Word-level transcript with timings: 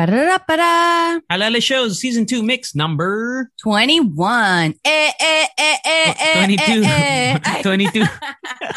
Ba-da-da-ba-da. 0.00 1.20
Halo 1.28 1.44
Halo 1.44 1.60
Shows 1.60 2.00
Season 2.00 2.24
2 2.24 2.42
Mix 2.42 2.74
number 2.74 3.52
21. 3.60 4.72
Eh, 4.82 5.12
eh, 5.20 5.46
eh, 5.60 5.76
eh, 5.84 6.14
eh, 6.16 6.34
22. 6.56 6.82
eh, 6.84 6.88
eh. 6.88 7.38
Ay, 7.44 7.60
22. 7.62 8.00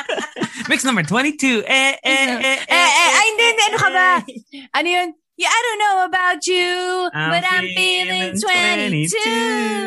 mix 0.67 0.84
number 0.84 1.01
22. 1.03 1.63
Eh, 1.63 1.63
eh, 1.63 1.95
eh, 2.03 2.27
eh, 2.43 2.43
eh, 2.43 2.59
eh, 2.67 3.12
ay, 3.15 3.25
hindi, 3.31 3.43
hindi, 3.55 3.63
ano 3.71 3.77
ka 3.79 3.89
ba? 3.95 4.09
eh. 4.27 4.67
Ano 4.75 4.88
yun? 4.91 5.09
Yeah, 5.39 5.48
I 5.48 5.59
don't 5.63 5.79
know 5.79 5.98
about 6.12 6.41
you, 6.43 7.09
I'm 7.15 7.29
but 7.31 7.43
I'm 7.48 7.65
feeling 7.71 8.35
feeling 8.35 9.07
22. 9.07 9.15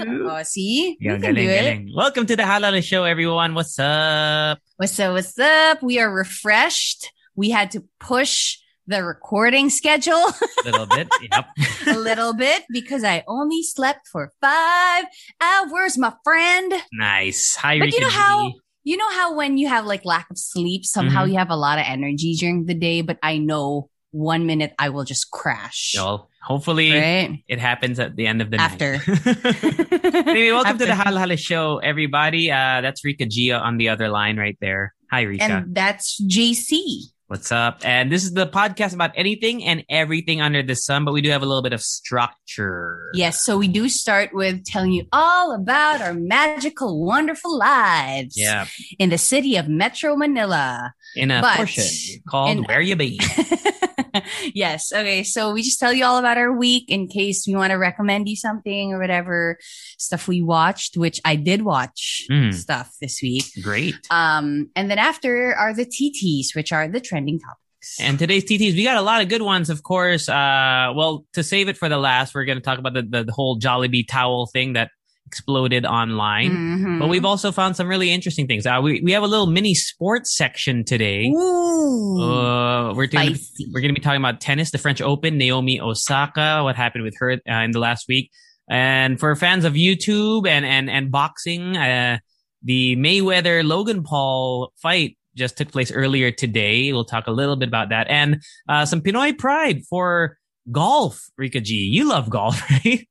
22. 0.08 0.28
Oh, 0.32 0.42
see? 0.42 0.96
You 0.98 1.20
Galing, 1.20 1.20
can 1.20 1.34
do 1.36 1.42
galing, 1.44 1.52
it. 1.52 1.60
galing. 1.60 1.92
Welcome 1.94 2.24
to 2.32 2.36
the 2.36 2.46
Halo 2.48 2.72
Halo 2.72 2.80
Show, 2.80 3.04
everyone. 3.04 3.52
What's 3.52 3.76
up? 3.78 4.56
What's 4.80 4.98
up? 4.98 5.12
What's 5.12 5.36
up? 5.38 5.82
We 5.84 6.00
are 6.00 6.08
refreshed. 6.10 7.12
We 7.36 7.50
had 7.52 7.70
to 7.76 7.84
push 8.00 8.56
the 8.86 9.02
recording 9.04 9.68
schedule 9.70 10.14
A 10.14 10.64
little 10.64 10.86
bit. 10.86 11.08
Yep. 11.32 11.46
a 11.88 11.98
little 11.98 12.34
bit 12.34 12.64
because 12.70 13.02
I 13.04 13.24
only 13.26 13.62
slept 13.62 14.06
for 14.12 14.32
five 14.40 15.04
hours, 15.40 15.98
my 15.98 16.12
friend. 16.24 16.72
nice. 16.92 17.56
Hi, 17.56 17.78
But 17.78 17.92
you 17.92 18.00
know 18.00 18.08
G. 18.10 18.14
how 18.14 18.52
you 18.84 18.96
know 18.96 19.10
how 19.10 19.34
when 19.34 19.58
you 19.58 19.66
have 19.68 19.84
like 19.86 20.04
lack 20.04 20.30
of 20.30 20.38
sleep, 20.38 20.84
somehow 20.84 21.24
Mhm. 21.24 21.30
you 21.32 21.38
have 21.38 21.50
a 21.50 21.56
lot 21.56 21.78
of 21.78 21.84
energy 21.88 22.34
during 22.38 22.66
the 22.66 22.74
day, 22.74 23.02
but 23.02 23.18
I 23.22 23.38
know 23.38 23.90
one 24.12 24.46
minute 24.46 24.72
I 24.78 24.88
will 24.90 25.02
just 25.04 25.30
crash. 25.32 25.94
Well, 25.96 26.30
hopefully 26.40 26.92
Right? 26.92 27.42
it 27.48 27.58
happens 27.58 27.98
at 27.98 28.14
the 28.14 28.26
end 28.28 28.40
of 28.40 28.50
the 28.52 28.58
day. 28.58 28.62
After. 28.62 28.92
night. 28.92 30.26
anyway, 30.30 30.52
welcome 30.52 30.78
to 30.78 30.86
the 30.86 30.92
After. 30.92 31.02
Halo 31.10 31.18
Halo 31.20 31.36
Show, 31.36 31.78
everybody. 31.78 32.50
Uh, 32.52 32.80
that's 32.80 33.04
Rica 33.04 33.26
G 33.26 33.50
on 33.50 33.76
the 33.78 33.88
other 33.88 34.08
line 34.08 34.36
right 34.38 34.56
there. 34.60 34.94
Hi, 35.10 35.22
Rica. 35.22 35.42
And 35.44 35.74
that's 35.74 36.20
JC. 36.22 37.10
What's 37.28 37.50
up? 37.50 37.80
And 37.84 38.12
this 38.12 38.22
is 38.22 38.34
the 38.34 38.46
podcast 38.46 38.94
about 38.94 39.10
anything 39.16 39.64
and 39.64 39.82
everything 39.90 40.40
under 40.40 40.62
the 40.62 40.76
sun, 40.76 41.04
but 41.04 41.10
we 41.12 41.20
do 41.20 41.30
have 41.30 41.42
a 41.42 41.46
little 41.46 41.62
bit 41.62 41.72
of 41.72 41.82
structure. 41.82 43.10
Yes, 43.14 43.44
so 43.44 43.58
we 43.58 43.66
do 43.66 43.88
start 43.88 44.30
with 44.32 44.64
telling 44.64 44.92
you 44.92 45.06
all 45.12 45.52
about 45.52 46.00
our 46.00 46.14
magical, 46.14 47.04
wonderful 47.04 47.58
lives 47.58 48.34
Yeah. 48.38 48.66
in 49.00 49.10
the 49.10 49.18
city 49.18 49.56
of 49.56 49.66
Metro 49.68 50.14
Manila. 50.14 50.92
In 51.16 51.30
a 51.30 51.40
But- 51.40 51.56
portion 51.56 52.22
called 52.28 52.50
in- 52.58 52.64
Where 52.64 52.80
You 52.80 52.96
Be. 52.96 53.18
yes. 54.54 54.92
Okay. 54.92 55.22
So 55.22 55.52
we 55.52 55.62
just 55.62 55.78
tell 55.78 55.92
you 55.92 56.04
all 56.04 56.18
about 56.18 56.38
our 56.38 56.52
week 56.52 56.84
in 56.88 57.08
case 57.08 57.46
we 57.46 57.54
want 57.54 57.70
to 57.70 57.76
recommend 57.76 58.28
you 58.28 58.36
something 58.36 58.92
or 58.92 58.98
whatever 59.00 59.58
stuff 59.98 60.28
we 60.28 60.42
watched, 60.42 60.96
which 60.96 61.20
I 61.24 61.36
did 61.36 61.62
watch 61.62 62.26
Mm. 62.30 62.52
stuff 62.54 62.92
this 63.00 63.20
week. 63.22 63.44
Great. 63.62 63.94
Um, 64.10 64.70
and 64.74 64.90
then 64.90 64.98
after 64.98 65.54
are 65.54 65.74
the 65.74 65.84
TTs, 65.86 66.54
which 66.54 66.72
are 66.72 66.88
the 66.88 67.00
trending 67.00 67.38
topics. 67.38 68.00
And 68.00 68.18
today's 68.18 68.44
TTs, 68.44 68.74
we 68.74 68.82
got 68.82 68.96
a 68.96 69.02
lot 69.02 69.22
of 69.22 69.28
good 69.28 69.42
ones, 69.42 69.70
of 69.70 69.82
course. 69.84 70.28
Uh, 70.28 70.92
well, 70.96 71.24
to 71.34 71.44
save 71.44 71.68
it 71.68 71.76
for 71.76 71.88
the 71.88 71.98
last, 71.98 72.34
we're 72.34 72.44
going 72.44 72.58
to 72.58 72.62
talk 72.64 72.78
about 72.80 72.94
the, 72.94 73.02
the, 73.02 73.24
the 73.24 73.32
whole 73.32 73.60
Jollibee 73.60 74.06
towel 74.08 74.46
thing 74.46 74.72
that 74.72 74.90
exploded 75.26 75.84
online. 75.84 76.50
Mhm. 76.52 76.98
But 77.00 77.08
we've 77.08 77.24
also 77.24 77.50
found 77.52 77.76
some 77.76 77.88
really 77.88 78.10
interesting 78.12 78.46
things. 78.46 78.64
Uh, 78.66 78.80
we, 78.82 79.00
we 79.02 79.12
have 79.12 79.22
a 79.22 79.26
little 79.26 79.46
mini 79.46 79.74
sports 79.74 80.36
section 80.36 80.84
today. 80.84 81.26
Ooh, 81.26 82.20
Uh, 82.22 82.94
we're 82.94 83.06
going 83.06 83.34
to 83.34 83.40
we're 83.72 83.80
going 83.80 83.94
to 83.94 84.00
be 84.00 84.04
talking 84.04 84.20
about 84.20 84.40
tennis, 84.40 84.70
the 84.70 84.78
French 84.78 85.00
Open, 85.00 85.36
Naomi 85.38 85.80
Osaka, 85.80 86.60
what 86.62 86.76
happened 86.76 87.04
with 87.04 87.14
her 87.18 87.32
uh, 87.32 87.62
in 87.64 87.72
the 87.72 87.80
last 87.80 88.06
week. 88.08 88.30
And 88.70 89.18
for 89.20 89.34
fans 89.36 89.64
of 89.64 89.74
YouTube 89.74 90.46
and 90.48 90.64
and 90.64 90.88
and 90.90 91.10
boxing, 91.10 91.76
uh, 91.76 92.18
the 92.62 92.96
Mayweather 92.96 93.64
Logan 93.64 94.02
Paul 94.02 94.72
fight 94.80 95.16
just 95.36 95.56
took 95.58 95.70
place 95.70 95.92
earlier 95.92 96.30
today. 96.30 96.92
We'll 96.92 97.04
talk 97.04 97.26
a 97.26 97.30
little 97.30 97.56
bit 97.56 97.68
about 97.68 97.90
that 97.90 98.06
and 98.08 98.42
uh, 98.68 98.86
some 98.86 99.02
Pinoy 99.02 99.36
pride 99.36 99.82
for 99.90 100.38
golf. 100.72 101.20
Rica 101.36 101.60
G, 101.60 101.74
you 101.74 102.08
love 102.08 102.30
golf, 102.30 102.60
right? 102.84 103.06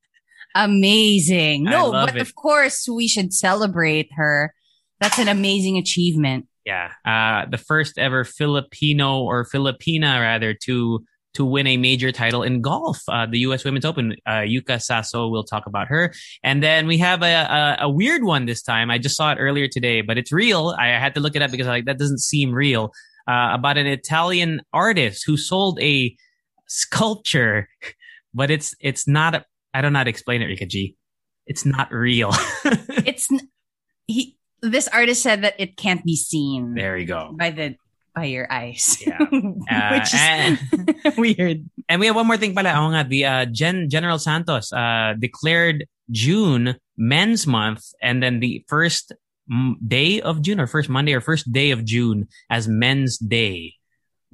Amazing. 0.55 1.65
No, 1.65 1.91
but 1.91 2.15
it. 2.15 2.21
of 2.21 2.33
course 2.33 2.87
we 2.87 3.07
should 3.07 3.33
celebrate 3.33 4.09
her. 4.15 4.53
That's 5.01 5.19
an 5.19 5.27
amazing 5.27 5.77
achievement. 5.77 6.47
Yeah, 6.65 6.91
uh, 7.05 7.45
the 7.47 7.57
first 7.57 7.97
ever 7.97 8.23
Filipino 8.23 9.19
or 9.19 9.45
Filipina 9.45 10.19
rather 10.19 10.55
to 10.63 11.03
to 11.35 11.43
win 11.43 11.67
a 11.67 11.75
major 11.75 12.13
title 12.13 12.43
in 12.43 12.61
golf, 12.61 13.01
uh, 13.09 13.25
the 13.25 13.39
U.S. 13.39 13.65
Women's 13.65 13.83
Open. 13.83 14.15
Uh, 14.25 14.45
Yuka 14.47 14.79
Saso, 14.79 15.29
we'll 15.29 15.43
talk 15.43 15.67
about 15.67 15.89
her, 15.89 16.13
and 16.41 16.63
then 16.63 16.87
we 16.87 16.97
have 16.97 17.21
a, 17.21 17.33
a 17.33 17.77
a 17.81 17.89
weird 17.89 18.23
one 18.23 18.45
this 18.45 18.63
time. 18.63 18.89
I 18.89 18.97
just 18.97 19.17
saw 19.17 19.33
it 19.33 19.37
earlier 19.39 19.67
today, 19.67 20.01
but 20.01 20.17
it's 20.17 20.31
real. 20.31 20.73
I 20.79 20.87
had 20.87 21.13
to 21.15 21.19
look 21.19 21.35
it 21.35 21.41
up 21.41 21.51
because 21.51 21.67
I 21.67 21.71
like 21.71 21.85
that 21.85 21.99
doesn't 21.99 22.19
seem 22.19 22.53
real. 22.53 22.91
Uh, 23.27 23.49
about 23.53 23.77
an 23.77 23.87
Italian 23.87 24.61
artist 24.71 25.23
who 25.25 25.35
sold 25.35 25.79
a 25.81 26.15
sculpture, 26.67 27.67
but 28.33 28.49
it's 28.49 28.73
it's 28.79 29.07
not. 29.07 29.45
I 29.75 29.83
don't 29.83 29.91
know 29.91 29.99
how 29.99 30.07
to 30.07 30.13
explain 30.15 30.39
it, 30.41 30.47
Rica 30.47 30.65
G. 30.65 30.95
It's 31.45 31.67
not 31.67 31.91
real. 31.91 32.31
It's 33.03 33.27
n- 33.27 33.51
he. 34.07 34.39
This 34.63 34.87
artist 34.87 35.21
said 35.21 35.43
that 35.43 35.53
it 35.59 35.75
can't 35.77 36.01
be 36.07 36.15
seen 36.15 36.73
there 36.73 36.95
you 36.97 37.05
go. 37.05 37.35
by 37.37 37.51
the 37.51 37.75
by 38.15 38.25
your 38.31 38.47
eyes. 38.49 38.97
Yeah. 39.03 39.19
Uh, 39.21 39.91
Which 39.99 40.09
is 40.09 40.23
and- 40.23 40.57
weird. 41.19 41.67
And 41.91 41.99
we 41.99 42.07
have 42.07 42.15
one 42.15 42.25
more 42.25 42.39
thing 42.39 42.55
pala. 42.55 42.71
Oo 42.79 42.89
nga, 42.95 43.03
the 43.03 43.21
uh, 43.27 43.43
Gen 43.51 43.91
General 43.91 44.17
Santos 44.17 44.71
uh, 44.73 45.13
declared 45.19 45.85
June 46.09 46.79
Men's 46.97 47.45
Month 47.45 47.91
and 48.01 48.23
then 48.23 48.39
the 48.39 48.63
first 48.71 49.11
m- 49.51 49.77
day 49.85 50.23
of 50.23 50.41
June 50.41 50.57
or 50.63 50.65
first 50.65 50.87
Monday 50.89 51.13
or 51.13 51.21
first 51.21 51.51
day 51.51 51.69
of 51.75 51.83
June 51.85 52.25
as 52.49 52.65
Men's 52.71 53.19
Day, 53.19 53.75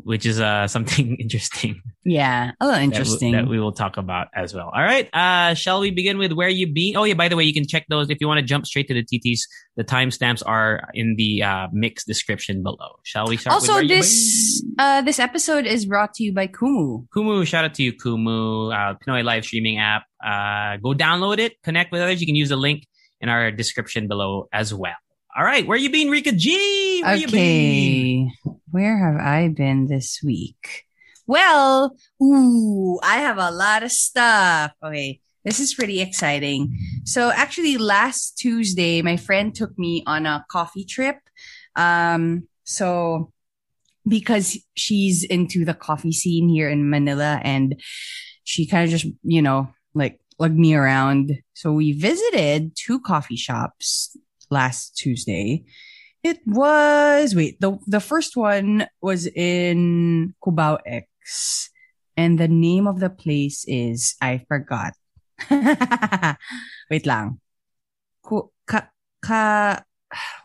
which 0.04 0.26
is 0.26 0.40
uh, 0.40 0.68
something 0.76 1.16
interesting 1.18 1.82
Yeah, 2.04 2.52
a 2.60 2.66
little 2.66 2.80
that 2.80 2.86
w- 2.86 2.92
interesting. 2.92 3.32
that 3.34 3.48
we 3.48 3.60
will 3.60 3.72
talk 3.74 3.98
about 3.98 4.28
as 4.36 4.54
well. 4.54 4.72
All 4.74 4.82
right. 4.84 5.10
Uh, 5.14 5.54
shall 5.54 5.80
we 5.80 5.92
begin 5.92 6.18
with 6.18 6.32
where 6.34 6.50
you 6.50 6.72
be? 6.72 6.96
Oh 6.98 7.04
yeah, 7.04 7.14
by 7.14 7.28
the 7.28 7.36
way, 7.36 7.44
you 7.44 7.54
can 7.54 7.68
check 7.68 7.86
those 7.90 8.10
if 8.10 8.18
you 8.22 8.28
want 8.28 8.40
to 8.40 8.46
jump 8.46 8.66
straight 8.66 8.88
to 8.88 8.94
the 8.94 9.04
TTs. 9.04 9.42
The 9.78 9.84
timestamps 9.84 10.42
are 10.46 10.90
in 10.94 11.16
the 11.18 11.44
uh, 11.44 11.68
mix 11.72 12.04
description 12.06 12.62
below. 12.64 13.00
Shall 13.04 13.28
we 13.28 13.38
start? 13.38 13.54
also, 13.54 13.82
this 13.88 14.64
uh 14.80 15.02
this 15.02 15.20
episode 15.20 15.66
is 15.66 15.86
brought 15.86 16.14
to 16.16 16.24
you 16.24 16.34
by 16.34 16.48
Kumu. 16.48 17.08
Kumu, 17.16 17.46
shout 17.48 17.66
out 17.66 17.74
to 17.76 17.84
you, 17.84 17.94
Kumu, 17.94 18.74
uh, 18.74 18.96
Pinoy 19.06 19.24
live 19.24 19.46
streaming 19.46 19.78
app. 19.80 20.04
Uh, 20.24 20.78
go 20.78 20.94
download 20.94 21.40
it, 21.40 21.62
connect 21.64 21.92
with 21.92 22.02
others. 22.02 22.20
You 22.22 22.28
can 22.28 22.36
use 22.36 22.50
the 22.50 22.56
link 22.58 22.86
in 23.22 23.30
our 23.30 23.52
description 23.52 24.08
below 24.08 24.48
as 24.52 24.74
well. 24.74 24.96
All 25.38 25.46
right, 25.46 25.66
where 25.66 25.78
you 25.78 25.90
been, 25.90 26.10
Rica 26.10 26.34
G? 26.34 27.02
Where 27.04 27.16
you 27.16 27.28
been? 27.28 28.32
Okay, 28.46 28.60
where 28.70 28.98
have 28.98 29.16
I 29.16 29.48
been 29.48 29.88
this 29.88 30.20
week? 30.22 30.84
Well, 31.26 31.96
ooh, 32.22 33.00
I 33.02 33.20
have 33.20 33.38
a 33.38 33.50
lot 33.50 33.84
of 33.84 33.94
stuff. 33.94 34.74
Okay, 34.84 35.22
this 35.46 35.62
is 35.62 35.74
pretty 35.74 36.02
exciting. 36.02 36.78
So 37.06 37.32
actually, 37.32 37.78
last 37.78 38.38
Tuesday, 38.40 39.02
my 39.02 39.16
friend 39.16 39.56
took 39.56 39.80
me 39.80 40.04
on 40.06 40.26
a 40.26 40.46
coffee 40.52 40.84
trip. 40.84 41.16
Um, 41.78 42.50
so 42.66 43.32
because 44.06 44.58
she's 44.76 45.24
into 45.24 45.64
the 45.64 45.74
coffee 45.74 46.12
scene 46.12 46.50
here 46.50 46.70
in 46.70 46.90
Manila, 46.90 47.40
and 47.42 47.80
she 48.44 48.68
kind 48.68 48.84
of 48.84 48.90
just, 48.90 49.06
you 49.24 49.42
know, 49.42 49.70
like 49.94 50.20
lugged 50.40 50.60
me 50.60 50.76
around. 50.76 51.32
So 51.54 51.72
we 51.72 51.94
visited 51.94 52.76
two 52.76 53.00
coffee 53.00 53.38
shops 53.38 54.18
last 54.52 54.98
Tuesday. 54.98 55.64
It 56.24 56.40
was 56.46 57.34
wait 57.34 57.60
the 57.60 57.80
the 57.88 58.00
first 58.00 58.38
one 58.38 58.86
was 59.02 59.26
in 59.26 60.36
Cubao 60.44 60.78
X, 60.86 61.72
and 62.16 62.38
the 62.38 62.48
name 62.48 62.86
of 62.86 63.00
the 63.00 63.10
place 63.10 63.66
is 63.68 64.14
I 64.22 64.46
forgot. 64.48 64.94
wait 66.92 67.08
lang. 67.10 67.42
Ku, 68.22 68.54
ka, 68.70 68.94
ka, 69.18 69.82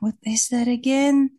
what 0.00 0.14
is 0.24 0.48
that 0.48 0.68
again? 0.68 1.36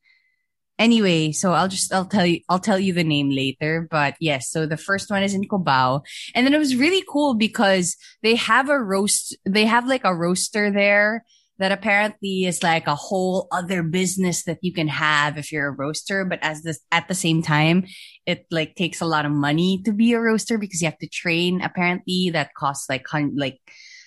Anyway, 0.78 1.32
so 1.32 1.54
I'll 1.54 1.68
just 1.68 1.92
I'll 1.92 2.06
tell 2.06 2.26
you 2.26 2.42
I'll 2.48 2.62
tell 2.62 2.78
you 2.78 2.94
the 2.94 3.04
name 3.04 3.32
later. 3.34 3.88
But 3.90 4.14
yes, 4.22 4.52
so 4.52 4.68
the 4.68 4.78
first 4.78 5.10
one 5.10 5.24
is 5.24 5.34
in 5.34 5.50
Cubao, 5.50 6.06
and 6.36 6.46
then 6.46 6.54
it 6.54 6.62
was 6.62 6.76
really 6.76 7.04
cool 7.10 7.34
because 7.34 7.98
they 8.22 8.36
have 8.36 8.70
a 8.70 8.78
roast. 8.78 9.36
They 9.50 9.66
have 9.66 9.88
like 9.88 10.06
a 10.06 10.14
roaster 10.14 10.70
there 10.70 11.26
that 11.60 11.72
apparently 11.72 12.46
is 12.46 12.64
like 12.64 12.88
a 12.88 12.96
whole 12.96 13.48
other 13.52 13.84
business 13.84 14.44
that 14.44 14.60
you 14.62 14.74
can 14.74 14.88
have 14.88 15.38
if 15.38 15.52
you're 15.52 15.68
a 15.68 15.72
roaster. 15.72 16.26
But 16.26 16.40
as 16.42 16.62
this 16.64 16.80
at 16.92 17.08
the 17.08 17.16
same 17.16 17.42
time, 17.42 17.86
it 18.26 18.46
like 18.52 18.76
takes 18.76 19.02
a 19.02 19.06
lot 19.06 19.26
of 19.26 19.32
money 19.32 19.82
to 19.86 19.92
be 19.92 20.14
a 20.14 20.20
roaster 20.20 20.58
because 20.58 20.82
you 20.82 20.88
have 20.88 21.00
to 21.00 21.08
train. 21.08 21.62
Apparently, 21.62 22.30
that 22.34 22.54
costs 22.54 22.90
like 22.90 23.06
like 23.36 23.60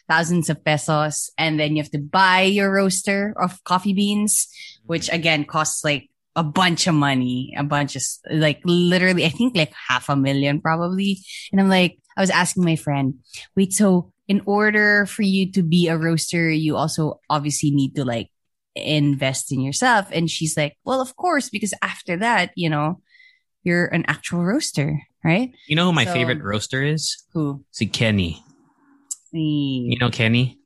thousands 0.08 0.50
of 0.50 0.64
pesos, 0.64 1.30
and 1.38 1.58
then 1.58 1.76
you 1.76 1.82
have 1.82 1.90
to 1.92 1.98
buy 1.98 2.42
your 2.42 2.72
roaster 2.72 3.34
of 3.40 3.62
coffee 3.64 3.94
beans, 3.94 4.48
which 4.86 5.06
mm-hmm. 5.06 5.16
again 5.16 5.44
costs 5.44 5.84
like 5.84 6.08
a 6.36 6.44
bunch 6.44 6.86
of 6.86 6.94
money, 6.94 7.54
a 7.56 7.64
bunch 7.64 7.96
of 7.96 8.02
like 8.30 8.60
literally, 8.64 9.24
I 9.24 9.30
think 9.30 9.56
like 9.56 9.72
half 9.88 10.08
a 10.08 10.16
million 10.16 10.60
probably. 10.60 11.18
And 11.50 11.60
I'm 11.60 11.68
like, 11.68 11.98
I 12.16 12.20
was 12.20 12.30
asking 12.30 12.64
my 12.64 12.76
friend, 12.76 13.14
wait, 13.56 13.72
so 13.72 14.12
in 14.30 14.42
order 14.46 15.06
for 15.10 15.22
you 15.26 15.50
to 15.50 15.62
be 15.66 15.88
a 15.90 15.98
roaster, 15.98 16.46
you 16.48 16.76
also 16.78 17.18
obviously 17.28 17.72
need 17.74 17.96
to 17.96 18.04
like 18.06 18.30
invest 18.76 19.50
in 19.50 19.58
yourself. 19.60 20.06
And 20.14 20.30
she's 20.30 20.54
like, 20.56 20.78
well, 20.86 21.00
of 21.02 21.16
course, 21.16 21.50
because 21.50 21.74
after 21.82 22.16
that, 22.18 22.52
you 22.54 22.70
know, 22.70 23.02
you're 23.66 23.86
an 23.90 24.04
actual 24.06 24.44
roaster, 24.44 25.02
right? 25.24 25.50
You 25.66 25.74
know 25.74 25.86
who 25.86 25.92
my 25.92 26.04
So- 26.06 26.12
favorite 26.14 26.42
roaster 26.46 26.80
is? 26.84 27.18
Who? 27.34 27.64
See 27.72 27.86
Kenny. 27.90 28.38
Si 29.34 29.90
You 29.90 29.98
know 29.98 30.10
Kenny? 30.10 30.58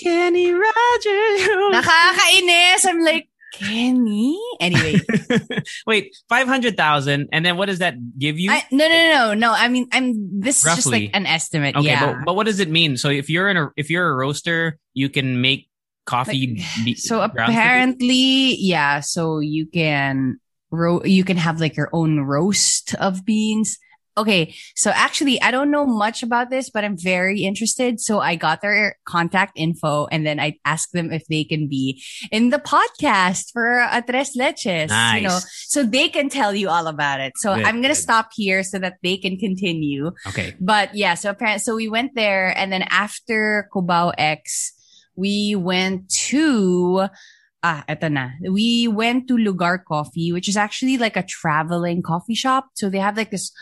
Kenny 0.00 0.52
Rogers. 0.52 1.40
Nakakainis. 1.74 2.86
I'm 2.88 3.04
like, 3.04 3.28
Kenny? 3.52 4.38
Anyway, 4.60 5.00
Wait, 5.86 6.16
five 6.28 6.46
hundred 6.46 6.76
thousand, 6.76 7.28
and 7.32 7.44
then 7.44 7.56
what 7.56 7.66
does 7.66 7.80
that 7.80 7.94
give 8.18 8.38
you? 8.38 8.50
I, 8.50 8.64
no, 8.70 8.88
no, 8.88 9.08
no, 9.10 9.34
no. 9.34 9.52
I 9.52 9.68
mean, 9.68 9.86
I'm, 9.92 10.40
this 10.40 10.64
is 10.64 10.74
just 10.74 10.86
like 10.86 11.10
an 11.14 11.26
estimate. 11.26 11.76
okay, 11.76 11.86
yeah. 11.86 12.14
but, 12.14 12.24
but 12.26 12.36
what 12.36 12.46
does 12.46 12.60
it 12.60 12.70
mean? 12.70 12.96
So 12.96 13.08
if 13.08 13.28
you're 13.28 13.48
in 13.48 13.56
a 13.56 13.68
if 13.76 13.90
you're 13.90 14.08
a 14.08 14.14
roaster, 14.14 14.78
you 14.94 15.08
can 15.08 15.40
make 15.40 15.68
coffee. 16.06 16.62
be- 16.84 16.94
so 16.94 17.20
apparently, 17.22 18.56
yeah. 18.56 19.00
So 19.00 19.40
you 19.40 19.66
can 19.66 20.38
ro- 20.70 21.04
you 21.04 21.24
can 21.24 21.36
have 21.36 21.60
like 21.60 21.76
your 21.76 21.90
own 21.92 22.20
roast 22.20 22.94
of 22.96 23.24
beans. 23.24 23.78
Okay, 24.18 24.54
so 24.74 24.90
actually, 24.94 25.40
I 25.40 25.50
don't 25.50 25.70
know 25.70 25.86
much 25.86 26.22
about 26.22 26.50
this, 26.50 26.68
but 26.68 26.84
I'm 26.84 26.96
very 26.96 27.42
interested. 27.42 28.00
So 28.00 28.18
I 28.18 28.34
got 28.34 28.60
their 28.60 28.96
contact 29.06 29.52
info, 29.56 30.06
and 30.10 30.26
then 30.26 30.40
I 30.40 30.58
asked 30.64 30.92
them 30.92 31.12
if 31.12 31.24
they 31.26 31.44
can 31.44 31.68
be 31.68 32.02
in 32.32 32.50
the 32.50 32.58
podcast 32.58 33.52
for 33.52 33.86
Tres 34.06 34.36
Leches. 34.36 34.90
You 35.14 35.28
know, 35.28 35.38
so 35.66 35.84
they 35.84 36.08
can 36.08 36.28
tell 36.28 36.54
you 36.54 36.68
all 36.68 36.88
about 36.88 37.20
it. 37.20 37.34
So 37.36 37.54
Good, 37.54 37.64
I'm 37.64 37.76
gonna 37.76 37.94
good. 37.94 38.02
stop 38.02 38.30
here 38.34 38.62
so 38.62 38.78
that 38.78 38.98
they 39.02 39.16
can 39.16 39.38
continue. 39.38 40.10
Okay. 40.26 40.54
But 40.60 40.94
yeah, 40.94 41.14
so 41.14 41.30
apparently, 41.30 41.60
so 41.60 41.76
we 41.76 41.88
went 41.88 42.14
there, 42.14 42.56
and 42.58 42.72
then 42.72 42.82
after 42.90 43.68
Cubao 43.72 44.12
X, 44.18 44.72
we 45.14 45.54
went 45.54 46.10
to 46.28 47.08
ah, 47.62 47.84
eto 47.88 48.10
na. 48.10 48.30
We 48.50 48.88
went 48.88 49.28
to 49.28 49.36
Lugar 49.36 49.84
Coffee, 49.86 50.32
which 50.32 50.48
is 50.48 50.56
actually 50.56 50.98
like 50.98 51.16
a 51.16 51.22
traveling 51.22 52.02
coffee 52.02 52.34
shop. 52.34 52.68
So 52.74 52.90
they 52.90 52.98
have 52.98 53.16
like 53.16 53.30
this 53.30 53.52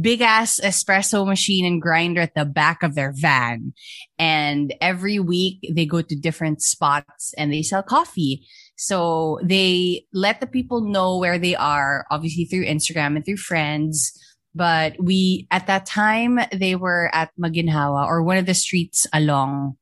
big 0.00 0.20
ass 0.20 0.60
espresso 0.62 1.26
machine 1.26 1.64
and 1.64 1.80
grinder 1.80 2.20
at 2.20 2.34
the 2.34 2.44
back 2.44 2.82
of 2.82 2.94
their 2.94 3.12
van. 3.14 3.72
And 4.18 4.74
every 4.80 5.18
week 5.18 5.58
they 5.72 5.86
go 5.86 6.02
to 6.02 6.16
different 6.16 6.62
spots 6.62 7.34
and 7.36 7.52
they 7.52 7.62
sell 7.62 7.82
coffee. 7.82 8.46
So 8.76 9.40
they 9.42 10.06
let 10.12 10.40
the 10.40 10.46
people 10.46 10.80
know 10.80 11.18
where 11.18 11.38
they 11.38 11.56
are, 11.56 12.06
obviously 12.10 12.44
through 12.44 12.66
Instagram 12.66 13.16
and 13.16 13.24
through 13.24 13.38
friends. 13.38 14.12
But 14.54 14.94
we, 14.98 15.46
at 15.50 15.66
that 15.66 15.86
time, 15.86 16.40
they 16.52 16.74
were 16.74 17.10
at 17.12 17.30
Maginhawa 17.38 18.06
or 18.06 18.22
one 18.22 18.38
of 18.38 18.46
the 18.46 18.54
streets 18.54 19.06
along, 19.12 19.76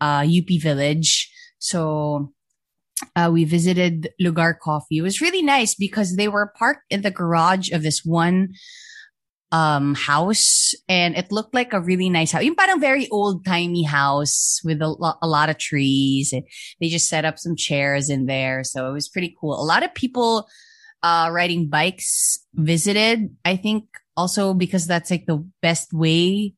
uh, 0.00 0.26
UP 0.26 0.60
Village. 0.60 1.30
So, 1.58 2.32
uh, 3.16 3.30
we 3.32 3.44
visited 3.44 4.10
Lugar 4.18 4.58
Coffee. 4.60 4.98
It 4.98 5.02
was 5.02 5.20
really 5.20 5.42
nice 5.42 5.74
because 5.74 6.16
they 6.16 6.28
were 6.28 6.52
parked 6.58 6.84
in 6.90 7.02
the 7.02 7.10
garage 7.10 7.70
of 7.70 7.82
this 7.82 8.04
one, 8.04 8.50
um, 9.52 9.94
house 9.94 10.74
and 10.88 11.16
it 11.16 11.32
looked 11.32 11.54
like 11.54 11.72
a 11.72 11.80
really 11.80 12.08
nice 12.08 12.32
house. 12.32 12.44
Yung 12.44 12.54
parang 12.54 12.80
very 12.80 13.08
old 13.08 13.44
timey 13.44 13.82
house 13.82 14.60
with 14.64 14.80
a, 14.80 14.88
lo- 14.88 15.18
a 15.20 15.26
lot 15.26 15.50
of 15.50 15.58
trees. 15.58 16.32
And 16.32 16.44
they 16.80 16.88
just 16.88 17.08
set 17.08 17.24
up 17.24 17.38
some 17.38 17.56
chairs 17.56 18.10
in 18.10 18.26
there. 18.26 18.62
So 18.62 18.88
it 18.88 18.92
was 18.92 19.08
pretty 19.08 19.34
cool. 19.40 19.60
A 19.60 19.64
lot 19.64 19.82
of 19.82 19.94
people, 19.94 20.48
uh, 21.02 21.30
riding 21.32 21.68
bikes 21.68 22.38
visited. 22.54 23.34
I 23.44 23.56
think 23.56 23.84
also 24.16 24.54
because 24.54 24.86
that's 24.86 25.10
like 25.10 25.26
the 25.26 25.44
best 25.62 25.92
way 25.92 26.54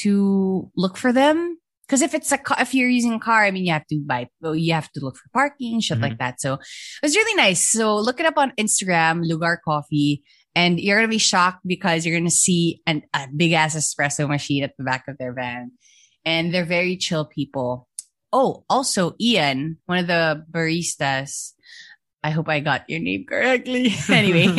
to 0.00 0.70
look 0.76 0.96
for 0.96 1.12
them. 1.12 1.58
Cause 1.88 2.00
if 2.00 2.14
it's 2.14 2.32
a 2.32 2.38
car, 2.38 2.56
if 2.58 2.74
you're 2.74 2.88
using 2.88 3.12
a 3.12 3.20
car, 3.20 3.44
I 3.44 3.50
mean, 3.50 3.66
you 3.66 3.72
have 3.72 3.86
to 3.88 4.00
buy, 4.06 4.26
you 4.54 4.72
have 4.72 4.90
to 4.92 5.00
look 5.00 5.16
for 5.16 5.28
parking, 5.34 5.80
shit 5.80 6.00
like 6.00 6.16
that. 6.18 6.40
So 6.40 6.54
it 6.54 6.60
was 7.02 7.14
really 7.14 7.34
nice. 7.34 7.68
So 7.68 7.96
look 7.96 8.18
it 8.18 8.24
up 8.24 8.38
on 8.38 8.52
Instagram, 8.58 9.20
Lugar 9.22 9.60
Coffee, 9.62 10.22
and 10.54 10.78
you're 10.80 10.96
going 10.98 11.08
to 11.08 11.14
be 11.14 11.18
shocked 11.18 11.60
because 11.66 12.04
you're 12.04 12.14
going 12.16 12.28
to 12.28 12.34
see 12.34 12.80
an, 12.86 13.02
a 13.14 13.26
big 13.34 13.52
ass 13.52 13.74
espresso 13.74 14.28
machine 14.28 14.62
at 14.64 14.76
the 14.76 14.84
back 14.84 15.08
of 15.08 15.18
their 15.18 15.32
van. 15.32 15.72
And 16.24 16.52
they're 16.52 16.64
very 16.64 16.96
chill 16.96 17.24
people. 17.24 17.88
Oh, 18.32 18.64
also 18.70 19.14
Ian, 19.20 19.78
one 19.86 19.98
of 19.98 20.06
the 20.06 20.44
baristas. 20.50 21.52
I 22.24 22.30
hope 22.30 22.48
I 22.48 22.60
got 22.60 22.88
your 22.88 23.00
name 23.00 23.24
correctly. 23.28 23.92
anyway, 24.08 24.42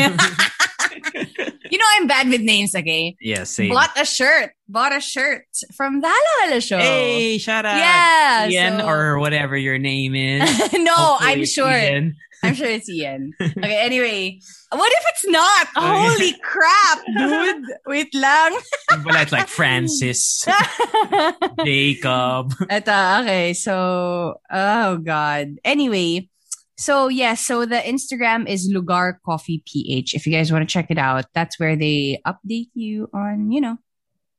you 1.72 1.78
know, 1.78 1.86
I'm 1.94 2.08
bad 2.08 2.28
with 2.28 2.42
names, 2.42 2.76
okay? 2.76 3.16
yeah, 3.22 3.46
same. 3.46 3.72
Bought 3.72 3.98
a 3.98 4.06
shirt, 4.06 4.52
bought 4.68 4.96
a 4.96 5.00
shirt 5.00 5.46
from 5.76 6.02
the 6.02 6.12
Halo 6.42 6.60
show. 6.60 6.78
Hey, 6.78 7.38
shout 7.38 7.66
out. 7.66 7.78
Yeah, 7.78 8.50
Ian 8.50 8.80
so- 8.80 8.88
or 8.88 9.20
whatever 9.20 9.56
your 9.56 9.78
name 9.78 10.14
is. 10.14 10.42
no, 10.74 10.94
Hopefully 10.94 11.32
I'm 11.32 11.46
sure. 11.46 11.72
Ian. 11.72 12.16
I'm 12.44 12.54
sure 12.54 12.68
it's 12.68 12.90
Ian. 12.90 13.34
Okay, 13.42 13.78
anyway. 13.82 14.40
What 14.72 14.92
if 14.92 15.04
it's 15.10 15.28
not? 15.28 15.68
Oh, 15.76 16.10
Holy 16.12 16.34
crap, 16.44 17.06
dude. 17.18 17.66
Wait 17.88 18.14
lang. 18.14 18.58
But 19.04 19.16
it's 19.22 19.32
like 19.32 19.48
Francis, 19.48 20.46
Jacob. 21.66 22.54
Eto, 22.70 23.22
okay, 23.22 23.54
so, 23.54 24.36
oh 24.52 24.98
God. 24.98 25.56
Anyway, 25.64 26.30
so 26.78 27.08
yeah, 27.08 27.36
so 27.36 27.66
the 27.66 27.78
Instagram 27.78 28.48
is 28.48 28.70
Lugar 28.72 29.20
Coffee 29.26 29.64
PH. 29.66 30.14
If 30.16 30.26
you 30.28 30.34
guys 30.34 30.52
want 30.52 30.68
to 30.68 30.72
check 30.72 30.88
it 30.90 30.98
out, 30.98 31.26
that's 31.34 31.60
where 31.60 31.76
they 31.76 32.20
update 32.26 32.70
you 32.74 33.10
on, 33.14 33.52
you 33.52 33.62
know, 33.62 33.78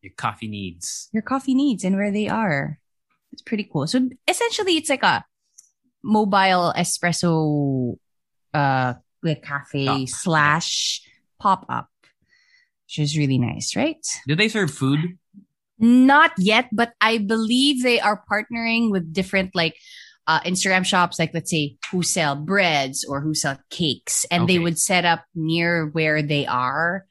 Your 0.03 0.13
coffee 0.17 0.49
needs. 0.49 1.09
your 1.13 1.23
coffee 1.23 1.55
needs 1.55 1.85
and 1.85 1.97
where 1.97 2.11
they 2.13 2.29
are. 2.29 2.79
It's 3.33 3.43
pretty 3.43 3.69
cool. 3.71 3.87
So 3.87 4.09
essentially, 4.29 4.77
it's 4.77 4.91
like 4.91 5.03
a 5.03 5.25
mobile 6.05 6.73
espresso, 6.77 7.97
uh, 8.53 8.95
like 9.23 9.43
cafe 9.43 10.05
Shop. 10.07 10.09
slash 10.09 11.01
pop 11.41 11.65
up, 11.69 11.89
which 12.87 12.99
is 12.99 13.17
really 13.17 13.39
nice, 13.39 13.75
right? 13.75 14.05
Do 14.29 14.37
they 14.37 14.49
serve 14.49 14.71
food? 14.71 15.19
Not 15.79 16.33
yet, 16.39 16.69
but 16.71 16.93
I 17.01 17.19
believe 17.19 17.83
they 17.83 17.99
are 17.99 18.23
partnering 18.31 18.91
with 18.93 19.13
different 19.13 19.55
like 19.57 19.75
uh, 20.27 20.41
Instagram 20.41 20.85
shops, 20.87 21.19
like 21.19 21.33
let's 21.35 21.51
say 21.51 21.77
who 21.91 22.03
sell 22.03 22.37
breads 22.37 23.05
or 23.05 23.21
who 23.21 23.35
sell 23.35 23.59
cakes, 23.71 24.25
and 24.31 24.49
they 24.49 24.59
would 24.59 24.79
set 24.79 25.05
up 25.05 25.25
near 25.35 25.87
where 25.89 26.23
they 26.23 26.47
are, 26.47 27.05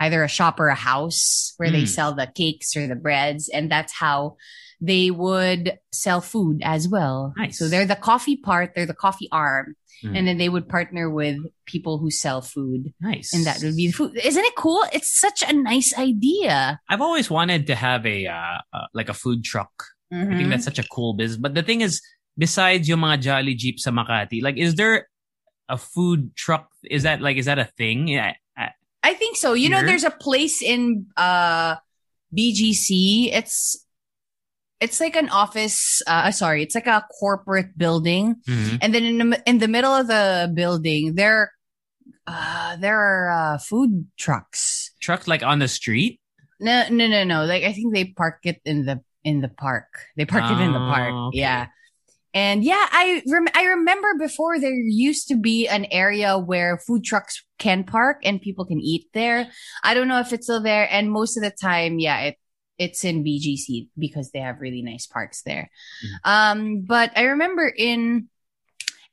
either 0.00 0.24
a 0.24 0.28
shop 0.28 0.58
or 0.58 0.68
a 0.68 0.74
house 0.74 1.52
where 1.58 1.70
they 1.70 1.82
Mm. 1.82 1.88
sell 1.88 2.14
the 2.14 2.26
cakes 2.34 2.74
or 2.76 2.86
the 2.86 2.96
breads, 2.96 3.48
and 3.50 3.70
that's 3.70 3.92
how 3.92 4.36
they 4.80 5.10
would 5.10 5.78
sell 5.92 6.20
food 6.20 6.60
as 6.64 6.88
well. 6.88 7.34
Nice. 7.36 7.58
So 7.58 7.68
they're 7.68 7.84
the 7.86 7.96
coffee 7.96 8.36
part, 8.36 8.72
they're 8.74 8.86
the 8.86 8.94
coffee 8.94 9.28
arm, 9.30 9.76
Mm. 10.02 10.16
and 10.16 10.24
then 10.26 10.38
they 10.38 10.48
would 10.48 10.66
partner 10.66 11.10
with 11.10 11.36
people 11.66 11.98
who 11.98 12.10
sell 12.10 12.40
food, 12.40 12.94
Nice. 13.04 13.34
and 13.34 13.44
that 13.44 13.60
would 13.62 13.76
be 13.76 13.88
the 13.88 13.92
food. 13.92 14.16
Isn't 14.16 14.44
it 14.48 14.56
cool? 14.56 14.80
It's 14.96 15.12
such 15.12 15.44
a 15.46 15.52
nice 15.52 15.92
idea. 15.98 16.80
I've 16.88 17.02
always 17.04 17.28
wanted 17.28 17.66
to 17.68 17.74
have 17.76 18.06
a 18.06 18.24
uh, 18.26 18.64
uh, 18.72 18.86
like 18.94 19.10
a 19.10 19.14
food 19.14 19.44
truck. 19.44 19.72
I 20.10 20.14
Mhm. 20.24 20.36
think 20.38 20.48
that's 20.48 20.64
such 20.64 20.78
a 20.80 20.88
cool 20.88 21.12
business. 21.12 21.36
But 21.36 21.52
the 21.52 21.62
thing 21.62 21.82
is, 21.84 22.00
besides 22.38 22.88
yung 22.88 23.00
mga 23.04 23.20
Jolly 23.20 23.52
Jeep 23.54 23.76
sa 23.78 23.90
Makati, 23.92 24.40
like, 24.40 24.56
is 24.56 24.74
there 24.80 25.06
a 25.68 25.76
food 25.76 26.32
truck? 26.34 26.72
Is 26.88 27.02
that 27.04 27.20
like, 27.20 27.36
is 27.36 27.44
that 27.44 27.58
a 27.60 27.68
thing? 27.76 28.08
Yeah. 28.08 28.32
I- 28.56 28.72
I 29.04 29.12
think 29.12 29.36
so. 29.36 29.52
You 29.52 29.68
know, 29.68 29.84
there's 29.84 30.08
a 30.08 30.10
place 30.16 30.62
in 30.64 31.12
uh 31.20 31.76
BGC. 32.34 33.32
It's 33.32 33.84
it's 34.80 35.00
like 35.00 35.16
an 35.16 35.28
office. 35.28 36.02
Uh, 36.06 36.30
sorry, 36.30 36.62
it's 36.62 36.74
like 36.74 36.86
a 36.86 37.04
corporate 37.20 37.76
building, 37.76 38.36
Mhm. 38.48 38.78
and 38.82 38.94
then 38.94 39.04
in 39.04 39.30
the 39.30 39.42
in 39.46 39.58
the 39.58 39.68
middle 39.68 39.92
of 39.94 40.06
the 40.06 40.50
building, 40.54 41.14
there 41.14 41.52
uh 42.26 42.76
there 42.76 42.98
are 42.98 43.30
uh, 43.30 43.58
food 43.58 44.06
trucks. 44.18 44.92
Trucks 45.00 45.26
like 45.28 45.42
on 45.42 45.58
the 45.58 45.68
street? 45.68 46.20
No, 46.60 46.84
no, 46.90 47.06
no, 47.06 47.24
no. 47.24 47.44
Like 47.44 47.64
I 47.64 47.72
think 47.72 47.94
they 47.94 48.06
park 48.16 48.40
it 48.44 48.60
in 48.64 48.84
the 48.86 49.00
in 49.24 49.40
the 49.40 49.48
park. 49.48 49.86
They 50.16 50.24
park 50.26 50.50
it 50.50 50.60
in 50.62 50.72
the 50.72 50.78
park. 50.78 51.12
Oh, 51.12 51.28
okay. 51.28 51.38
Yeah. 51.38 51.66
And 52.32 52.62
yeah, 52.62 52.86
I 52.92 53.22
rem- 53.26 53.48
I 53.56 53.64
remember 53.64 54.14
before 54.18 54.60
there 54.60 54.72
used 54.72 55.26
to 55.28 55.36
be 55.36 55.66
an 55.66 55.86
area 55.90 56.38
where 56.38 56.78
food 56.78 57.02
trucks 57.02 57.42
can 57.58 57.82
park 57.82 58.18
and 58.22 58.40
people 58.40 58.64
can 58.64 58.78
eat 58.80 59.06
there. 59.14 59.48
I 59.82 59.94
don't 59.94 60.06
know 60.06 60.20
if 60.20 60.32
it's 60.32 60.46
still 60.46 60.62
there. 60.62 60.86
And 60.92 61.10
most 61.10 61.36
of 61.36 61.42
the 61.42 61.50
time, 61.50 61.98
yeah, 61.98 62.20
it 62.20 62.36
it's 62.80 63.04
in 63.04 63.22
BGC 63.22 63.88
because 63.98 64.30
they 64.32 64.40
have 64.40 64.60
really 64.64 64.80
nice 64.80 65.06
parks 65.06 65.42
there. 65.42 65.70
Um, 66.24 66.80
but 66.80 67.12
I 67.14 67.24
remember 67.36 67.68
in 67.68 68.28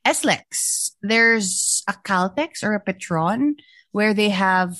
SLEX, 0.06 0.92
there's 1.02 1.84
a 1.88 1.92
Caltex 1.94 2.64
or 2.64 2.74
a 2.74 2.82
Petron 2.84 3.56
where 3.92 4.14
they 4.14 4.30
have 4.30 4.78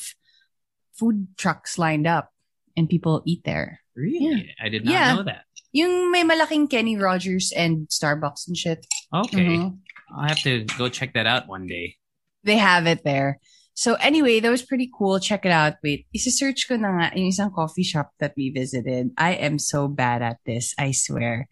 food 0.94 1.28
trucks 1.38 1.78
lined 1.78 2.08
up 2.08 2.32
and 2.78 2.88
people 2.90 3.22
eat 3.26 3.44
there. 3.44 3.82
Really? 3.94 4.56
I 4.62 4.70
did 4.70 4.86
not 4.86 4.92
Yeah. 4.92 5.16
know 5.16 5.24
that. 5.24 5.44
Yung 5.74 6.10
may 6.12 6.24
malaking 6.24 6.70
Kenny 6.70 6.96
Rogers 6.96 7.52
and 7.52 7.88
Starbucks 7.90 8.48
and 8.48 8.56
shit. 8.58 8.88
Okay. 9.14 9.58
Mhm. 9.60 9.80
I'll 10.16 10.30
have 10.30 10.40
to 10.44 10.64
go 10.78 10.88
check 10.88 11.14
that 11.14 11.28
out 11.28 11.48
one 11.48 11.68
day. 11.68 11.98
They 12.44 12.56
have 12.56 12.88
it 12.88 13.04
there. 13.04 13.40
So 13.78 13.94
anyway, 14.02 14.42
that 14.42 14.50
was 14.50 14.66
pretty 14.66 14.90
cool. 14.90 15.22
Check 15.22 15.46
it 15.46 15.54
out. 15.54 15.78
Wait, 15.86 16.10
isa-search 16.10 16.66
ko 16.66 16.82
na 16.82 16.98
nga 16.98 17.08
yung 17.14 17.30
isang 17.30 17.54
coffee 17.54 17.86
shop 17.86 18.10
that 18.18 18.34
we 18.34 18.50
visited. 18.50 19.14
I 19.14 19.38
am 19.38 19.62
so 19.62 19.86
bad 19.86 20.26
at 20.26 20.42
this. 20.50 20.74
I 20.82 20.98
swear. 20.98 21.46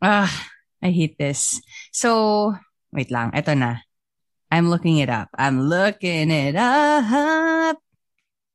Ah, 0.00 0.32
I 0.80 0.96
hate 0.96 1.20
this. 1.20 1.60
So, 1.92 2.56
wait 2.88 3.12
lang. 3.12 3.36
Ito 3.36 3.52
na. 3.52 3.84
I'm 4.48 4.72
looking 4.72 4.96
it 5.04 5.12
up. 5.12 5.28
I'm 5.36 5.60
looking 5.60 6.32
it 6.32 6.56
up. 6.56 7.76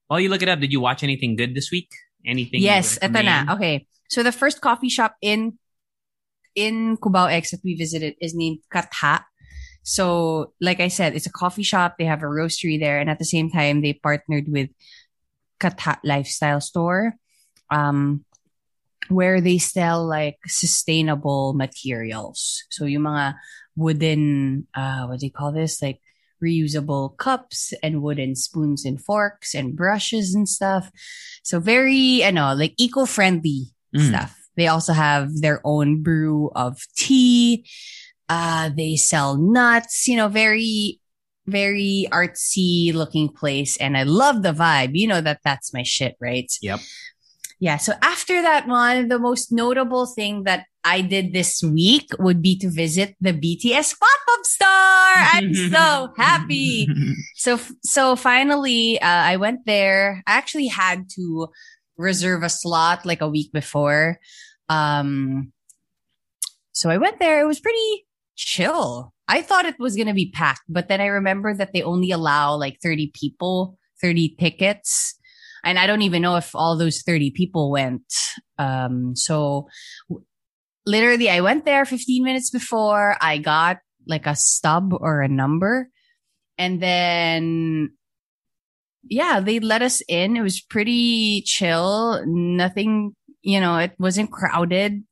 While 0.09 0.19
you 0.19 0.33
look 0.33 0.41
it 0.41 0.49
up, 0.49 0.57
did 0.57 0.73
you 0.73 0.81
watch 0.81 1.05
anything 1.05 1.37
good 1.37 1.53
this 1.53 1.69
week? 1.69 1.93
Anything? 2.25 2.65
Yes, 2.65 2.97
ito 2.97 3.21
na. 3.21 3.45
Okay. 3.61 3.85
So 4.09 4.25
the 4.25 4.33
first 4.33 4.57
coffee 4.57 4.89
shop 4.89 5.21
in 5.21 5.53
in 6.57 6.97
Cubao 6.97 7.29
X 7.29 7.53
that 7.53 7.61
we 7.61 7.77
visited 7.77 8.17
is 8.17 8.33
named 8.33 8.65
Katha. 8.73 9.29
So, 9.83 10.53
like 10.61 10.79
I 10.79 10.89
said, 10.89 11.15
it's 11.15 11.25
a 11.25 11.31
coffee 11.31 11.63
shop. 11.63 11.95
They 11.97 12.05
have 12.05 12.21
a 12.21 12.29
roastery 12.29 12.79
there, 12.79 12.99
and 12.99 13.09
at 13.09 13.19
the 13.19 13.25
same 13.25 13.49
time, 13.49 13.81
they 13.81 13.93
partnered 13.93 14.45
with 14.47 14.69
Katha 15.59 15.97
Lifestyle 16.03 16.61
Store, 16.61 17.15
um, 17.69 18.25
where 19.09 19.41
they 19.41 19.57
sell 19.57 20.05
like 20.05 20.37
sustainable 20.47 21.53
materials. 21.53 22.63
So, 22.69 22.85
yung 22.85 23.03
mga 23.03 23.35
wooden, 23.75 24.67
uh, 24.75 25.05
what 25.07 25.19
do 25.19 25.25
you 25.25 25.31
call 25.31 25.51
this? 25.51 25.81
Like 25.81 25.99
reusable 26.43 27.15
cups 27.17 27.73
and 27.83 28.01
wooden 28.01 28.35
spoons 28.35 28.83
and 28.85 28.99
forks 28.99 29.53
and 29.53 29.75
brushes 29.75 30.33
and 30.33 30.49
stuff. 30.49 30.91
So 31.43 31.59
very, 31.59 32.23
I 32.25 32.31
know, 32.31 32.53
like 32.53 32.73
eco-friendly 32.77 33.67
Mm. 33.95 34.07
stuff. 34.07 34.37
They 34.55 34.67
also 34.67 34.93
have 34.93 35.41
their 35.41 35.61
own 35.63 36.01
brew 36.01 36.49
of 36.55 36.81
tea. 36.95 37.65
Uh, 38.31 38.69
they 38.69 38.95
sell 38.95 39.35
nuts, 39.35 40.07
you 40.07 40.15
know, 40.15 40.29
very, 40.29 41.01
very 41.47 42.07
artsy 42.13 42.93
looking 42.93 43.27
place. 43.27 43.75
And 43.75 43.97
I 43.97 44.03
love 44.03 44.41
the 44.41 44.53
vibe. 44.53 44.91
You 44.93 45.09
know 45.09 45.19
that 45.19 45.41
that's 45.43 45.73
my 45.73 45.83
shit, 45.83 46.15
right? 46.21 46.49
Yep. 46.61 46.79
Yeah. 47.59 47.75
So 47.75 47.91
after 48.01 48.41
that 48.41 48.69
one, 48.69 49.09
the 49.09 49.19
most 49.19 49.51
notable 49.51 50.05
thing 50.05 50.43
that 50.43 50.63
I 50.85 51.01
did 51.01 51.33
this 51.33 51.61
week 51.61 52.07
would 52.19 52.41
be 52.41 52.57
to 52.59 52.69
visit 52.69 53.17
the 53.19 53.33
BTS 53.33 53.99
pop-up 53.99 54.45
store. 54.45 54.67
I'm 54.71 55.53
so 55.69 56.13
happy. 56.15 56.87
So, 57.35 57.59
so 57.83 58.15
finally, 58.15 58.97
uh, 59.01 59.07
I 59.07 59.35
went 59.35 59.65
there. 59.65 60.23
I 60.25 60.37
actually 60.37 60.67
had 60.67 61.09
to 61.17 61.49
reserve 61.97 62.43
a 62.43 62.49
slot 62.49 63.05
like 63.05 63.19
a 63.19 63.29
week 63.29 63.51
before. 63.51 64.19
Um, 64.69 65.51
so 66.71 66.89
I 66.89 66.97
went 66.97 67.19
there. 67.19 67.41
It 67.41 67.45
was 67.45 67.59
pretty 67.59 68.05
chill. 68.41 69.13
I 69.27 69.41
thought 69.41 69.65
it 69.65 69.79
was 69.79 69.95
going 69.95 70.07
to 70.07 70.13
be 70.13 70.31
packed, 70.31 70.63
but 70.67 70.87
then 70.87 70.99
I 70.99 71.05
remember 71.05 71.53
that 71.53 71.73
they 71.73 71.83
only 71.83 72.11
allow 72.11 72.55
like 72.55 72.79
30 72.81 73.11
people, 73.13 73.77
30 74.01 74.35
tickets. 74.39 75.17
And 75.63 75.77
I 75.77 75.85
don't 75.85 76.01
even 76.01 76.21
know 76.21 76.35
if 76.35 76.55
all 76.55 76.77
those 76.77 77.01
30 77.03 77.31
people 77.31 77.71
went. 77.71 78.03
Um, 78.57 79.15
so 79.15 79.67
w- 80.09 80.25
literally 80.85 81.29
I 81.29 81.41
went 81.41 81.65
there 81.65 81.85
15 81.85 82.23
minutes 82.23 82.49
before 82.49 83.15
I 83.21 83.37
got 83.37 83.77
like 84.07 84.25
a 84.25 84.35
stub 84.35 84.91
or 84.91 85.21
a 85.21 85.27
number. 85.27 85.89
And 86.57 86.81
then 86.81 87.91
yeah, 89.03 89.39
they 89.39 89.59
let 89.59 89.81
us 89.81 90.01
in. 90.07 90.35
It 90.35 90.41
was 90.41 90.61
pretty 90.61 91.43
chill. 91.45 92.23
Nothing, 92.25 93.15
you 93.41 93.59
know, 93.59 93.77
it 93.77 93.93
wasn't 93.99 94.31
crowded. 94.31 95.03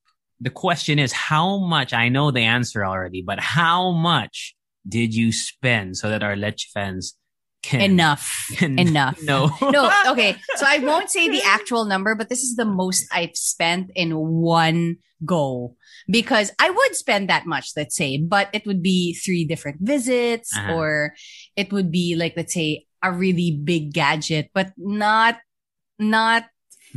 The 0.41 0.50
question 0.50 1.00
is, 1.00 1.12
how 1.12 1.58
much? 1.60 1.93
I 1.93 2.10
know 2.10 2.31
the 2.31 2.41
answer 2.43 2.86
already, 2.86 3.22
but 3.22 3.39
how 3.39 3.91
much 3.91 4.55
did 4.88 5.13
you 5.13 5.31
spend 5.31 5.98
so 5.98 6.10
that 6.10 6.24
our 6.24 6.36
Leche 6.36 6.69
fans 6.74 7.15
can 7.62 7.81
Enough. 7.81 8.48
can 8.55 8.79
Enough. 8.79 9.22
no 9.24 9.51
no, 9.62 9.91
okay. 10.08 10.38
So 10.55 10.65
I 10.65 10.79
won't 10.79 11.10
say 11.10 11.27
the 11.27 11.41
actual 11.43 11.84
number, 11.86 12.15
but 12.15 12.29
this 12.29 12.39
is 12.39 12.55
the 12.55 12.63
most 12.65 13.05
I've 13.12 13.36
spent 13.36 13.91
in 13.96 14.15
one 14.15 14.98
go 15.25 15.75
because 16.10 16.51
I 16.58 16.69
would 16.69 16.96
spend 16.96 17.29
that 17.29 17.46
much, 17.46 17.72
let's 17.75 17.98
say, 17.98 18.17
but 18.17 18.48
it 18.53 18.65
would 18.65 18.81
be 18.81 19.13
three 19.13 19.43
different 19.43 19.81
visits 19.81 20.55
Uh-huh. 20.55 20.74
or 20.74 21.13
it 21.58 21.74
would 21.74 21.91
be 21.91 22.15
like, 22.15 22.36
let's 22.38 22.53
say, 22.53 22.86
a 23.03 23.12
really 23.12 23.60
big 23.62 23.91
gadget, 23.93 24.51
but 24.53 24.72
not, 24.77 25.38
not 26.00 26.46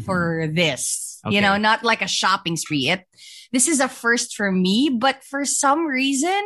for 0.04 0.48
this, 0.52 1.20
Okay. 1.26 1.36
you 1.36 1.40
know, 1.42 1.56
not 1.56 1.84
like 1.84 2.02
a 2.02 2.08
shopping 2.08 2.56
spree. 2.56 2.88
It, 2.90 3.04
this 3.52 3.68
is 3.68 3.80
a 3.80 3.88
first 3.88 4.34
for 4.34 4.50
me, 4.50 4.90
but 4.90 5.22
for 5.24 5.44
some 5.44 5.86
reason, 5.86 6.40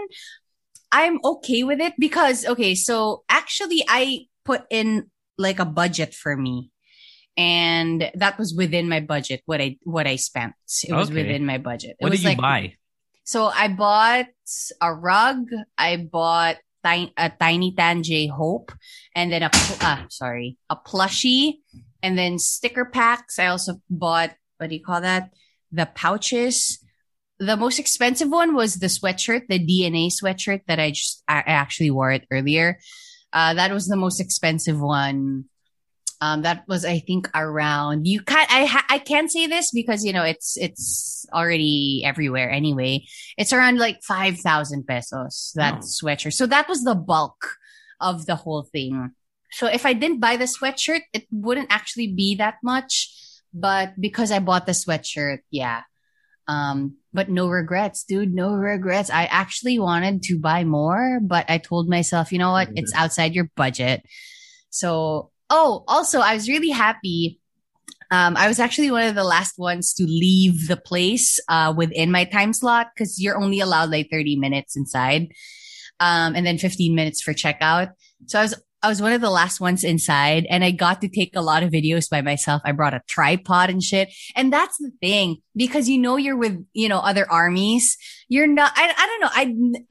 I'm 0.92 1.18
okay 1.24 1.62
with 1.62 1.80
it 1.80 1.94
because, 1.98 2.44
okay, 2.46 2.74
so 2.74 3.24
actually 3.28 3.84
I 3.88 4.26
put 4.44 4.62
in 4.70 5.10
like 5.38 5.58
a 5.58 5.64
budget 5.64 6.14
for 6.14 6.36
me. 6.36 6.70
And 7.36 8.10
that 8.14 8.38
was 8.38 8.54
within 8.54 8.88
my 8.88 9.00
budget, 9.00 9.42
what 9.44 9.60
I, 9.60 9.76
what 9.84 10.06
I 10.06 10.16
spent. 10.16 10.54
It 10.88 10.92
was 10.94 11.10
Okay. 11.10 11.22
within 11.22 11.44
my 11.44 11.58
budget. 11.58 11.96
It 12.00 12.02
What 12.02 12.10
was 12.10 12.20
did 12.20 12.24
you 12.24 12.30
like, 12.30 12.38
buy? 12.38 12.74
so 13.24 13.46
I 13.46 13.68
bought 13.68 14.26
a 14.80 14.94
rug. 14.94 15.44
I 15.76 15.96
bought 15.98 16.56
a 16.84 17.32
tiny 17.40 17.74
Tan 17.74 18.04
J 18.04 18.28
Hope, 18.28 18.70
and 19.14 19.30
then 19.32 19.42
a 19.42 19.50
pl- 19.50 19.76
ah 19.82 20.06
sorry 20.08 20.56
a 20.70 20.76
plushie, 20.76 21.58
and 22.02 22.16
then 22.18 22.38
sticker 22.38 22.84
packs. 22.84 23.38
I 23.38 23.46
also 23.46 23.80
bought 23.90 24.30
what 24.58 24.70
do 24.70 24.76
you 24.76 24.82
call 24.82 25.00
that? 25.02 25.30
The 25.72 25.86
pouches. 25.86 26.78
The 27.38 27.56
most 27.56 27.78
expensive 27.78 28.30
one 28.30 28.54
was 28.54 28.76
the 28.76 28.86
sweatshirt, 28.86 29.42
the 29.48 29.58
DNA 29.58 30.08
sweatshirt 30.10 30.62
that 30.68 30.80
I 30.80 30.90
just 30.90 31.22
I 31.28 31.42
actually 31.46 31.90
wore 31.90 32.10
it 32.12 32.24
earlier. 32.30 32.78
Uh, 33.32 33.52
that 33.54 33.72
was 33.72 33.86
the 33.86 33.96
most 33.96 34.20
expensive 34.20 34.80
one. 34.80 35.44
Um, 36.22 36.40
that 36.42 36.64
was 36.66 36.86
I 36.86 37.00
think 37.00 37.28
around 37.34 38.06
you 38.06 38.22
can't 38.22 38.50
I 38.50 38.64
ha- 38.64 38.86
I 38.88 38.98
can't 38.98 39.30
say 39.30 39.46
this 39.46 39.70
because 39.70 40.02
you 40.02 40.14
know 40.14 40.22
it's 40.22 40.56
it's 40.56 41.26
already 41.34 42.00
everywhere 42.06 42.50
anyway. 42.50 43.04
It's 43.36 43.52
around 43.52 43.78
like 43.78 44.02
five 44.02 44.38
thousand 44.38 44.86
pesos 44.86 45.52
that 45.56 45.74
Oh. 45.74 45.80
sweatshirt. 45.84 46.32
So 46.32 46.46
that 46.46 46.68
was 46.70 46.84
the 46.84 46.94
bulk 46.94 47.36
of 48.00 48.24
the 48.24 48.36
whole 48.36 48.62
thing. 48.72 49.10
So 49.52 49.66
if 49.66 49.86
I 49.86 49.92
didn't 49.92 50.20
buy 50.20 50.36
the 50.36 50.44
sweatshirt, 50.44 51.02
it 51.12 51.26
wouldn't 51.30 51.70
actually 51.70 52.12
be 52.12 52.36
that 52.36 52.56
much. 52.62 53.12
But 53.54 53.94
because 53.98 54.30
I 54.30 54.38
bought 54.38 54.66
the 54.66 54.72
sweatshirt, 54.72 55.38
yeah. 55.50 55.82
Um, 56.48 56.96
but 57.12 57.30
no 57.30 57.48
regrets, 57.48 58.04
dude. 58.04 58.34
No 58.34 58.52
regrets. 58.52 59.10
I 59.10 59.24
actually 59.24 59.78
wanted 59.78 60.22
to 60.24 60.38
buy 60.38 60.64
more, 60.64 61.18
but 61.22 61.48
I 61.48 61.58
told 61.58 61.88
myself, 61.88 62.30
you 62.30 62.38
know 62.38 62.52
what? 62.52 62.68
It's 62.74 62.92
outside 62.94 63.34
your 63.34 63.50
budget. 63.56 64.04
So, 64.70 65.30
oh, 65.48 65.84
also, 65.88 66.20
I 66.20 66.34
was 66.34 66.48
really 66.48 66.70
happy. 66.70 67.40
Um, 68.10 68.36
I 68.36 68.46
was 68.46 68.60
actually 68.60 68.90
one 68.90 69.06
of 69.08 69.14
the 69.14 69.24
last 69.24 69.58
ones 69.58 69.94
to 69.94 70.04
leave 70.04 70.68
the 70.68 70.76
place 70.76 71.40
uh, 71.48 71.74
within 71.76 72.12
my 72.12 72.24
time 72.24 72.52
slot 72.52 72.88
because 72.94 73.20
you're 73.20 73.40
only 73.40 73.60
allowed 73.60 73.90
like 73.90 74.08
30 74.10 74.36
minutes 74.36 74.76
inside, 74.76 75.32
um, 75.98 76.36
and 76.36 76.46
then 76.46 76.58
15 76.58 76.94
minutes 76.94 77.22
for 77.22 77.32
checkout. 77.32 77.92
So 78.26 78.38
I 78.38 78.42
was 78.42 78.54
I 78.83 78.88
was 78.88 79.00
one 79.00 79.12
of 79.12 79.21
the 79.21 79.30
last 79.30 79.61
ones 79.61 79.85
inside, 79.85 80.47
and 80.50 80.62
I 80.62 80.71
got 80.71 81.00
to 81.00 81.09
take 81.09 81.35
a 81.35 81.40
lot 81.40 81.62
of 81.62 81.73
videos 81.73 82.09
by 82.11 82.21
myself. 82.21 82.62
I 82.64 82.73
brought 82.73 82.95
a 82.95 83.02
tripod 83.09 83.71
and 83.71 83.83
shit, 83.83 84.12
and 84.35 84.52
that's 84.52 84.76
the 84.78 84.92
thing 85.00 85.38
because 85.56 85.88
you 85.88 85.99
know 85.99 86.16
you're 86.16 86.37
with 86.37 86.64
you 86.73 86.88
know 86.88 86.99
other 86.99 87.30
armies. 87.30 87.97
You're 88.28 88.47
not. 88.47 88.73
I 88.76 88.92
I 88.97 89.06
don't 89.06 89.21
know. 89.21 89.30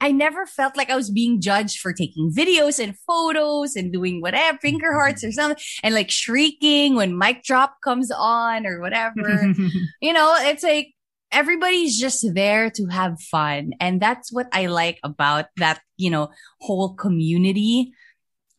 I 0.00 0.06
I 0.08 0.12
never 0.12 0.46
felt 0.46 0.76
like 0.76 0.88
I 0.88 0.96
was 0.96 1.10
being 1.10 1.40
judged 1.40 1.80
for 1.80 1.92
taking 1.92 2.32
videos 2.32 2.82
and 2.82 2.96
photos 3.06 3.76
and 3.76 3.92
doing 3.92 4.20
whatever 4.20 4.58
finger 4.58 4.88
mm-hmm. 4.88 4.96
hearts 4.96 5.24
or 5.24 5.32
something 5.32 5.62
and 5.82 5.94
like 5.94 6.10
shrieking 6.10 6.94
when 6.94 7.18
mic 7.18 7.42
drop 7.42 7.76
comes 7.82 8.10
on 8.10 8.66
or 8.66 8.80
whatever. 8.80 9.52
you 10.00 10.12
know, 10.12 10.36
it's 10.38 10.62
like 10.62 10.88
everybody's 11.32 11.98
just 11.98 12.24
there 12.34 12.70
to 12.70 12.86
have 12.86 13.20
fun. 13.20 13.72
And 13.80 14.00
that's 14.00 14.32
what 14.32 14.46
I 14.52 14.66
like 14.66 14.98
about 15.02 15.46
that, 15.56 15.80
you 15.96 16.10
know, 16.10 16.30
whole 16.60 16.94
community, 16.94 17.92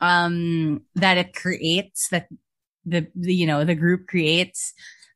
um, 0.01 0.81
that 0.95 1.17
it 1.17 1.33
creates 1.33 2.09
that 2.09 2.27
the, 2.85 3.07
the, 3.15 3.33
you 3.33 3.45
know, 3.45 3.65
the 3.65 3.75
group 3.75 4.07
creates, 4.07 4.73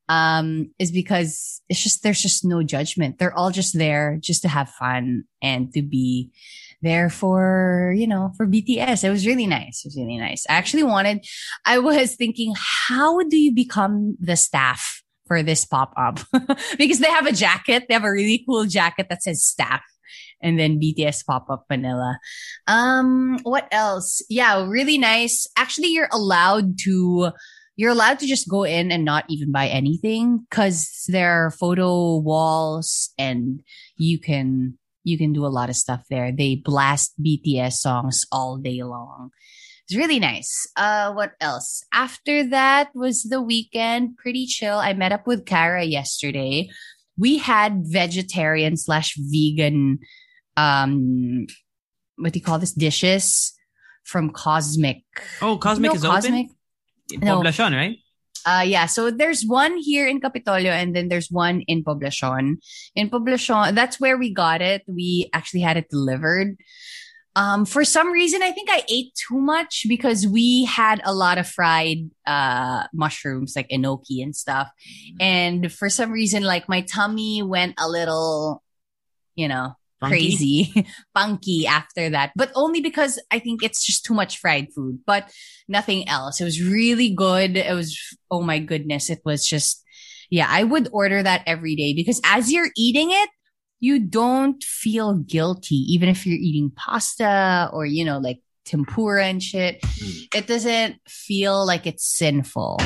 um, 0.09 0.71
is 0.77 0.91
because 0.91 1.61
it's 1.69 1.81
just, 1.81 2.03
there's 2.03 2.21
just 2.21 2.43
no 2.43 2.63
judgment. 2.63 3.17
They're 3.17 3.33
all 3.33 3.51
just 3.51 3.77
there 3.77 4.17
just 4.19 4.41
to 4.41 4.49
have 4.49 4.69
fun 4.69 5.23
and 5.41 5.71
to 5.73 5.81
be 5.81 6.31
there 6.81 7.09
for, 7.09 7.93
you 7.95 8.07
know, 8.07 8.31
for 8.35 8.45
BTS. 8.47 9.03
It 9.03 9.09
was 9.09 9.25
really 9.25 9.47
nice. 9.47 9.85
It 9.85 9.87
was 9.87 9.97
really 9.97 10.17
nice. 10.17 10.45
I 10.49 10.53
actually 10.53 10.83
wanted, 10.83 11.25
I 11.65 11.79
was 11.79 12.15
thinking, 12.15 12.53
how 12.57 13.21
do 13.23 13.37
you 13.37 13.53
become 13.53 14.17
the 14.19 14.35
staff 14.35 15.03
for 15.27 15.43
this 15.43 15.63
pop 15.63 15.93
up? 15.95 16.19
because 16.77 16.99
they 16.99 17.09
have 17.09 17.27
a 17.27 17.31
jacket. 17.31 17.85
They 17.87 17.93
have 17.93 18.03
a 18.03 18.11
really 18.11 18.43
cool 18.45 18.65
jacket 18.65 19.07
that 19.09 19.23
says 19.23 19.43
staff 19.43 19.81
and 20.41 20.59
then 20.59 20.79
BTS 20.79 21.25
pop 21.25 21.47
up 21.49 21.65
vanilla. 21.69 22.19
Um, 22.67 23.39
what 23.43 23.67
else? 23.71 24.21
Yeah, 24.29 24.65
really 24.67 24.97
nice. 24.97 25.47
Actually, 25.57 25.89
you're 25.89 26.09
allowed 26.11 26.77
to 26.83 27.31
you're 27.77 27.91
allowed 27.91 28.19
to 28.19 28.27
just 28.27 28.49
go 28.49 28.63
in 28.63 28.91
and 28.91 29.05
not 29.05 29.25
even 29.29 29.51
buy 29.51 29.67
anything 29.67 30.45
because 30.49 31.05
there 31.07 31.45
are 31.45 31.51
photo 31.51 32.17
walls 32.17 33.09
and 33.17 33.61
you 33.97 34.19
can 34.19 34.77
you 35.03 35.17
can 35.17 35.33
do 35.33 35.45
a 35.45 35.47
lot 35.47 35.69
of 35.69 35.75
stuff 35.75 36.03
there. 36.09 36.31
They 36.31 36.55
blast 36.55 37.13
BTS 37.21 37.73
songs 37.73 38.21
all 38.31 38.57
day 38.57 38.83
long. 38.83 39.31
It's 39.87 39.97
really 39.97 40.19
nice. 40.19 40.67
Uh, 40.77 41.11
what 41.13 41.33
else? 41.41 41.83
After 41.91 42.47
that 42.49 42.91
was 42.93 43.23
the 43.23 43.41
weekend, 43.41 44.15
pretty 44.17 44.45
chill. 44.45 44.77
I 44.77 44.93
met 44.93 45.11
up 45.11 45.27
with 45.27 45.45
Kara 45.45 45.83
yesterday. 45.83 46.69
We 47.21 47.37
had 47.37 47.85
vegetarian 47.85 48.75
slash 48.77 49.13
vegan, 49.17 49.99
um, 50.57 51.45
what 52.17 52.33
do 52.33 52.39
you 52.39 52.45
call 52.45 52.57
this? 52.57 52.73
Dishes 52.73 53.53
from 54.03 54.31
Cosmic. 54.31 55.03
Oh, 55.41 55.57
Cosmic 55.57 55.93
You 55.93 55.99
know 55.99 56.01
is 56.01 56.03
Cosmic? 56.03 56.45
open. 56.49 56.55
In 57.13 57.19
No. 57.21 57.41
Poblacion, 57.41 57.75
right? 57.75 57.97
Uh, 58.45 58.63
yeah. 58.65 58.87
So 58.87 59.11
there's 59.11 59.43
one 59.45 59.77
here 59.77 60.07
in 60.07 60.19
Kapitolyo 60.19 60.71
and 60.71 60.95
then 60.95 61.09
there's 61.09 61.29
one 61.29 61.61
in 61.67 61.83
Poblacion. 61.83 62.57
In 62.95 63.09
Poblacion, 63.09 63.75
that's 63.75 63.99
where 63.99 64.17
we 64.17 64.33
got 64.33 64.61
it. 64.61 64.81
We 64.87 65.29
actually 65.33 65.61
had 65.61 65.77
it 65.77 65.89
delivered. 65.89 66.57
Um, 67.35 67.65
for 67.65 67.85
some 67.85 68.11
reason, 68.11 68.43
I 68.43 68.51
think 68.51 68.69
I 68.69 68.83
ate 68.89 69.13
too 69.15 69.39
much 69.39 69.85
because 69.87 70.27
we 70.27 70.65
had 70.65 71.01
a 71.05 71.13
lot 71.13 71.37
of 71.37 71.47
fried, 71.47 72.09
uh, 72.27 72.83
mushrooms 72.93 73.53
like 73.55 73.69
enoki 73.69 74.21
and 74.21 74.35
stuff. 74.35 74.69
And 75.19 75.71
for 75.71 75.89
some 75.89 76.11
reason, 76.11 76.43
like 76.43 76.67
my 76.67 76.81
tummy 76.81 77.41
went 77.41 77.75
a 77.79 77.87
little, 77.87 78.61
you 79.35 79.47
know, 79.47 79.75
Funky? 80.01 80.15
crazy, 80.15 80.87
funky 81.13 81.67
after 81.67 82.09
that, 82.09 82.31
but 82.35 82.51
only 82.55 82.81
because 82.81 83.19
I 83.29 83.37
think 83.37 83.63
it's 83.63 83.85
just 83.85 84.03
too 84.03 84.15
much 84.15 84.39
fried 84.39 84.73
food, 84.73 84.99
but 85.05 85.31
nothing 85.67 86.09
else. 86.09 86.41
It 86.41 86.43
was 86.43 86.61
really 86.61 87.11
good. 87.11 87.55
It 87.55 87.73
was, 87.73 87.97
oh 88.31 88.41
my 88.41 88.57
goodness. 88.57 89.11
It 89.11 89.21
was 89.23 89.45
just, 89.45 89.83
yeah, 90.31 90.47
I 90.49 90.63
would 90.63 90.89
order 90.91 91.21
that 91.21 91.43
every 91.45 91.75
day 91.75 91.93
because 91.93 92.19
as 92.25 92.51
you're 92.51 92.71
eating 92.75 93.11
it, 93.11 93.29
you 93.81 93.99
don't 93.99 94.63
feel 94.63 95.15
guilty, 95.15 95.75
even 95.89 96.07
if 96.07 96.25
you're 96.25 96.37
eating 96.39 96.71
pasta 96.73 97.69
or, 97.73 97.85
you 97.85 98.05
know, 98.05 98.19
like 98.19 98.39
tempura 98.63 99.25
and 99.25 99.41
shit. 99.43 99.81
Mm. 99.81 100.35
It 100.35 100.47
doesn't 100.47 100.95
feel 101.07 101.65
like 101.65 101.85
it's 101.87 102.05
sinful. 102.07 102.79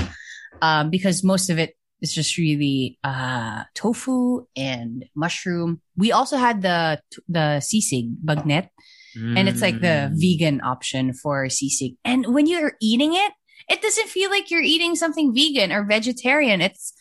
Um, 0.61 0.89
because 0.89 1.21
most 1.23 1.49
of 1.49 1.59
it 1.59 1.75
is 2.01 2.13
just 2.13 2.37
really, 2.37 2.97
uh, 3.03 3.63
tofu 3.75 4.45
and 4.55 5.05
mushroom. 5.15 5.81
We 5.97 6.11
also 6.13 6.37
had 6.37 6.61
the, 6.61 7.01
the 7.27 7.59
sisig, 7.61 8.15
bagnet 8.23 8.69
and 9.15 9.47
it's 9.47 9.61
like 9.61 9.79
the 9.79 10.11
Mm. 10.11 10.19
vegan 10.19 10.61
option 10.61 11.13
for 11.13 11.45
sisig. 11.47 11.95
And 12.03 12.33
when 12.33 12.47
you're 12.47 12.73
eating 12.81 13.13
it, 13.13 13.31
it 13.69 13.81
doesn't 13.81 14.09
feel 14.09 14.29
like 14.29 14.51
you're 14.51 14.61
eating 14.61 14.95
something 14.95 15.33
vegan 15.33 15.71
or 15.71 15.85
vegetarian. 15.85 16.61
It's 16.61 16.93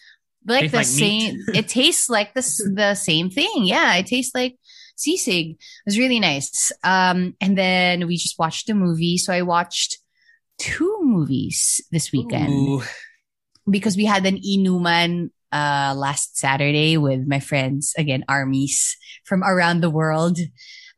like 0.47 0.71
Tastes 0.71 0.73
the 0.73 0.77
like 0.79 0.87
same. 0.87 1.39
it 1.55 1.69
tastes 1.81 2.09
like 2.11 2.35
the 2.35 2.73
the 2.75 2.95
same 2.95 3.31
thing. 3.31 3.65
Yeah, 3.65 3.95
it 3.97 4.07
tastes 4.07 4.35
like 4.35 4.57
sisig. 4.97 5.53
It 5.53 5.59
was 5.87 5.99
really 5.99 6.21
nice. 6.21 6.71
Um, 6.83 7.35
and 7.41 7.57
then 7.59 8.07
we 8.07 8.17
just 8.17 8.39
watched 8.39 8.69
a 8.71 8.75
movie. 8.75 9.17
So 9.19 9.33
I 9.33 9.43
watched 9.43 9.99
two 10.59 10.99
movies 11.03 11.81
this 11.91 12.13
weekend 12.13 12.53
Ooh. 12.53 12.83
because 13.69 13.97
we 13.97 14.05
had 14.05 14.25
an 14.27 14.39
inuman 14.39 15.31
uh 15.53 15.95
last 15.97 16.37
Saturday 16.37 16.97
with 16.97 17.27
my 17.27 17.39
friends 17.41 17.93
again 17.97 18.25
armies 18.29 18.97
from 19.25 19.43
around 19.43 19.81
the 19.81 19.91
world. 19.91 20.39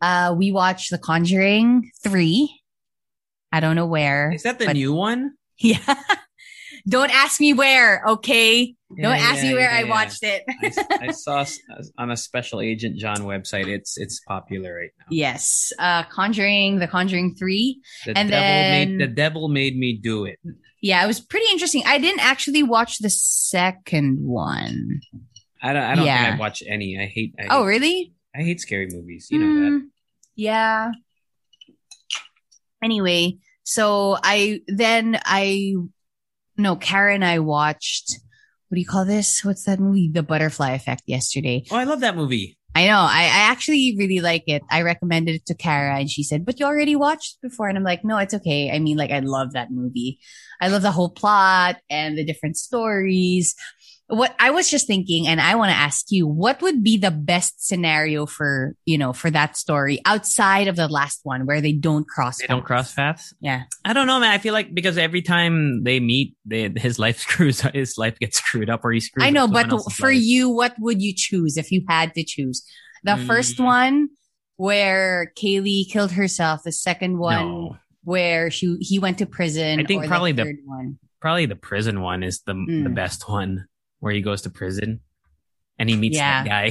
Uh 0.00 0.34
we 0.36 0.52
watched 0.52 0.90
The 0.90 0.98
Conjuring 0.98 1.90
3. 2.02 2.60
I 3.52 3.60
don't 3.60 3.76
know 3.76 3.86
where. 3.86 4.32
Is 4.32 4.42
that 4.42 4.58
the 4.58 4.72
new 4.74 4.92
one? 4.92 5.32
Yeah. 5.58 5.94
Don't 6.88 7.10
ask 7.14 7.40
me 7.40 7.52
where, 7.52 8.02
okay? 8.06 8.74
Don't 9.02 9.12
ask 9.16 9.42
yeah, 9.42 9.48
me 9.50 9.54
where 9.54 9.70
yeah, 9.72 9.80
I 9.80 9.84
watched 9.84 10.22
it. 10.22 10.44
I, 10.48 11.08
I 11.08 11.10
saw 11.10 11.44
on 11.98 12.10
a 12.12 12.16
special 12.16 12.60
agent 12.60 12.96
John 12.98 13.18
website. 13.18 13.66
It's 13.66 13.98
it's 13.98 14.20
popular 14.20 14.76
right 14.76 14.90
now. 14.98 15.06
yes. 15.10 15.72
Uh 15.78 16.04
Conjuring, 16.04 16.78
The 16.78 16.86
Conjuring 16.86 17.34
3. 17.34 17.80
The 18.06 18.16
And 18.18 18.30
devil 18.30 18.40
then- 18.40 18.98
made 18.98 19.00
the 19.08 19.12
devil 19.12 19.48
made 19.48 19.76
me 19.76 19.98
do 20.00 20.24
it. 20.24 20.38
Yeah, 20.82 21.02
it 21.02 21.06
was 21.08 21.20
pretty 21.20 21.46
interesting. 21.50 21.82
I 21.86 21.98
didn't 21.98 22.20
actually 22.24 22.62
watch 22.62 22.98
the 22.98 23.10
second 23.10 24.18
one. 24.24 25.00
I 25.62 25.72
don't. 25.72 25.82
I 25.82 25.94
don't 25.96 26.04
Yeah. 26.06 26.22
think 26.22 26.34
I've 26.34 26.38
watched 26.38 26.62
any. 26.68 26.96
I 27.00 27.06
hate. 27.06 27.34
I 27.40 27.46
Oh, 27.50 27.64
really? 27.66 28.12
I 28.36 28.42
hate 28.42 28.60
scary 28.60 28.86
movies. 28.92 29.26
You 29.30 29.38
know 29.40 29.54
that. 29.64 29.70
Mm, 29.72 29.80
Yeah. 30.36 30.92
Anyway, 32.82 33.38
so 33.64 34.16
I 34.22 34.60
then 34.68 35.18
I 35.24 35.74
no 36.56 36.76
Kara 36.76 37.14
and 37.14 37.24
I 37.24 37.38
watched 37.38 38.20
what 38.68 38.76
do 38.76 38.80
you 38.80 38.86
call 38.86 39.04
this? 39.04 39.44
What's 39.44 39.64
that 39.64 39.78
movie? 39.78 40.10
The 40.12 40.24
Butterfly 40.24 40.72
Effect 40.72 41.02
yesterday. 41.06 41.64
Oh, 41.70 41.76
I 41.76 41.84
love 41.84 42.00
that 42.00 42.16
movie. 42.16 42.58
I 42.74 42.88
know. 42.88 42.98
I, 42.98 43.22
I 43.22 43.50
actually 43.50 43.94
really 43.96 44.20
like 44.20 44.42
it. 44.48 44.62
I 44.68 44.82
recommended 44.82 45.36
it 45.36 45.46
to 45.46 45.54
Kara 45.54 45.98
and 45.98 46.10
she 46.10 46.22
said, 46.22 46.44
but 46.44 46.60
you 46.60 46.66
already 46.66 46.94
watched 46.94 47.36
it 47.36 47.48
before. 47.48 47.68
And 47.68 47.78
I'm 47.78 47.84
like, 47.84 48.04
no, 48.04 48.18
it's 48.18 48.34
okay. 48.34 48.70
I 48.70 48.80
mean, 48.80 48.98
like, 48.98 49.12
I 49.12 49.20
love 49.20 49.52
that 49.52 49.70
movie. 49.70 50.18
I 50.60 50.68
love 50.68 50.82
the 50.82 50.90
whole 50.90 51.08
plot 51.08 51.76
and 51.88 52.18
the 52.18 52.24
different 52.24 52.56
stories. 52.58 53.54
What 54.08 54.36
I 54.38 54.50
was 54.50 54.70
just 54.70 54.86
thinking, 54.86 55.26
and 55.26 55.40
I 55.40 55.56
want 55.56 55.70
to 55.72 55.76
ask 55.76 56.06
you, 56.10 56.28
what 56.28 56.62
would 56.62 56.84
be 56.84 56.96
the 56.96 57.10
best 57.10 57.66
scenario 57.66 58.24
for, 58.24 58.74
you 58.84 58.98
know, 58.98 59.12
for 59.12 59.32
that 59.32 59.56
story 59.56 60.00
outside 60.04 60.68
of 60.68 60.76
the 60.76 60.86
last 60.86 61.20
one 61.24 61.44
where 61.44 61.60
they 61.60 61.72
don't 61.72 62.06
cross 62.06 62.38
They 62.38 62.46
don't 62.46 62.58
paths? 62.60 62.66
cross 62.66 62.94
paths. 62.94 63.34
Yeah. 63.40 63.64
I 63.84 63.92
don't 63.94 64.06
know, 64.06 64.20
man. 64.20 64.30
I 64.30 64.38
feel 64.38 64.52
like 64.52 64.72
because 64.72 64.96
every 64.96 65.22
time 65.22 65.82
they 65.82 65.98
meet, 65.98 66.36
they, 66.44 66.70
his 66.76 67.00
life 67.00 67.18
screws. 67.26 67.62
His 67.62 67.98
life 67.98 68.16
gets 68.20 68.38
screwed 68.38 68.70
up, 68.70 68.84
or 68.84 68.92
he 68.92 69.00
screws. 69.00 69.24
I 69.26 69.30
know, 69.30 69.48
but 69.48 69.68
for 69.92 70.12
life. 70.12 70.22
you, 70.22 70.50
what 70.50 70.76
would 70.78 71.02
you 71.02 71.12
choose 71.12 71.56
if 71.56 71.72
you 71.72 71.84
had 71.88 72.14
to 72.14 72.22
choose? 72.22 72.64
The 73.02 73.12
Mm. 73.12 73.26
first 73.26 73.58
one 73.58 74.08
where 74.56 75.32
Kaylee 75.36 75.90
killed 75.90 76.12
herself, 76.12 76.62
the 76.64 76.72
second 76.72 77.18
one 77.18 77.46
no, 77.48 77.76
where 78.04 78.50
she 78.50 78.76
he 78.80 78.98
went 78.98 79.18
to 79.18 79.26
prison. 79.26 79.80
I 79.80 79.84
think 79.84 80.04
or 80.04 80.08
probably 80.08 80.32
the 80.32 80.44
the- 80.44 80.50
third 80.50 80.56
one. 80.64 80.98
probably 81.20 81.46
the 81.46 81.56
prison 81.56 82.00
one 82.00 82.22
is 82.22 82.40
the 82.46 82.54
the 82.54 82.88
Mm. 82.90 82.94
best 82.94 83.28
one, 83.28 83.66
where 84.06 84.14
he 84.14 84.22
goes 84.22 84.42
to 84.42 84.50
prison 84.50 85.00
and 85.78 85.90
he 85.90 85.96
meets 85.96 86.16
Yeah. 86.16 86.44
that 86.44 86.48
guy. 86.48 86.70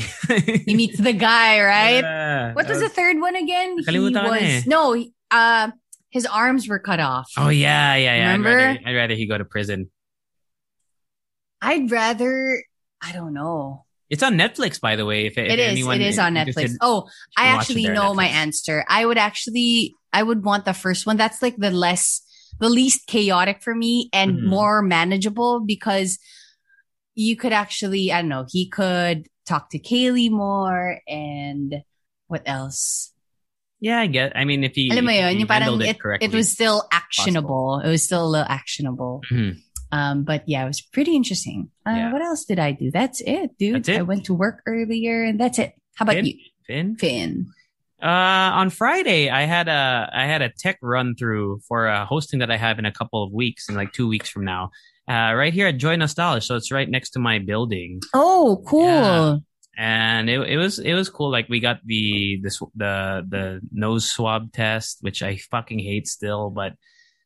He 0.66 0.74
meets 0.74 0.98
the 0.98 1.14
guy, 1.14 1.60
right? 1.76 2.00
Yeah, 2.02 2.54
what 2.54 2.66
that 2.68 2.74
was 2.74 2.82
the 2.82 2.90
third 2.90 3.20
one 3.20 3.36
again? 3.36 3.78
He 3.86 3.96
eh. 3.96 4.00
was 4.00 4.66
no, 4.66 5.06
uh, 5.30 5.72
his 6.10 6.26
arms 6.26 6.68
were 6.68 6.80
cut 6.80 7.00
off. 7.00 7.30
Oh 7.38 7.50
yeah, 7.50 7.96
yeah, 7.96 8.16
yeah. 8.16 8.30
I'd 8.30 8.38
Remember? 8.38 8.56
rather, 8.58 8.80
I'd 8.86 8.96
rather 8.96 9.14
he 9.16 9.28
go 9.28 9.38
to 9.38 9.46
prison. 9.46 9.92
I'd 11.62 11.92
rather. 11.92 12.64
I 13.02 13.12
don't 13.12 13.34
know. 13.34 13.84
It's 14.10 14.24
on 14.24 14.36
Netflix, 14.36 14.80
by 14.80 14.96
the 14.96 15.06
way. 15.06 15.26
If, 15.26 15.38
if 15.38 15.50
It 15.52 15.60
is. 15.60 15.72
anyone 15.72 16.00
It 16.00 16.08
is 16.08 16.20
on 16.20 16.36
Netflix. 16.36 16.76
Oh, 16.80 17.08
I 17.38 17.48
actually 17.48 17.88
know 17.90 18.14
my 18.14 18.28
answer. 18.28 18.86
I 18.90 19.06
would 19.06 19.18
actually. 19.18 19.94
I 20.14 20.24
would 20.24 20.44
want 20.46 20.64
the 20.66 20.74
first 20.74 21.06
one. 21.06 21.18
That's 21.18 21.42
like 21.42 21.58
the 21.58 21.72
less, 21.72 22.22
the 22.60 22.70
least 22.70 23.08
chaotic 23.08 23.62
for 23.62 23.76
me 23.76 24.10
and 24.14 24.38
Mhm. 24.38 24.44
more 24.46 24.82
manageable 24.82 25.60
because 25.66 26.18
you 27.16 27.36
could 27.36 27.54
actually. 27.54 28.12
I 28.12 28.22
don't 28.22 28.30
know. 28.30 28.46
He 28.50 28.70
could 28.70 29.28
talk 29.46 29.70
to 29.72 29.80
Kaylee 29.80 30.30
more 30.32 31.00
and 31.08 31.76
what 32.28 32.44
else? 32.46 33.12
Yeah, 33.80 34.00
I 34.00 34.08
get. 34.08 34.34
I 34.36 34.46
mean, 34.46 34.64
if 34.64 34.74
he, 34.74 34.90
Alam 34.92 35.06
mo 35.06 35.12
if 35.12 35.38
yun, 35.38 35.48
parang 35.48 35.62
handled 35.64 35.82
it, 35.84 35.90
it 35.90 36.00
correctly, 36.00 36.28
it 36.28 36.34
was 36.34 36.52
still 36.52 36.88
actionable. 36.92 37.82
It 37.84 37.90
was 37.90 38.04
still 38.04 38.26
a 38.26 38.30
little 38.30 38.48
actionable. 38.50 39.22
Mhm. 39.32 39.58
Um, 39.92 40.24
but 40.24 40.44
yeah, 40.48 40.64
it 40.64 40.68
was 40.68 40.82
pretty 40.82 41.16
interesting. 41.16 41.70
Uh, 41.86 41.92
Yeah. 41.92 42.12
What 42.12 42.22
else 42.22 42.46
did 42.46 42.58
I 42.60 42.72
do? 42.72 42.90
That's 42.92 43.22
it, 43.22 43.58
dude. 43.60 43.76
That's 43.76 43.90
it? 43.90 44.00
I 44.00 44.02
went 44.02 44.26
to 44.26 44.34
work 44.34 44.62
earlier 44.66 45.24
and 45.24 45.40
that's 45.40 45.60
it. 45.60 45.74
How 45.96 46.04
about 46.04 46.16
Finn? 46.16 46.26
you, 46.26 46.34
Finn. 46.66 46.96
Finn? 46.98 47.46
Uh, 48.02 48.08
on 48.60 48.70
Friday, 48.72 49.30
I 49.30 49.44
had 49.44 49.68
a 49.68 50.10
I 50.14 50.26
had 50.26 50.42
a 50.42 50.50
tech 50.50 50.78
run 50.82 51.16
through 51.16 51.60
for 51.68 51.86
a 51.88 52.06
hosting 52.06 52.40
that 52.40 52.52
I 52.52 52.58
have 52.58 52.80
in 52.80 52.86
a 52.86 52.92
couple 52.92 53.24
of 53.24 53.32
weeks, 53.32 53.70
in 53.70 53.76
like 53.76 53.94
two 53.94 54.08
weeks 54.08 54.30
from 54.30 54.44
now. 54.46 54.72
Uh, 55.08 55.34
right 55.36 55.54
here 55.54 55.68
at 55.68 55.78
Joy 55.78 55.96
Nostalgia, 55.96 56.42
so 56.42 56.56
it's 56.56 56.72
right 56.72 56.90
next 56.90 57.12
to 57.12 57.20
my 57.20 57.38
building, 57.40 58.02
Oh, 58.14 58.64
cool. 58.66 58.86
Yeah. 58.86 59.38
and 59.78 60.30
it 60.30 60.40
it 60.50 60.58
was 60.58 60.80
it 60.80 60.94
was 60.96 61.10
cool. 61.10 61.30
Like 61.30 61.48
we 61.48 61.60
got 61.60 61.78
the 61.86 62.40
the 62.42 62.50
sw- 62.50 62.74
the 62.76 63.22
the 63.30 63.62
nose 63.72 64.10
swab 64.10 64.52
test, 64.52 64.98
which 65.02 65.22
I 65.22 65.38
fucking 65.38 65.78
hate 65.80 66.08
still, 66.08 66.50
but 66.50 66.74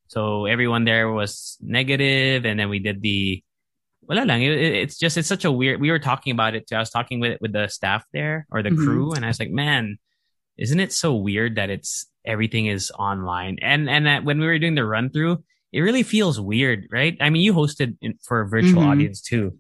so 0.07 0.45
everyone 0.45 0.83
there 0.83 1.09
was 1.11 1.55
negative, 1.61 2.43
and 2.45 2.59
then 2.59 2.67
we 2.69 2.79
did 2.79 3.01
the. 3.01 3.43
Wala 4.09 4.25
lang. 4.25 4.41
It, 4.41 4.57
it- 4.59 4.75
it's 4.83 4.97
just 4.97 5.15
it's 5.17 5.27
such 5.29 5.45
a 5.45 5.51
weird. 5.51 5.79
We 5.79 5.91
were 5.91 5.99
talking 6.03 6.31
about 6.33 6.55
it 6.55 6.67
too. 6.67 6.75
I 6.75 6.79
was 6.83 6.89
talking 6.89 7.19
with 7.21 7.39
with 7.39 7.53
the 7.53 7.67
staff 7.69 8.03
there 8.11 8.45
or 8.51 8.63
the 8.63 8.71
Mhm. 8.71 8.83
crew, 8.83 9.13
and 9.13 9.23
I 9.23 9.29
was 9.29 9.39
like, 9.39 9.51
man, 9.51 9.99
isn't 10.57 10.79
it 10.81 10.91
so 10.91 11.15
weird 11.15 11.55
that 11.55 11.69
it's 11.69 12.07
everything 12.25 12.65
is 12.65 12.91
online? 12.91 13.55
And 13.61 13.87
and 13.89 14.05
that 14.07 14.25
when 14.25 14.39
we 14.41 14.47
were 14.47 14.59
doing 14.59 14.75
the 14.75 14.83
run 14.83 15.11
through, 15.11 15.43
it 15.71 15.81
really 15.81 16.03
feels 16.03 16.39
weird, 16.39 16.87
right? 16.91 17.15
I 17.21 17.29
mean, 17.29 17.41
you 17.41 17.53
hosted 17.53 17.97
in, 18.01 18.15
for 18.25 18.41
a 18.41 18.47
virtual 18.47 18.81
Mhm. 18.83 18.87
audience 18.87 19.21
too. 19.21 19.57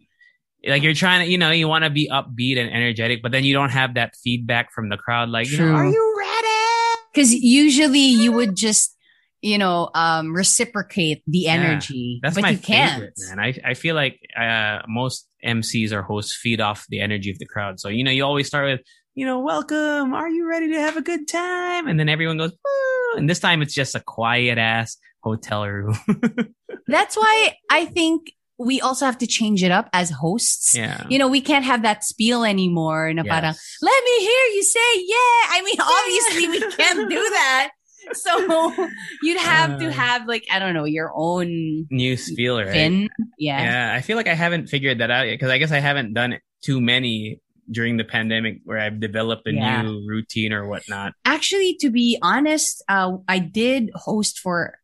Like 0.67 0.83
you're 0.83 0.93
trying 0.93 1.25
to, 1.25 1.31
you 1.31 1.37
know, 1.37 1.51
you 1.51 1.67
want 1.67 1.85
to 1.85 1.89
be 1.89 2.09
upbeat 2.09 2.57
and 2.57 2.69
energetic, 2.69 3.21
but 3.21 3.31
then 3.31 3.43
you 3.45 3.53
don't 3.53 3.69
have 3.69 3.93
that 3.93 4.15
feedback 4.21 4.73
from 4.73 4.89
the 4.89 4.97
crowd. 4.97 5.29
Like, 5.29 5.49
you 5.49 5.57
know, 5.57 5.71
are 5.73 5.85
you 5.85 6.15
ready? 6.17 7.01
Because 7.13 7.33
usually 7.33 7.99
you 7.99 8.31
would 8.33 8.55
just 8.55 8.95
you 9.41 9.57
know, 9.57 9.89
um, 9.95 10.35
reciprocate 10.35 11.23
the 11.25 11.47
energy. 11.47 12.19
That's 12.21 12.35
but 12.35 12.41
my 12.41 12.51
you 12.51 12.57
can't. 12.57 12.91
favorite, 12.91 13.13
man. 13.17 13.39
I, 13.39 13.53
I 13.69 13.73
feel 13.73 13.95
like 13.95 14.19
uh, 14.37 14.79
most 14.85 15.29
MCs 15.45 15.93
or 15.93 16.01
hosts 16.01 16.35
feed 16.35 16.59
off 16.59 16.85
the 16.89 16.99
energy 16.99 17.31
of 17.31 17.39
the 17.39 17.45
crowd. 17.45 17.79
So, 17.79 17.87
you 17.87 18.03
know, 18.03 18.11
you 18.11 18.25
always 18.25 18.47
start 18.47 18.65
with, 18.69 18.81
you 19.15 19.25
know, 19.25 19.39
welcome. 19.39 20.13
Are 20.13 20.27
you 20.29 20.45
ready 20.45 20.69
to 20.73 20.79
have 20.81 20.97
a 20.97 21.01
good 21.01 21.25
time? 21.27 21.87
And 21.87 21.97
then 21.97 22.09
everyone 22.09 22.37
goes, 22.37 22.51
Woo! 22.51 23.17
and 23.17 23.29
this 23.29 23.39
time 23.39 23.61
it's 23.61 23.73
just 23.73 23.95
a 23.95 24.01
quiet 24.01 24.57
ass 24.57 24.97
hotel 25.21 25.65
room. 25.67 25.97
That's 26.87 27.15
why 27.15 27.55
I 27.69 27.85
think 27.85 28.31
we 28.57 28.81
also 28.81 29.05
have 29.05 29.17
to 29.19 29.27
change 29.27 29.63
it 29.63 29.71
up 29.71 29.89
as 29.93 30.09
hosts. 30.09 30.75
yeah. 30.75 31.05
You 31.09 31.17
know, 31.17 31.27
we 31.29 31.39
can't 31.41 31.63
have 31.65 31.81
that 31.83 32.03
spiel 32.03 32.43
anymore. 32.43 33.13
Na 33.13 33.23
parang, 33.23 33.53
Yes. 33.53 33.77
let 33.81 34.03
me 34.03 34.19
hear 34.19 34.43
you 34.55 34.63
say 34.63 34.89
yeah. 35.07 35.39
I 35.55 35.61
mean, 35.63 35.79
obviously 35.79 36.47
we 36.49 36.75
can't 36.75 37.09
do 37.09 37.15
that. 37.29 37.69
So 38.13 38.73
you'd 39.23 39.37
have 39.39 39.79
to 39.79 39.87
Uh. 39.87 39.91
have 39.91 40.27
like, 40.27 40.45
I 40.51 40.59
don't 40.59 40.73
know, 40.73 40.85
your 40.85 41.11
own 41.15 41.85
New 41.91 42.17
spiel, 42.17 42.57
right? 42.57 42.67
fin. 42.67 43.09
Yeah. 43.37 43.61
Yeah, 43.61 43.93
I 43.95 44.01
feel 44.01 44.17
like 44.17 44.27
I 44.27 44.33
haven't 44.33 44.67
figured 44.67 44.99
that 44.99 45.11
out 45.11 45.27
yet 45.27 45.33
because 45.35 45.51
I 45.51 45.57
guess 45.57 45.71
I 45.71 45.79
haven't 45.79 46.13
done 46.13 46.33
it 46.33 46.41
too 46.63 46.81
many 46.81 47.39
during 47.71 47.97
the 47.97 48.03
pandemic 48.03 48.61
where 48.65 48.79
I've 48.79 48.99
developed 48.99 49.47
a 49.47 49.53
Yeah. 49.53 49.83
new 49.83 50.03
routine 50.07 50.53
or 50.53 50.67
whatnot. 50.67 51.13
Actually, 51.23 51.77
to 51.81 51.91
be 51.91 52.17
honest, 52.23 52.83
uh, 52.89 53.17
I 53.27 53.37
did 53.39 53.91
host 53.93 54.39
for 54.39 54.78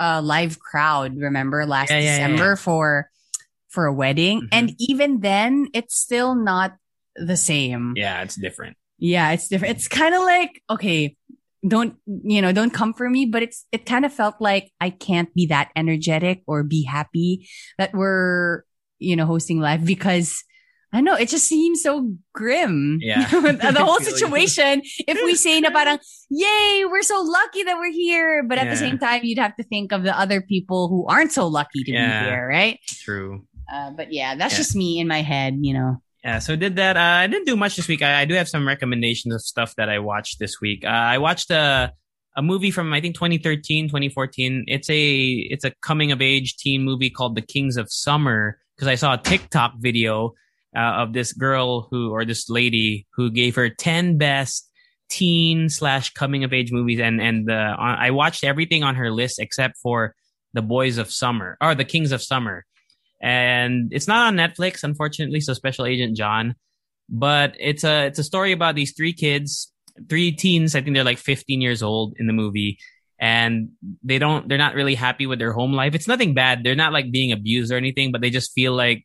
a 0.00 0.20
live 0.20 0.58
crowd, 0.58 1.16
remember 1.16 1.64
last 1.66 1.90
Yeah, 1.90 1.98
yeah, 1.98 2.04
yeah, 2.04 2.26
December 2.28 2.50
yeah. 2.50 2.54
for, 2.56 3.10
for 3.68 3.86
a 3.86 3.92
wedding. 3.92 4.40
Mhm. 4.40 4.48
And 4.50 4.74
even 4.80 5.20
then, 5.20 5.68
it's 5.74 5.94
still 5.94 6.34
not 6.34 6.74
the 7.14 7.36
same. 7.36 7.92
Yeah, 7.96 8.22
it's 8.22 8.34
different. 8.34 8.76
Yeah, 8.98 9.30
it's 9.30 9.46
different. 9.46 9.76
It's 9.76 9.86
kind 9.86 10.14
of 10.14 10.22
like, 10.22 10.62
okay, 10.68 11.16
don't, 11.66 11.96
you 12.06 12.40
know, 12.40 12.52
don't 12.52 12.72
come 12.72 12.94
for 12.94 13.08
me, 13.08 13.26
but 13.26 13.42
it's, 13.42 13.66
it 13.70 13.84
kind 13.84 14.04
of 14.04 14.12
felt 14.12 14.40
like 14.40 14.72
I 14.80 14.90
can't 14.90 15.32
be 15.34 15.46
that 15.46 15.70
energetic 15.76 16.42
or 16.46 16.62
be 16.64 16.82
happy 16.84 17.48
that 17.78 17.92
we're, 17.92 18.62
you 18.98 19.16
know, 19.16 19.26
hosting 19.26 19.60
live 19.60 19.84
because 19.84 20.42
I 20.92 21.00
know 21.00 21.14
it 21.14 21.28
just 21.28 21.46
seems 21.46 21.82
so 21.82 22.12
grim. 22.34 22.98
Yeah. 23.00 23.28
the 23.30 23.76
whole 23.84 24.00
situation. 24.00 24.82
If 25.06 25.18
we 25.24 25.34
say 25.36 25.60
na 25.60 25.70
parang, 25.70 25.98
yay, 26.30 26.84
we're 26.90 27.02
so 27.02 27.20
lucky 27.22 27.62
that 27.62 27.76
we're 27.78 27.92
here. 27.92 28.42
But 28.42 28.58
at 28.58 28.64
Yeah. 28.66 28.70
the 28.72 28.76
same 28.76 28.98
time, 28.98 29.20
you'd 29.22 29.38
have 29.38 29.54
to 29.56 29.62
think 29.62 29.92
of 29.92 30.02
the 30.02 30.18
other 30.18 30.40
people 30.40 30.88
who 30.88 31.06
aren't 31.06 31.32
so 31.32 31.46
lucky 31.46 31.84
to 31.84 31.92
Yeah. 31.92 32.24
be 32.24 32.30
here, 32.30 32.48
right? 32.48 32.78
True. 32.88 33.46
Uh, 33.72 33.90
but 33.92 34.12
yeah, 34.12 34.34
that's 34.34 34.54
Yeah. 34.54 34.58
just 34.58 34.74
me 34.74 34.98
in 34.98 35.06
my 35.06 35.22
head, 35.22 35.58
you 35.60 35.74
know. 35.74 36.02
Yeah, 36.24 36.38
so 36.40 36.56
did 36.56 36.76
that. 36.76 36.96
Uh, 36.96 37.22
I 37.22 37.26
didn't 37.28 37.46
do 37.46 37.56
much 37.56 37.76
this 37.76 37.86
week. 37.88 38.02
I, 38.02 38.22
I 38.22 38.24
do 38.26 38.34
have 38.34 38.48
some 38.48 38.66
recommendations 38.66 39.32
of 39.34 39.40
stuff 39.42 39.74
that 39.76 39.88
I 39.88 40.00
watched 40.00 40.38
this 40.38 40.60
week. 40.60 40.84
Uh, 40.84 40.88
I 40.88 41.18
watched 41.18 41.50
a 41.50 41.92
a 42.36 42.42
movie 42.42 42.70
from 42.70 42.92
I 42.92 43.00
think 43.00 43.14
2013, 43.14 43.88
2014. 43.88 44.64
It's 44.68 44.90
a 44.90 45.20
it's 45.50 45.64
a 45.64 45.70
coming 45.82 46.12
of 46.12 46.20
age 46.20 46.56
teen 46.56 46.82
movie 46.84 47.10
called 47.10 47.36
The 47.36 47.42
Kings 47.42 47.76
of 47.76 47.90
Summer 47.90 48.58
because 48.76 48.86
I 48.88 48.96
saw 48.96 49.14
a 49.14 49.18
TikTok 49.18 49.74
video 49.78 50.34
uh, 50.76 51.02
of 51.02 51.12
this 51.12 51.32
girl 51.32 51.88
who 51.90 52.10
or 52.10 52.24
this 52.24 52.48
lady 52.48 53.06
who 53.14 53.30
gave 53.30 53.56
her 53.56 53.68
10 53.68 54.18
best 54.18 54.68
teen 55.08 55.68
slash 55.68 56.12
coming 56.12 56.44
of 56.44 56.52
age 56.52 56.70
movies 56.70 57.00
and 57.00 57.20
and 57.20 57.48
the 57.48 57.56
uh, 57.56 57.76
I 57.76 58.12
watched 58.12 58.44
everything 58.44 58.84
on 58.84 58.94
her 58.94 59.10
list 59.10 59.40
except 59.40 59.76
for 59.82 60.14
The 60.54 60.62
Boys 60.62 60.98
of 60.98 61.10
Summer 61.10 61.56
or 61.60 61.74
The 61.74 61.84
Kings 61.84 62.12
of 62.12 62.22
Summer 62.22 62.64
and 63.20 63.92
it's 63.92 64.08
not 64.08 64.28
on 64.28 64.36
Netflix, 64.36 64.82
unfortunately. 64.82 65.40
So 65.40 65.52
Special 65.52 65.86
Agent 65.86 66.16
John, 66.16 66.54
but 67.08 67.54
it's 67.58 67.84
a 67.84 68.06
it's 68.06 68.18
a 68.18 68.24
story 68.24 68.52
about 68.52 68.74
these 68.74 68.94
three 68.96 69.12
kids, 69.12 69.72
three 70.08 70.32
teens. 70.32 70.74
I 70.74 70.80
think 70.80 70.94
they're 70.94 71.04
like 71.04 71.18
15 71.18 71.60
years 71.60 71.82
old 71.82 72.14
in 72.18 72.26
the 72.26 72.32
movie, 72.32 72.78
and 73.18 73.70
they 74.02 74.18
don't 74.18 74.48
they're 74.48 74.58
not 74.58 74.74
really 74.74 74.94
happy 74.94 75.26
with 75.26 75.38
their 75.38 75.52
home 75.52 75.74
life. 75.74 75.94
It's 75.94 76.08
nothing 76.08 76.34
bad. 76.34 76.64
They're 76.64 76.74
not 76.74 76.92
like 76.92 77.10
being 77.10 77.32
abused 77.32 77.70
or 77.70 77.76
anything, 77.76 78.10
but 78.10 78.22
they 78.22 78.30
just 78.30 78.52
feel 78.52 78.72
like 78.72 79.04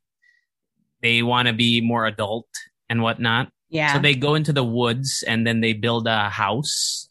they 1.06 1.22
want 1.22 1.48
to 1.48 1.54
be 1.54 1.82
more 1.82 2.04
adult 2.08 2.50
and 2.90 3.02
whatnot. 3.06 3.50
Yeah. 3.70 3.94
So 3.94 4.00
they 4.00 4.16
go 4.16 4.34
into 4.36 4.54
the 4.54 4.64
woods 4.64 5.24
and 5.28 5.46
then 5.46 5.62
they 5.62 5.74
build 5.74 6.08
a 6.08 6.30
house. 6.30 7.08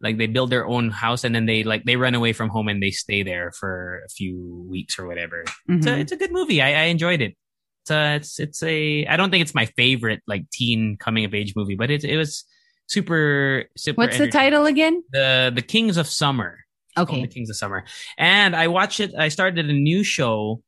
Like 0.00 0.16
they 0.18 0.26
build 0.28 0.50
their 0.50 0.66
own 0.66 0.90
house 0.90 1.24
and 1.24 1.34
then 1.34 1.46
they 1.46 1.64
like 1.64 1.82
they 1.84 1.96
run 1.96 2.14
away 2.14 2.32
from 2.32 2.48
home 2.50 2.68
and 2.68 2.80
they 2.80 2.92
stay 2.92 3.24
there 3.24 3.50
for 3.50 4.02
a 4.06 4.08
few 4.18 4.64
weeks 4.70 4.98
or 4.98 5.06
whatever. 5.10 5.42
It's 5.68 5.86
a 5.86 5.90
Mhm. 5.90 5.98
it's 6.02 6.12
a 6.12 6.16
good 6.22 6.30
movie. 6.30 6.62
I, 6.62 6.82
I 6.82 6.84
enjoyed 6.94 7.20
it. 7.20 7.34
It's 7.82 7.90
a, 7.90 8.14
it's 8.16 8.38
it's 8.38 8.62
a 8.62 9.06
I 9.06 9.16
don't 9.16 9.30
think 9.32 9.42
it's 9.42 9.54
my 9.56 9.66
favorite 9.80 10.20
like 10.28 10.44
teen 10.50 10.96
coming 10.98 11.24
of 11.24 11.34
age 11.34 11.54
movie, 11.56 11.74
but 11.74 11.90
it 11.90 12.04
it 12.04 12.16
was 12.16 12.44
super 12.86 13.64
super. 13.76 13.98
What's 14.02 14.18
the 14.18 14.30
title 14.30 14.66
again? 14.66 15.02
The 15.10 15.50
The 15.52 15.62
Kings 15.62 15.96
of 15.96 16.06
Summer. 16.06 16.58
Called 16.94 17.08
Okay. 17.10 17.22
The 17.22 17.28
Kings 17.34 17.50
of 17.50 17.56
Summer. 17.56 17.84
And 18.16 18.54
I 18.54 18.66
watched 18.68 19.00
it. 19.00 19.10
I 19.18 19.28
started 19.28 19.66
a 19.68 19.72
new 19.72 20.02
show. 20.04 20.62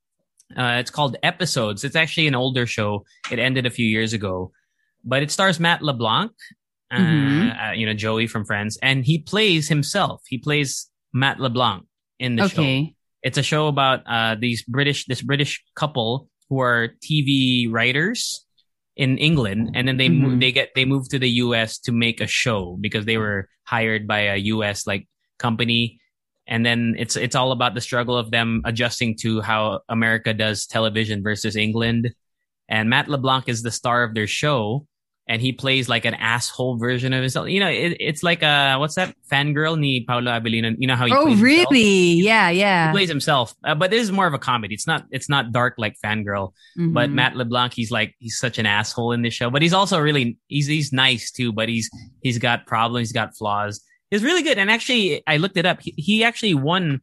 Uh, 0.57 0.79
it's 0.81 0.91
called 0.91 1.17
Episodes. 1.23 1.85
It's 1.85 1.97
actually 1.97 2.27
an 2.27 2.35
older 2.35 2.67
show. 2.67 3.05
It 3.31 3.39
ended 3.39 3.67
a 3.67 3.71
few 3.71 3.87
years 3.87 4.13
ago, 4.13 4.53
but 5.05 5.23
it 5.23 5.31
stars 5.31 5.61
Matt 5.61 5.81
LeBlanc, 5.83 6.33
uh, 6.91 6.97
Mhm. 6.99 7.71
uh, 7.71 7.73
you 7.73 7.87
know, 7.87 7.95
Joey 7.95 8.27
from 8.27 8.45
Friends, 8.45 8.77
and 8.83 9.05
he 9.05 9.19
plays 9.19 9.69
himself. 9.69 10.23
He 10.27 10.39
plays 10.39 10.91
Matt 11.13 11.39
LeBlanc 11.39 11.85
in 12.19 12.37
the 12.37 12.43
show. 12.49 12.63
It's 13.23 13.39
a 13.39 13.43
show 13.43 13.69
about 13.69 14.03
uh, 14.07 14.35
these 14.41 14.63
British, 14.65 15.05
this 15.07 15.23
British 15.23 15.63
couple 15.77 16.29
who 16.49 16.61
are 16.61 16.89
TV 17.01 17.69
writers 17.71 18.45
in 18.97 19.19
England, 19.19 19.71
and 19.75 19.87
then 19.87 19.99
they 19.99 20.09
Mhm. 20.09 20.41
they 20.41 20.51
get 20.53 20.71
they 20.75 20.85
move 20.85 21.09
to 21.11 21.19
the 21.19 21.31
U.S. 21.47 21.79
to 21.81 21.93
make 21.93 22.21
a 22.21 22.27
show 22.27 22.77
because 22.81 23.05
they 23.05 23.19
were 23.19 23.49
hired 23.65 24.09
by 24.09 24.21
a 24.23 24.37
U.S. 24.55 24.85
like 24.87 25.07
company, 25.39 26.00
and 26.51 26.67
then 26.67 26.97
it's 26.99 27.17
it's 27.17 27.35
all 27.37 27.53
about 27.53 27.75
the 27.75 27.81
struggle 27.81 28.17
of 28.19 28.31
them 28.31 28.61
adjusting 28.67 29.17
to 29.21 29.41
how 29.41 29.81
America 29.89 30.35
does 30.35 30.67
television 30.67 31.23
versus 31.23 31.57
England. 31.57 32.11
And 32.69 32.91
Matt 32.91 33.09
LeBlanc 33.09 33.49
is 33.49 33.63
the 33.63 33.71
star 33.71 34.05
of 34.05 34.15
their 34.15 34.27
show, 34.29 34.87
and 35.27 35.41
he 35.43 35.53
plays 35.53 35.89
like 35.89 36.05
an 36.05 36.15
asshole 36.15 36.79
version 36.79 37.13
of 37.13 37.21
himself. 37.23 37.49
You 37.49 37.59
know, 37.61 37.69
it, 37.69 37.97
it's 37.99 38.23
like 38.23 38.43
a 38.45 38.77
what's 38.79 38.95
that 38.97 39.15
fangirl 39.31 39.77
ni 39.79 40.05
Paulo 40.07 40.31
Avelino. 40.31 40.75
You 40.79 40.87
know 40.87 40.95
how 40.95 41.07
he 41.07 41.13
Oh, 41.13 41.25
plays 41.25 41.39
himself? 41.39 41.67
really? 41.73 42.13
Yeah, 42.15 42.51
yeah. 42.51 42.89
He 42.89 42.93
plays 42.93 43.09
himself, 43.09 43.55
uh, 43.65 43.75
but 43.75 43.91
this 43.91 44.03
is 44.03 44.13
more 44.13 44.27
of 44.29 44.35
a 44.35 44.39
comedy. 44.39 44.75
It's 44.75 44.87
not 44.87 45.05
it's 45.11 45.29
not 45.29 45.51
dark 45.53 45.75
like 45.79 45.95
fangirl. 46.05 46.53
But 46.77 47.11
Mhm. 47.11 47.15
Matt 47.15 47.37
LeBlanc, 47.37 47.73
he's 47.75 47.91
like 47.91 48.15
he's 48.21 48.39
such 48.39 48.59
an 48.59 48.67
asshole 48.67 49.11
in 49.13 49.23
this 49.23 49.35
show, 49.35 49.51
but 49.51 49.63
he's 49.63 49.73
also 49.75 49.99
really 49.99 50.37
he's 50.47 50.67
he's 50.69 50.93
nice 50.93 51.31
too. 51.33 51.53
But 51.53 51.69
he's 51.69 51.91
he's 52.23 52.39
got 52.39 52.67
problems, 52.67 53.09
he's 53.09 53.13
got 53.13 53.37
flaws. 53.37 53.81
He's 54.11 54.23
really 54.25 54.43
good, 54.43 54.59
and 54.59 54.71
actually, 54.71 55.23
I 55.27 55.37
looked 55.37 55.57
it 55.57 55.67
up. 55.67 55.81
He, 55.83 55.95
he 55.97 56.25
actually 56.25 56.55
won 56.55 57.01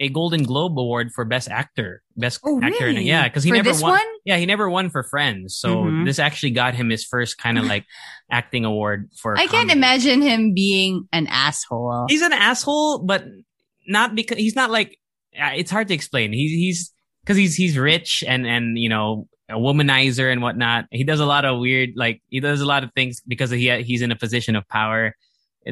a 0.00 0.08
Golden 0.08 0.44
Globe 0.44 0.78
award 0.78 1.10
for 1.12 1.24
best 1.24 1.48
actor, 1.48 2.02
best 2.16 2.40
Oh, 2.44 2.60
actor. 2.62 2.86
in 2.88 2.96
it. 2.96 2.98
really? 2.98 3.08
Yeah, 3.08 3.28
because 3.28 3.42
he 3.44 3.50
For 3.50 3.56
never 3.56 3.72
won. 3.72 3.92
one? 3.92 4.06
Yeah, 4.24 4.36
he 4.36 4.46
never 4.46 4.68
won 4.70 4.90
for 4.90 5.02
Friends, 5.02 5.56
so 5.56 5.84
Mhm. 5.84 6.04
this 6.04 6.18
actually 6.18 6.50
got 6.52 6.74
him 6.74 6.90
his 6.90 7.04
first 7.04 7.38
kind 7.38 7.58
of 7.58 7.64
like 7.64 7.84
acting 8.30 8.64
award 8.64 9.10
for. 9.16 9.36
I 9.38 9.46
can't 9.46 9.70
imagine 9.72 10.22
him 10.22 10.54
being 10.54 11.08
an 11.12 11.26
asshole. 11.28 12.06
He's 12.08 12.22
an 12.22 12.32
asshole, 12.32 13.00
but 13.00 13.24
not 13.86 14.14
because 14.14 14.38
he's 14.38 14.54
not 14.56 14.70
like. 14.70 14.98
It's 15.32 15.70
hard 15.70 15.88
to 15.88 15.94
explain. 15.94 16.32
He's 16.32 16.50
he's 16.52 16.92
because 17.22 17.36
he's 17.36 17.54
he's 17.54 17.76
rich 17.78 18.22
and 18.26 18.46
and 18.46 18.78
you 18.78 18.88
know 18.88 19.28
a 19.48 19.54
womanizer 19.54 20.30
and 20.30 20.42
whatnot. 20.42 20.86
He 20.90 21.04
does 21.04 21.20
a 21.20 21.26
lot 21.26 21.44
of 21.44 21.58
weird 21.60 21.90
like 21.96 22.20
he 22.28 22.38
does 22.40 22.60
a 22.60 22.66
lot 22.66 22.84
of 22.84 22.92
things 22.94 23.20
because 23.26 23.50
he 23.50 23.70
he's 23.82 24.02
in 24.02 24.10
a 24.12 24.16
position 24.16 24.54
of 24.56 24.66
power. 24.68 25.14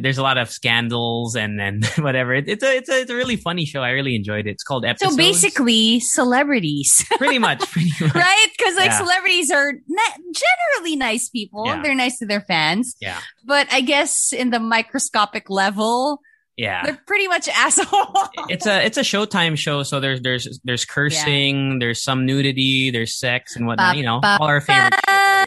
There's 0.00 0.18
a 0.18 0.22
lot 0.22 0.36
of 0.36 0.50
scandals 0.50 1.36
and 1.36 1.60
and 1.60 1.84
whatever. 1.98 2.34
It, 2.34 2.48
it's 2.48 2.62
a 2.62 2.76
it's 2.76 2.88
a 2.90 3.00
it's 3.00 3.10
a 3.10 3.14
really 3.16 3.36
funny 3.36 3.64
show. 3.64 3.82
I 3.82 3.90
really 3.90 4.14
enjoyed 4.14 4.46
it. 4.46 4.50
It's 4.50 4.62
called 4.62 4.84
Episodes. 4.84 5.12
so 5.12 5.16
basically, 5.16 6.00
celebrities, 6.00 7.04
pretty 7.18 7.38
much, 7.38 7.60
pretty 7.70 7.90
much. 8.00 8.14
right? 8.14 8.46
Because 8.56 8.76
like 8.76 8.90
Yeah. 8.90 8.98
celebrities 8.98 9.50
are 9.50 9.72
generally 9.72 10.96
nice 10.96 11.28
people. 11.28 11.64
Yeah. 11.66 11.82
They're 11.82 11.94
nice 11.94 12.18
to 12.18 12.26
their 12.26 12.42
fans. 12.42 12.94
Yeah, 13.00 13.18
But 13.44 13.68
I 13.72 13.80
guess 13.80 14.32
in 14.32 14.50
the 14.50 14.60
microscopic 14.60 15.48
level, 15.48 16.20
yeah. 16.56 16.84
they're 16.84 17.00
pretty 17.06 17.28
much 17.28 17.48
assholes. 17.54 18.28
it's 18.48 18.66
a 18.66 18.84
it's 18.84 18.98
a 18.98 19.02
Showtime 19.02 19.56
show, 19.56 19.82
so 19.82 20.00
there's 20.00 20.20
there's 20.20 20.60
there's 20.64 20.84
cursing, 20.84 21.78
there's 21.78 22.02
some 22.02 22.26
nudity, 22.26 22.90
there's 22.90 23.14
sex 23.18 23.56
and 23.56 23.66
whatnot. 23.66 23.96
You 23.96 24.04
know, 24.04 24.20
Pa- 24.20 24.38
all 24.40 24.48
our 24.48 24.60
favorite. 24.60 24.94
Ah, 25.08 25.46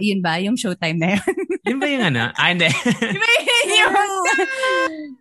yun 0.00 0.22
ba? 0.22 0.38
Yung 0.40 0.56
showtime 0.56 0.98
na 0.98 1.08
yun? 1.20 1.51
Yun 1.62 1.78
ba 1.78 1.86
yung 1.86 2.02
ano? 2.02 2.34
Ah, 2.34 2.50
hindi. 2.50 2.66
Di 2.66 3.18
ba 3.22 3.28
yun 3.38 3.68
yung... 3.70 3.94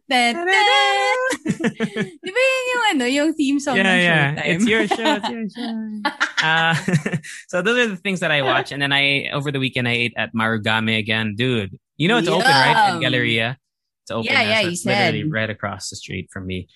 Di 2.21 2.31
ba 2.33 2.41
yun 2.41 2.65
yung 2.65 2.83
ano, 2.95 3.05
yung 3.05 3.29
theme 3.37 3.59
song 3.61 3.77
yeah, 3.77 3.85
ng 3.85 4.01
yeah. 4.01 4.33
showtime? 4.33 4.49
It's 4.49 4.65
your 4.65 4.83
show. 4.89 5.13
It's 5.21 5.29
your 5.29 5.45
show. 5.53 5.73
uh, 6.43 6.75
so 7.47 7.61
those 7.61 7.77
are 7.77 7.87
the 7.87 8.01
things 8.01 8.19
that 8.19 8.31
I 8.31 8.41
watch, 8.41 8.71
and 8.71 8.81
then 8.81 8.91
I 8.91 9.29
over 9.31 9.51
the 9.51 9.59
weekend 9.59 9.87
I 9.87 10.09
ate 10.09 10.13
at 10.17 10.33
Marugame 10.33 10.97
again, 10.97 11.35
dude. 11.37 11.77
You 11.97 12.07
know 12.07 12.17
it's 12.17 12.27
open, 12.27 12.49
right? 12.49 12.89
Yum. 12.89 12.95
In 12.95 13.01
Galleria, 13.01 13.57
it's 14.03 14.11
open. 14.11 14.25
Yeah, 14.25 14.41
yeah, 14.41 14.61
so 14.61 14.65
you 14.65 14.71
it's 14.73 14.85
literally 14.85 15.23
right 15.29 15.49
across 15.49 15.89
the 15.89 15.95
street 15.95 16.29
from 16.33 16.47
me. 16.47 16.67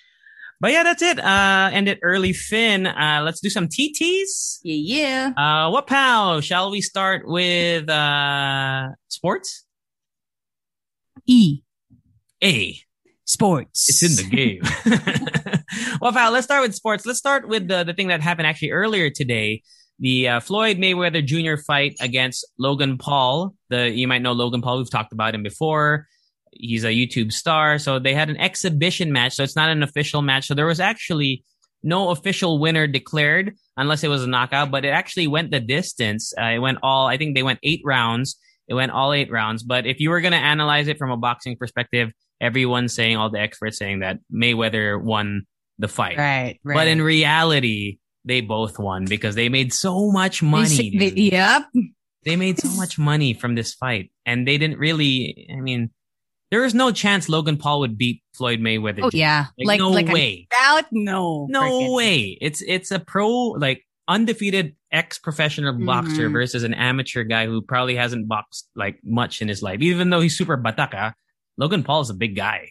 But 0.62 0.72
yeah, 0.72 0.84
that's 0.84 1.02
it. 1.02 1.20
Uh, 1.20 1.70
end 1.74 1.88
it 1.90 2.00
early, 2.02 2.34
Finn. 2.34 2.88
Uh, 2.88 3.22
let's 3.24 3.42
do 3.42 3.50
some 3.50 3.68
TTs. 3.68 4.60
Yeah, 4.64 5.32
yeah. 5.34 5.34
Uh, 5.36 5.70
what 5.70 5.88
pal? 5.88 6.42
Shall 6.42 6.72
we 6.72 6.82
start 6.82 7.28
with 7.28 7.90
uh 7.90 8.90
sports? 9.10 9.66
E. 11.28 11.62
A. 12.44 12.78
sports. 13.26 13.90
It's 13.90 14.04
in 14.04 14.16
the 14.16 14.36
game. 14.36 14.62
well, 16.02 16.12
pal, 16.12 16.32
let's 16.32 16.46
start 16.46 16.62
with 16.62 16.76
sports. 16.76 17.06
Let's 17.06 17.20
start 17.20 17.48
with 17.48 17.68
the, 17.68 17.84
the 17.84 17.94
thing 17.94 18.08
that 18.08 18.22
happened 18.22 18.48
actually 18.48 18.72
earlier 18.72 19.10
today. 19.10 19.64
The 20.00 20.28
uh, 20.28 20.40
Floyd 20.42 20.78
Mayweather 20.78 21.26
Jr. 21.26 21.62
fight 21.62 21.96
against 22.00 22.46
Logan 22.60 22.98
Paul. 22.98 23.56
The 23.70 23.90
you 23.90 24.08
might 24.08 24.22
know 24.22 24.34
Logan 24.34 24.62
Paul. 24.62 24.78
We've 24.78 24.92
talked 24.92 25.14
about 25.14 25.34
him 25.34 25.44
before. 25.44 26.08
He's 26.56 26.84
a 26.84 26.90
YouTube 26.90 27.32
star. 27.32 27.78
So 27.78 28.00
they 28.00 28.14
had 28.14 28.30
an 28.30 28.38
exhibition 28.38 29.12
match. 29.12 29.34
So 29.36 29.44
it's 29.44 29.56
not 29.56 29.70
an 29.70 29.84
official 29.84 30.22
match. 30.22 30.48
So 30.48 30.54
there 30.54 30.66
was 30.66 30.80
actually 30.80 31.44
no 31.84 32.10
official 32.10 32.60
winner 32.60 32.88
declared 32.88 33.54
unless 33.78 34.04
it 34.04 34.08
was 34.08 34.24
a 34.24 34.28
knockout, 34.28 34.72
but 34.72 34.86
it 34.86 34.90
actually 34.90 35.28
went 35.28 35.52
the 35.52 35.60
distance. 35.60 36.34
Uh, 36.40 36.46
it 36.46 36.60
went 36.60 36.80
all, 36.82 37.08
I 37.08 37.18
think 37.18 37.36
they 37.36 37.44
went 37.44 37.60
eight 37.62 37.82
rounds. 37.86 38.38
It 38.68 38.74
went 38.74 38.92
all 38.92 39.14
eight 39.14 39.30
rounds. 39.32 39.62
But 39.64 39.86
if 39.86 40.00
you 40.00 40.10
were 40.10 40.22
going 40.22 40.32
to 40.32 40.38
analyze 40.40 40.88
it 40.88 40.98
from 40.98 41.12
a 41.12 41.18
boxing 41.18 41.56
perspective, 41.58 42.12
everyone's 42.42 42.96
saying, 42.96 43.18
all 43.18 43.30
the 43.30 43.40
experts 43.40 43.78
saying 43.78 44.00
that 44.00 44.18
Mayweather 44.34 45.00
won 45.02 45.44
the 45.78 45.88
fight. 45.88 46.18
Right, 46.18 46.60
right. 46.64 46.74
But 46.74 46.88
in 46.88 47.02
reality, 47.02 48.00
they 48.24 48.42
both 48.42 48.80
won 48.80 49.06
because 49.06 49.36
they 49.36 49.50
made 49.50 49.72
so 49.74 50.10
much 50.12 50.42
money. 50.42 50.98
They- 50.98 51.10
they- 51.12 51.22
yep. 51.22 51.64
They 52.24 52.36
made 52.38 52.58
so 52.60 52.70
much 52.78 52.98
money 52.98 53.34
from 53.36 53.54
this 53.54 53.76
fight. 53.76 54.12
And 54.26 54.48
they 54.48 54.58
didn't 54.58 54.80
really, 54.80 55.48
I 55.56 55.62
mean, 55.62 55.92
there 56.52 56.62
was 56.62 56.74
no 56.74 56.92
chance 56.92 57.28
Logan 57.30 57.58
Paul 57.58 57.80
would 57.82 57.98
beat 57.98 58.22
Floyd 58.34 58.60
Mayweather. 58.60 59.02
Oh 59.04 59.10
Jr. 59.10 59.18
yeah. 59.18 59.46
Like, 59.58 59.80
no 59.80 59.90
like 59.90 60.08
way. 60.08 60.48
Out? 60.58 60.86
No. 60.92 61.48
No 61.50 61.92
way. 61.94 62.38
It's 62.42 62.62
it's 62.62 62.92
a 62.92 63.00
pro 63.00 63.30
like 63.58 63.84
undefeated 64.08 64.76
ex 64.92 65.18
professional 65.18 65.74
boxer 65.74 66.30
Mhm. 66.30 66.34
versus 66.34 66.64
an 66.64 66.74
amateur 66.74 67.24
guy 67.24 67.48
who 67.48 67.62
probably 67.62 67.96
hasn't 67.96 68.28
boxed 68.28 68.70
like 68.76 69.00
much 69.04 69.42
in 69.42 69.48
his 69.48 69.64
life. 69.64 69.82
Even 69.82 70.10
though 70.12 70.20
he's 70.22 70.38
super 70.38 70.58
bataka, 70.58 71.14
Logan 71.58 71.84
Paul 71.84 72.02
is 72.02 72.10
a 72.10 72.14
big 72.14 72.36
guy. 72.36 72.70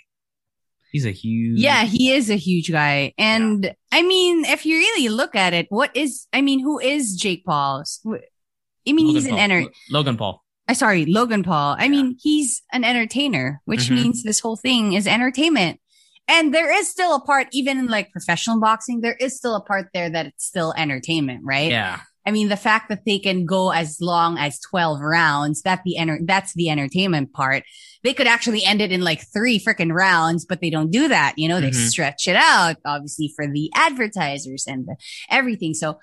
He's 0.93 1.05
a 1.07 1.11
huge 1.11 1.59
Yeah, 1.59 1.85
he 1.85 2.13
is 2.13 2.31
a 2.31 2.37
huge 2.37 2.71
guy. 2.71 3.13
And 3.19 3.75
I 3.91 4.03
mean, 4.03 4.45
if 4.45 4.65
you 4.65 4.77
really 4.79 5.09
look 5.09 5.35
at 5.35 5.53
it, 5.53 5.67
what 5.71 5.91
is, 5.97 6.29
I 6.33 6.41
mean, 6.41 6.61
who 6.61 6.79
is 6.79 7.17
Jake 7.17 7.45
Paul? 7.45 7.83
I 8.07 8.93
mean, 8.93 9.07
Logan 9.09 9.15
he's 9.15 9.25
an 9.25 9.31
Paul. 9.33 9.39
enter, 9.41 9.61
Lo- 9.63 9.69
Logan 9.91 10.17
Paul. 10.17 10.44
I 10.67 10.73
sorry, 10.73 11.05
Logan 11.05 11.43
Paul. 11.43 11.77
I 11.79 11.89
mean, 11.89 12.17
he's 12.21 12.63
an 12.73 12.85
entertainer, 12.85 13.61
which 13.67 13.89
Mhm. 13.89 13.95
means 13.95 14.23
this 14.23 14.41
whole 14.41 14.57
thing 14.57 14.95
is 14.95 15.07
entertainment. 15.07 15.79
And 16.27 16.55
there 16.55 16.73
is 16.75 16.89
still 16.89 17.15
a 17.15 17.21
part, 17.21 17.49
even 17.53 17.79
in 17.79 17.89
like 17.89 18.11
professional 18.11 18.59
boxing, 18.59 19.03
there 19.03 19.17
is 19.21 19.37
still 19.37 19.55
a 19.57 19.61
part 19.61 19.89
there 19.93 20.09
that 20.09 20.25
it's 20.27 20.47
still 20.47 20.73
entertainment, 20.77 21.43
right? 21.45 21.71
Yeah. 21.71 22.01
I 22.27 22.31
mean, 22.31 22.49
the 22.49 22.57
fact 22.57 22.89
that 22.89 23.05
they 23.05 23.19
can 23.19 23.45
go 23.45 23.71
as 23.73 24.01
long 24.01 24.39
as 24.39 24.59
12 24.61 25.01
rounds, 25.01 25.61
that 25.63 25.83
the 25.85 25.99
enter- 25.99 26.21
that's 26.25 26.55
the 26.55 26.71
entertainment 26.71 27.35
part. 27.35 27.65
They 28.03 28.15
could 28.15 28.27
actually 28.27 28.65
end 28.65 28.81
it 28.81 28.91
in 28.91 29.03
like 29.03 29.31
three 29.31 29.59
freaking 29.59 29.93
rounds, 29.93 30.47
but 30.47 30.63
they 30.63 30.71
don't 30.71 30.91
do 30.91 31.09
that. 31.09 31.35
You 31.37 31.49
know, 31.49 31.61
they 31.61 31.73
Mhm. 31.73 31.89
stretch 31.91 32.27
it 32.27 32.37
out, 32.37 32.77
obviously 32.87 33.31
for 33.37 33.47
the 33.47 33.71
advertisers 33.75 34.65
and 34.67 34.87
the, 34.87 34.97
everything. 35.29 35.75
So 35.75 35.99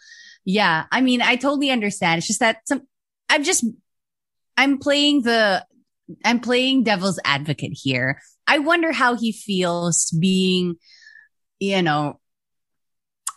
yeah, 0.45 0.85
I 0.91 1.01
mean, 1.01 1.23
I 1.23 1.35
totally 1.35 1.71
understand. 1.71 2.19
It's 2.19 2.27
just 2.27 2.39
that 2.41 2.57
some, 2.67 2.83
I'm 3.27 3.43
just, 3.43 3.63
I'm 4.57 4.77
playing 4.77 5.23
the, 5.23 5.65
I'm 6.25 6.39
playing 6.39 6.83
devil's 6.83 7.19
advocate 7.25 7.73
here. 7.73 8.21
I 8.47 8.59
wonder 8.59 8.91
how 8.91 9.15
he 9.15 9.31
feels 9.31 10.11
being, 10.19 10.75
you 11.59 11.81
know, 11.81 12.19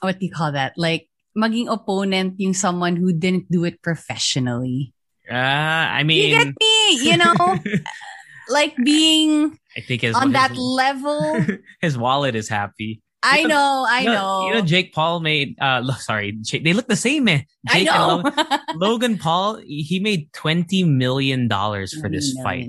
what 0.00 0.18
do 0.18 0.26
you 0.26 0.32
call 0.32 0.52
that? 0.52 0.74
Like, 0.76 1.08
maging 1.36 1.70
opponent 1.70 2.34
yung 2.38 2.54
someone 2.54 2.96
who 2.96 3.12
didn't 3.12 3.50
do 3.50 3.64
it 3.64 3.82
professionally. 3.82 4.92
Uh, 5.30 5.34
I 5.34 6.02
mean, 6.02 6.30
You 6.30 6.44
get 6.44 6.54
me? 6.60 7.10
You 7.10 7.16
know, 7.16 7.58
like 8.48 8.76
being 8.76 9.58
I 9.76 9.80
think 9.80 10.02
his 10.02 10.14
on 10.14 10.28
his, 10.28 10.32
that 10.34 10.56
level. 10.56 11.40
his 11.80 11.96
wallet 11.96 12.34
is 12.34 12.48
happy. 12.48 13.02
I 13.24 13.38
You 13.38 13.48
know, 13.48 13.86
I 13.88 14.00
You 14.00 14.06
know. 14.10 14.46
You 14.48 14.54
know, 14.54 14.60
Jake 14.62 14.92
Paul 14.92 15.20
made. 15.20 15.56
Uh, 15.60 15.90
sorry, 15.94 16.32
Jake, 16.42 16.62
they 16.64 16.72
look 16.72 16.86
the 16.88 16.96
same, 16.96 17.24
man. 17.24 17.44
I 17.68 17.78
Jake 17.80 17.88
and 17.88 17.96
know. 17.96 18.16
Logan, 18.30 18.58
Logan 18.76 19.18
Paul, 19.18 19.60
he 19.66 19.98
made 20.00 20.32
twenty 20.32 20.84
million 20.84 21.48
dollars 21.48 21.92
for 21.98 22.08
this 22.10 22.36
fight, 22.42 22.68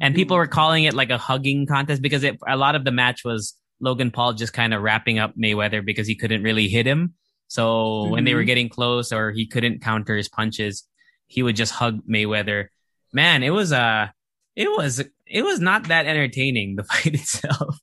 and 0.00 0.14
people 0.14 0.36
were 0.36 0.46
calling 0.48 0.84
it 0.84 0.94
like 0.94 1.10
a 1.10 1.18
hugging 1.18 1.66
contest 1.66 2.02
because 2.02 2.24
it, 2.24 2.38
a 2.48 2.56
lot 2.56 2.74
of 2.74 2.84
the 2.84 2.90
match 2.92 3.24
was 3.24 3.54
Logan 3.80 4.10
Paul 4.10 4.32
just 4.34 4.52
kind 4.52 4.74
of 4.74 4.82
wrapping 4.82 5.18
up 5.18 5.34
Mayweather 5.36 5.84
because 5.84 6.06
he 6.06 6.14
couldn't 6.16 6.42
really 6.42 6.68
hit 6.68 6.86
him. 6.86 7.14
So 7.48 8.08
when 8.08 8.24
they 8.24 8.34
were 8.34 8.42
Mhm. 8.42 8.46
getting 8.46 8.68
close 8.68 9.12
or 9.12 9.30
he 9.30 9.46
couldn't 9.46 9.82
counter 9.82 10.16
his 10.16 10.28
punches, 10.28 10.88
he 11.26 11.42
would 11.42 11.54
just 11.56 11.72
hug 11.72 12.00
Mayweather. 12.08 12.68
Man, 13.12 13.42
it 13.42 13.50
was 13.50 13.72
uh 13.72 14.08
it 14.56 14.68
was 14.70 15.02
it 15.26 15.42
was 15.42 15.60
not 15.60 15.88
that 15.88 16.06
entertaining 16.06 16.76
the 16.76 16.84
fight 16.90 17.14
itself. 17.14 17.78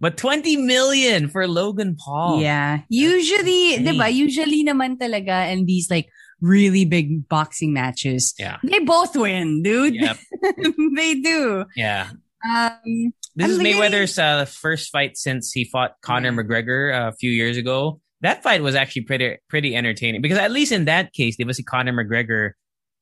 But 0.00 0.16
20 0.16 0.56
million 0.56 1.28
for 1.28 1.46
Logan 1.48 1.96
Paul. 1.98 2.40
Yeah. 2.40 2.80
Usually, 2.88 3.74
insane. 3.74 3.94
diba? 3.94 4.12
Usually 4.12 4.64
naman 4.64 4.98
talaga 4.98 5.50
in 5.52 5.66
these 5.66 5.90
like 5.90 6.08
really 6.40 6.84
big 6.84 7.28
boxing 7.28 7.72
matches, 7.72 8.34
Yeah. 8.38 8.58
they 8.62 8.80
both 8.80 9.16
win, 9.16 9.62
dude. 9.62 9.94
Yep. 9.94 10.18
they 10.96 11.14
do. 11.20 11.64
Yeah. 11.76 12.10
Um, 12.48 13.12
This 13.34 13.46
I'm 13.46 13.50
is 13.52 13.58
Mayweather's 13.58 14.18
uh, 14.18 14.44
first 14.44 14.90
fight 14.92 15.16
since 15.16 15.52
he 15.52 15.64
fought 15.64 15.92
Conor 16.02 16.30
Yeah. 16.32 16.36
McGregor 16.40 16.92
uh, 16.94 17.08
a 17.08 17.12
few 17.12 17.30
years 17.30 17.56
ago. 17.56 18.00
That 18.22 18.42
fight 18.42 18.62
was 18.62 18.74
actually 18.74 19.02
pretty 19.02 19.36
pretty 19.48 19.76
entertaining 19.76 20.22
because 20.22 20.38
at 20.38 20.50
least 20.50 20.72
in 20.72 20.86
that 20.86 21.12
case, 21.12 21.36
obviously 21.40 21.64
Conor 21.64 21.92
McGregor, 21.92 22.52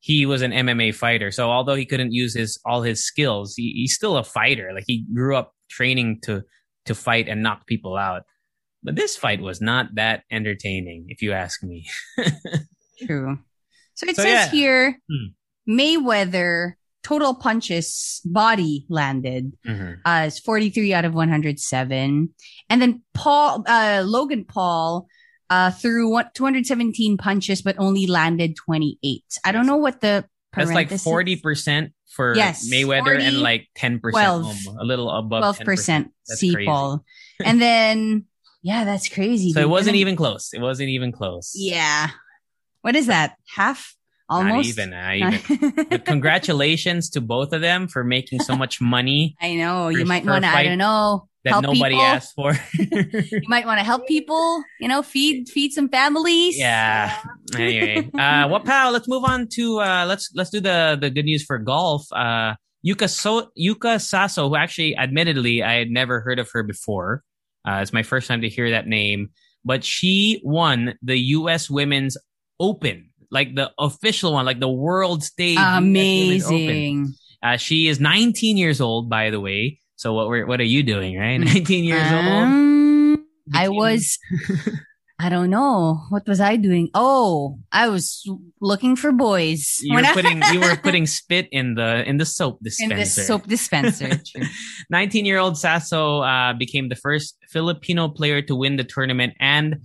he 0.03 0.25
was 0.25 0.41
an 0.43 0.51
MMA 0.51 0.93
fighter. 0.93 1.31
So 1.31 1.49
although 1.49 1.75
he 1.75 1.85
couldn't 1.87 2.11
use 2.11 2.35
his 2.35 2.59
all 2.67 2.83
his 2.83 3.03
skills, 3.03 3.55
he, 3.55 3.71
he's 3.75 3.95
still 3.95 4.17
a 4.17 4.23
fighter. 4.27 4.71
Like 4.75 4.83
he 4.87 5.05
grew 5.15 5.35
up 5.39 5.54
training 5.75 6.19
to 6.23 6.43
to 6.85 6.95
fight 6.95 7.27
and 7.27 7.43
knock 7.43 7.67
people 7.67 7.97
out. 7.97 8.23
But 8.83 8.95
this 8.95 9.17
fight 9.17 9.41
was 9.41 9.59
not 9.61 9.95
that 9.95 10.23
entertaining, 10.31 11.07
if 11.09 11.21
you 11.21 11.33
ask 11.33 11.63
me. 11.63 11.87
true. 13.05 13.39
So 13.95 14.07
it 14.07 14.15
So, 14.15 14.23
says 14.23 14.47
yeah. 14.47 14.51
here, 14.51 14.99
Hmm. 15.09 15.33
Mayweather 15.79 16.73
total 17.03 17.33
punches 17.35 18.21
body 18.25 18.85
landed 18.89 19.53
uh, 20.05 20.25
is 20.27 20.39
43 20.39 20.93
out 20.93 21.05
of 21.05 21.13
107. 21.15 22.29
And 22.69 22.81
then 22.81 23.01
Paul, 23.13 23.63
uh, 23.67 24.03
Logan 24.05 24.45
Paul, 24.45 25.07
uh, 25.49 25.71
threw 25.71 26.09
one, 26.09 26.29
217 26.35 27.17
punches, 27.17 27.61
but 27.61 27.75
only 27.79 28.05
landed 28.07 28.55
28. 28.55 29.23
I 29.43 29.51
don't 29.51 29.65
know 29.67 29.77
what 29.77 30.01
the 30.01 30.25
That's 30.55 30.71
like 30.71 30.89
forty 30.91 31.35
percent 31.35 31.93
for 32.15 32.35
Yes, 32.35 32.67
Mayweather 32.71 33.13
40, 33.15 33.23
and 33.25 33.39
like 33.41 33.67
ten 33.75 33.99
12, 33.99 34.43
percent, 34.45 34.77
a 34.79 34.83
little 34.85 35.09
above 35.09 35.57
12% 35.57 35.65
10%. 35.65 36.09
That's 36.27 36.39
see 36.39 36.53
crazy. 36.53 36.65
Paul. 36.65 37.03
and 37.43 37.61
then, 37.61 38.25
yeah, 38.63 38.83
that's 38.85 39.09
crazy. 39.09 39.51
So 39.51 39.61
it 39.61 39.69
wasn't 39.69 39.93
then- 39.93 40.01
even 40.01 40.15
close. 40.15 40.53
It 40.53 40.61
wasn't 40.61 40.89
even 40.89 41.11
close. 41.11 41.51
Yeah. 41.55 42.09
What 42.81 42.95
is 42.95 43.07
that? 43.07 43.35
Half? 43.55 43.95
Almost? 44.27 44.55
Not 44.55 44.65
even. 44.65 44.89
Not 44.89 45.15
even. 45.51 45.85
but 45.89 46.05
congratulations 46.05 47.11
to 47.11 47.21
both 47.21 47.53
of 47.53 47.61
them 47.61 47.87
for 47.87 48.03
making 48.03 48.39
so 48.39 48.55
much 48.55 48.81
money 48.81 49.35
I 49.41 49.53
know. 49.55 49.85
For- 49.91 49.99
You 49.99 50.05
might 50.05 50.25
want 50.25 50.43
to, 50.45 50.49
I 50.49 50.63
don't 50.63 50.77
know, 50.79 51.27
that 51.45 51.51
help 51.51 51.63
nobody 51.63 51.95
people. 51.95 52.05
asked 52.05 52.33
for. 52.35 52.53
You 53.31 53.47
might 53.47 53.65
want 53.65 53.79
to 53.79 53.85
help 53.85 54.07
people, 54.07 54.63
you 54.79 54.87
know, 54.87 55.01
feed, 55.01 55.47
feed 55.47 55.71
some 55.71 55.87
families. 55.87 56.57
yeah. 56.57 57.17
Anyway, 57.55 58.09
uh, 58.17 58.47
what 58.47 58.65
pal? 58.65 58.91
Let's 58.91 59.07
move 59.07 59.23
on 59.23 59.47
to 59.53 59.79
uh, 59.79 60.05
let's 60.07 60.31
let's 60.35 60.49
do 60.49 60.59
the 60.59 60.97
the 60.99 61.09
good 61.09 61.25
news 61.25 61.43
for 61.43 61.57
golf. 61.57 62.11
Uh, 62.11 62.55
Yuka 62.85 63.09
so 63.09 63.51
Yuka 63.57 63.97
Saso, 64.01 64.49
who 64.49 64.55
actually, 64.55 64.95
admittedly, 64.97 65.63
I 65.63 65.73
had 65.73 65.89
never 65.89 66.19
heard 66.19 66.39
of 66.39 66.49
her 66.51 66.63
before. 66.63 67.23
Uh, 67.67 67.79
it's 67.81 67.93
my 67.93 68.03
first 68.03 68.27
time 68.27 68.41
to 68.41 68.49
hear 68.49 68.71
that 68.71 68.87
name, 68.87 69.29
but 69.63 69.83
she 69.83 70.41
won 70.43 70.95
the 71.01 71.17
U.S. 71.17 71.69
Women's 71.69 72.17
Open, 72.59 73.09
like 73.31 73.55
the 73.55 73.71
official 73.79 74.33
one, 74.33 74.45
like 74.45 74.59
the 74.59 74.69
world 74.69 75.23
stage. 75.23 75.57
US 75.57 75.81
Women's 75.81 76.45
Open. 76.45 76.57
Amazing. 76.57 77.13
Uh, 77.43 77.57
she 77.57 77.87
is 77.87 77.99
19 77.99 78.57
years 78.57 78.81
old, 78.81 79.09
by 79.09 79.29
the 79.29 79.39
way. 79.39 79.79
So 79.95 80.13
what 80.13 80.27
were 80.27 80.45
what 80.45 80.59
are 80.59 80.67
you 80.67 80.83
doing, 80.83 81.17
right? 81.17 81.37
19 81.39 81.83
years 81.83 82.11
old. 82.11 82.25
Um, 82.25 83.25
I 83.53 83.69
was, 83.69 84.17
I 85.19 85.29
don't 85.29 85.49
know. 85.49 86.01
What 86.09 86.27
was 86.27 86.41
I 86.41 86.57
doing? 86.57 86.89
Oh, 86.93 87.59
I 87.71 87.87
was 87.87 88.27
looking 88.59 88.95
for 88.95 89.11
boys. 89.11 89.77
You 89.81 89.95
were 89.95 90.03
putting 90.13 90.41
you 90.51 90.59
were 90.59 90.75
putting 90.83 91.05
spit 91.05 91.47
in 91.51 91.75
the 91.75 92.07
in 92.07 92.17
the 92.17 92.25
soap 92.25 92.59
dispenser. 92.61 92.93
in 92.93 92.99
this 92.99 93.27
soap 93.27 93.47
dispenser. 93.47 94.19
19 94.89 95.25
year 95.25 95.37
old 95.37 95.55
Saso 95.55 96.21
uh, 96.21 96.53
became 96.53 96.89
the 96.89 96.95
first 96.95 97.37
Filipino 97.49 98.09
player 98.09 98.41
to 98.41 98.55
win 98.55 98.75
the 98.75 98.83
tournament, 98.83 99.33
and 99.39 99.77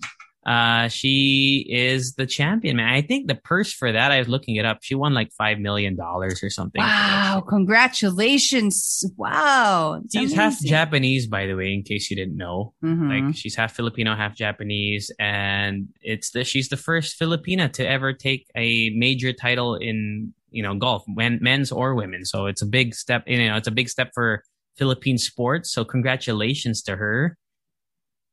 uh, 0.47 0.89
she 0.89 1.67
is 1.69 2.15
the 2.15 2.27
champion. 2.27 2.77
Man, 2.77 2.89
I 2.89 3.03
think 3.03 3.29
the 3.29 3.35
purse 3.35 3.73
for 3.73 3.93
that 3.93 4.11
I 4.11 4.19
was 4.19 4.29
looking 4.29 4.57
it 4.57 4.65
up. 4.65 4.79
She 4.83 4.95
won 4.95 5.13
like 5.15 5.31
five 5.33 5.59
million 5.59 5.97
dollars 5.97 6.43
or 6.43 6.49
something. 6.51 6.81
wow. 6.81 7.45
Congratulations. 7.49 9.05
Wow. 9.17 10.01
It's 10.05 10.15
She's 10.15 10.33
half. 10.33 10.61
Japanese, 10.61 11.27
by 11.27 11.47
the 11.47 11.55
way, 11.55 11.73
in 11.73 11.83
case 11.83 12.11
you 12.11 12.17
didn't 12.17 12.37
know. 12.37 12.75
Mhm. 12.85 13.27
Like 13.27 13.37
she's 13.37 13.55
half 13.55 13.75
Filipino, 13.75 14.15
half 14.17 14.35
Japanese, 14.35 15.11
and 15.19 15.89
it's 16.03 16.31
the 16.31 16.45
she's 16.45 16.69
the 16.69 16.77
first 16.77 17.19
Filipina 17.21 17.73
to 17.75 17.87
ever 17.89 18.13
take 18.13 18.47
a 18.57 18.91
major 18.91 19.33
title 19.33 19.75
in 19.77 20.33
you 20.51 20.63
know 20.63 20.75
golf, 20.75 21.05
men, 21.07 21.39
men's 21.41 21.71
or 21.73 21.95
women. 21.95 22.25
So 22.25 22.47
it's 22.47 22.63
a 22.63 22.67
big 22.67 22.95
step. 22.95 23.25
You 23.27 23.49
know, 23.49 23.57
it's 23.57 23.69
a 23.69 23.73
big 23.73 23.89
step 23.89 24.11
for 24.15 24.43
Philippine 24.77 25.19
sports. 25.19 25.73
So 25.73 25.85
congratulations 25.85 26.83
to 26.83 26.97
her. 26.97 27.37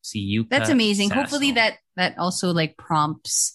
See 0.01 0.19
you. 0.19 0.45
That's 0.49 0.69
amazing. 0.69 1.09
Hopefully 1.11 1.51
that 1.53 1.77
that 1.95 2.17
also 2.17 2.51
like 2.53 2.77
prompts 2.77 3.53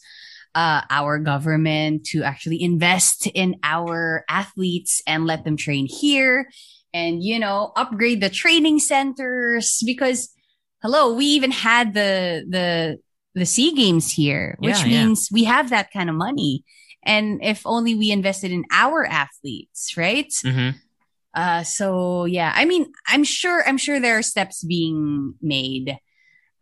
uh, 0.55 0.83
our 0.91 1.19
government 1.19 2.05
to 2.07 2.23
actually 2.23 2.63
invest 2.63 3.27
in 3.29 3.57
our 3.63 4.25
athletes 4.29 5.01
and 5.07 5.25
let 5.27 5.45
them 5.45 5.57
train 5.57 5.87
here 5.87 6.51
and 6.93 7.23
you 7.23 7.39
know 7.39 7.73
upgrade 7.75 8.21
the 8.21 8.29
training 8.29 8.79
centers 8.79 9.83
because 9.87 10.29
hello 10.83 11.15
we 11.15 11.25
even 11.25 11.51
had 11.51 11.95
the 11.95 12.45
the 12.51 12.99
the 13.35 13.47
sea 13.47 13.73
games 13.75 14.13
here 14.13 14.57
which 14.59 14.77
Yeah, 14.81 14.85
yeah. 14.85 15.07
means 15.07 15.31
we 15.33 15.45
have 15.45 15.71
that 15.71 15.91
kind 15.91 16.11
of 16.11 16.17
money 16.17 16.65
and 17.03 17.43
if 17.43 17.63
only 17.65 17.95
we 17.95 18.11
invested 18.11 18.53
in 18.53 18.65
our 18.71 19.07
athletes 19.07 19.97
right 19.97 20.29
Mhm. 20.45 20.75
uh 21.35 21.63
so 21.63 22.27
yeah 22.27 22.53
i 22.55 22.67
mean 22.67 22.93
i'm 23.07 23.25
sure 23.25 23.67
i'm 23.67 23.79
sure 23.79 23.99
there 24.01 24.19
are 24.19 24.23
steps 24.23 24.63
being 24.63 25.33
made 25.41 25.97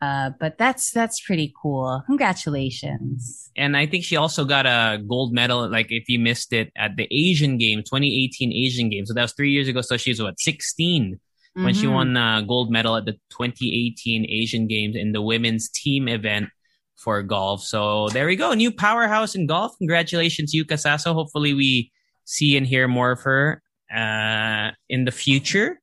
uh 0.02 0.30
but 0.40 0.56
that's 0.58 0.90
that's 0.92 1.20
pretty 1.20 1.52
cool 1.60 2.02
congratulations 2.06 3.50
And 3.56 3.76
I 3.76 3.86
think 3.86 4.04
she 4.04 4.16
also 4.16 4.44
got 4.44 4.64
a 4.66 4.98
gold 5.12 5.32
medal. 5.32 5.68
Like 5.68 5.88
if 5.90 6.08
you 6.08 6.18
missed 6.18 6.52
it 6.52 6.72
at 6.76 6.96
the 6.96 7.06
Asian 7.10 7.58
Games, 7.58 7.84
2018 7.90 8.52
Asian 8.52 8.88
Games. 8.88 9.08
So 9.08 9.14
that 9.14 9.22
was 9.22 9.32
three 9.32 9.50
years 9.50 9.68
ago. 9.68 9.80
So 9.82 9.96
she's 9.96 10.22
what 10.22 10.38
16 10.40 11.18
when 11.54 11.74
she 11.74 11.86
Mhm. 11.86 11.92
won 11.92 12.16
a 12.16 12.42
gold 12.46 12.70
medal 12.70 12.96
at 12.96 13.04
the 13.04 13.14
2018 13.36 14.24
Asian 14.40 14.66
Games 14.68 14.94
in 14.96 15.12
the 15.12 15.20
women's 15.20 15.68
team 15.68 16.08
event 16.08 16.48
for 16.96 17.22
golf. 17.22 17.62
So 17.64 18.08
there 18.14 18.26
we 18.26 18.36
go. 18.36 18.54
New 18.54 18.70
powerhouse 18.72 19.34
in 19.34 19.46
golf. 19.46 19.72
Congratulations, 19.78 20.54
Yuka 20.54 20.76
Saso. 20.84 21.12
Hopefully 21.12 21.52
we 21.52 21.90
see 22.24 22.56
and 22.56 22.66
hear 22.66 22.86
more 22.88 23.10
of 23.12 23.20
her 23.22 23.62
uh, 23.94 24.70
in 24.88 25.04
the 25.04 25.12
future. 25.24 25.80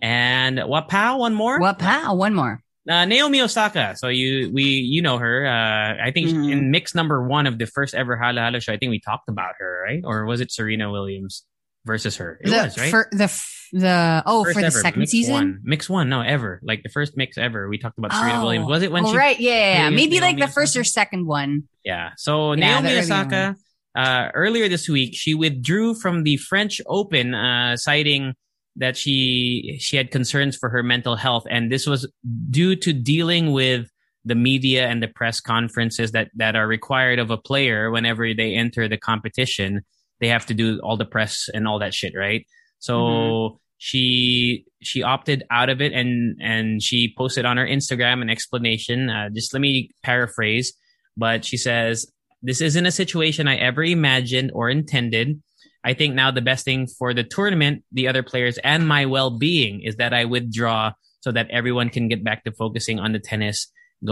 And 0.00 0.58
Wapao, 0.58 1.18
one 1.18 1.34
more. 1.34 1.58
Wow, 1.58 2.14
one 2.14 2.34
more. 2.34 2.62
Uh, 2.88 3.04
Naomi 3.04 3.40
Osaka. 3.42 3.94
So 3.96 4.08
you 4.08 4.50
we 4.52 4.62
you 4.64 5.02
know 5.02 5.18
her. 5.18 5.46
Uh, 5.46 6.02
I 6.06 6.10
think 6.10 6.28
Mhm. 6.30 6.50
in 6.52 6.70
mix 6.70 6.94
number 6.94 7.22
one 7.26 7.46
of 7.46 7.58
the 7.58 7.66
first 7.66 7.94
ever 7.94 8.16
Halo 8.16 8.40
Halo 8.42 8.58
show. 8.60 8.72
I 8.72 8.78
think 8.78 8.90
we 8.90 8.98
talked 9.00 9.28
about 9.28 9.54
her, 9.58 9.82
right? 9.84 10.00
Or 10.04 10.24
was 10.24 10.40
it 10.40 10.50
Serena 10.50 10.90
Williams 10.90 11.44
versus 11.84 12.16
her? 12.16 12.40
It 12.42 12.48
the, 12.50 12.56
was 12.56 12.78
right. 12.78 12.90
For 12.90 13.08
the 13.12 13.28
the 13.72 14.22
oh 14.24 14.44
First 14.44 14.54
for 14.54 14.60
the 14.62 14.66
ever, 14.68 14.80
second 14.80 15.00
mix 15.00 15.10
season. 15.12 15.34
one. 15.34 15.58
mix 15.62 15.90
one, 15.90 16.08
no, 16.08 16.22
ever 16.22 16.58
like 16.62 16.82
the 16.82 16.88
first 16.88 17.14
mix 17.18 17.36
ever. 17.36 17.68
We 17.68 17.76
talked 17.76 17.98
about 17.98 18.12
Serena 18.14 18.38
Oh. 18.40 18.42
Williams. 18.44 18.66
Was 18.66 18.82
it 18.82 18.90
when 18.90 19.04
oh, 19.04 19.10
she? 19.12 19.16
right, 19.18 19.38
yeah, 19.38 19.52
yeah, 19.52 19.58
yeah. 19.60 19.78
Naomi- 19.90 19.96
maybe 19.96 20.20
like 20.20 20.38
the 20.38 20.48
first 20.48 20.72
Osaka? 20.74 20.80
or 20.80 20.84
second 20.84 21.26
one. 21.26 21.64
Yeah. 21.84 22.12
So 22.16 22.52
Yeah, 22.54 22.80
Naomi 22.80 22.98
Osaka, 22.98 23.56
uh, 23.94 24.28
earlier 24.32 24.70
this 24.70 24.88
week, 24.88 25.14
she 25.14 25.34
withdrew 25.34 25.94
from 25.96 26.22
the 26.22 26.38
French 26.38 26.80
Open, 26.86 27.34
uh, 27.34 27.76
citing 27.76 28.32
that 28.78 28.96
she 28.96 29.76
she 29.80 29.96
had 29.96 30.10
concerns 30.10 30.56
for 30.56 30.68
her 30.68 30.82
mental 30.82 31.16
health, 31.16 31.44
and 31.50 31.70
this 31.70 31.86
was 31.86 32.10
due 32.50 32.76
to 32.76 32.92
dealing 32.92 33.52
with 33.52 33.88
the 34.24 34.34
media 34.34 34.86
and 34.88 35.02
the 35.02 35.08
press 35.08 35.40
conferences 35.40 36.12
that 36.12 36.30
that 36.34 36.56
are 36.56 36.66
required 36.66 37.18
of 37.18 37.30
a 37.30 37.36
player 37.38 37.90
whenever 37.90 38.32
they 38.34 38.54
enter 38.54 38.88
the 38.88 38.98
competition. 38.98 39.82
They 40.20 40.28
have 40.28 40.46
to 40.46 40.54
do 40.54 40.80
all 40.82 40.96
the 40.96 41.04
press 41.04 41.48
and 41.52 41.68
all 41.68 41.78
that 41.78 41.94
shit, 41.94 42.14
right? 42.16 42.46
So 42.78 42.94
Mm-hmm. 42.94 43.56
she 43.78 44.64
she 44.82 45.02
opted 45.02 45.44
out 45.50 45.68
of 45.68 45.80
it, 45.80 45.92
and 45.92 46.36
and 46.40 46.82
she 46.82 47.14
posted 47.16 47.44
on 47.44 47.56
her 47.56 47.66
Instagram 47.66 48.22
an 48.22 48.30
explanation. 48.30 49.10
Uh, 49.10 49.28
just 49.30 49.52
let 49.52 49.60
me 49.60 49.90
paraphrase 50.02 50.72
but 51.18 51.44
she 51.44 51.56
says, 51.58 52.06
This 52.40 52.62
isn't 52.62 52.86
a 52.86 52.92
situation 52.92 53.48
I 53.48 53.56
ever 53.56 53.82
imagined 53.82 54.52
or 54.54 54.70
intended. 54.70 55.42
I 55.90 55.94
think 55.98 56.14
now 56.14 56.30
the 56.30 56.42
best 56.50 56.62
thing 56.68 56.86
for 56.98 57.08
the 57.18 57.24
tournament, 57.36 57.82
the 57.98 58.06
other 58.10 58.22
players, 58.30 58.56
and 58.72 58.80
my 58.96 59.02
well 59.14 59.30
being 59.46 59.74
is 59.88 59.94
that 59.96 60.12
I 60.20 60.22
withdraw 60.34 60.92
so 61.24 61.30
that 61.32 61.46
everyone 61.50 61.88
can 61.96 62.04
get 62.12 62.20
back 62.28 62.44
to 62.44 62.52
focusing 62.52 62.98
on 63.04 63.10
the 63.12 63.18
tennis 63.30 63.58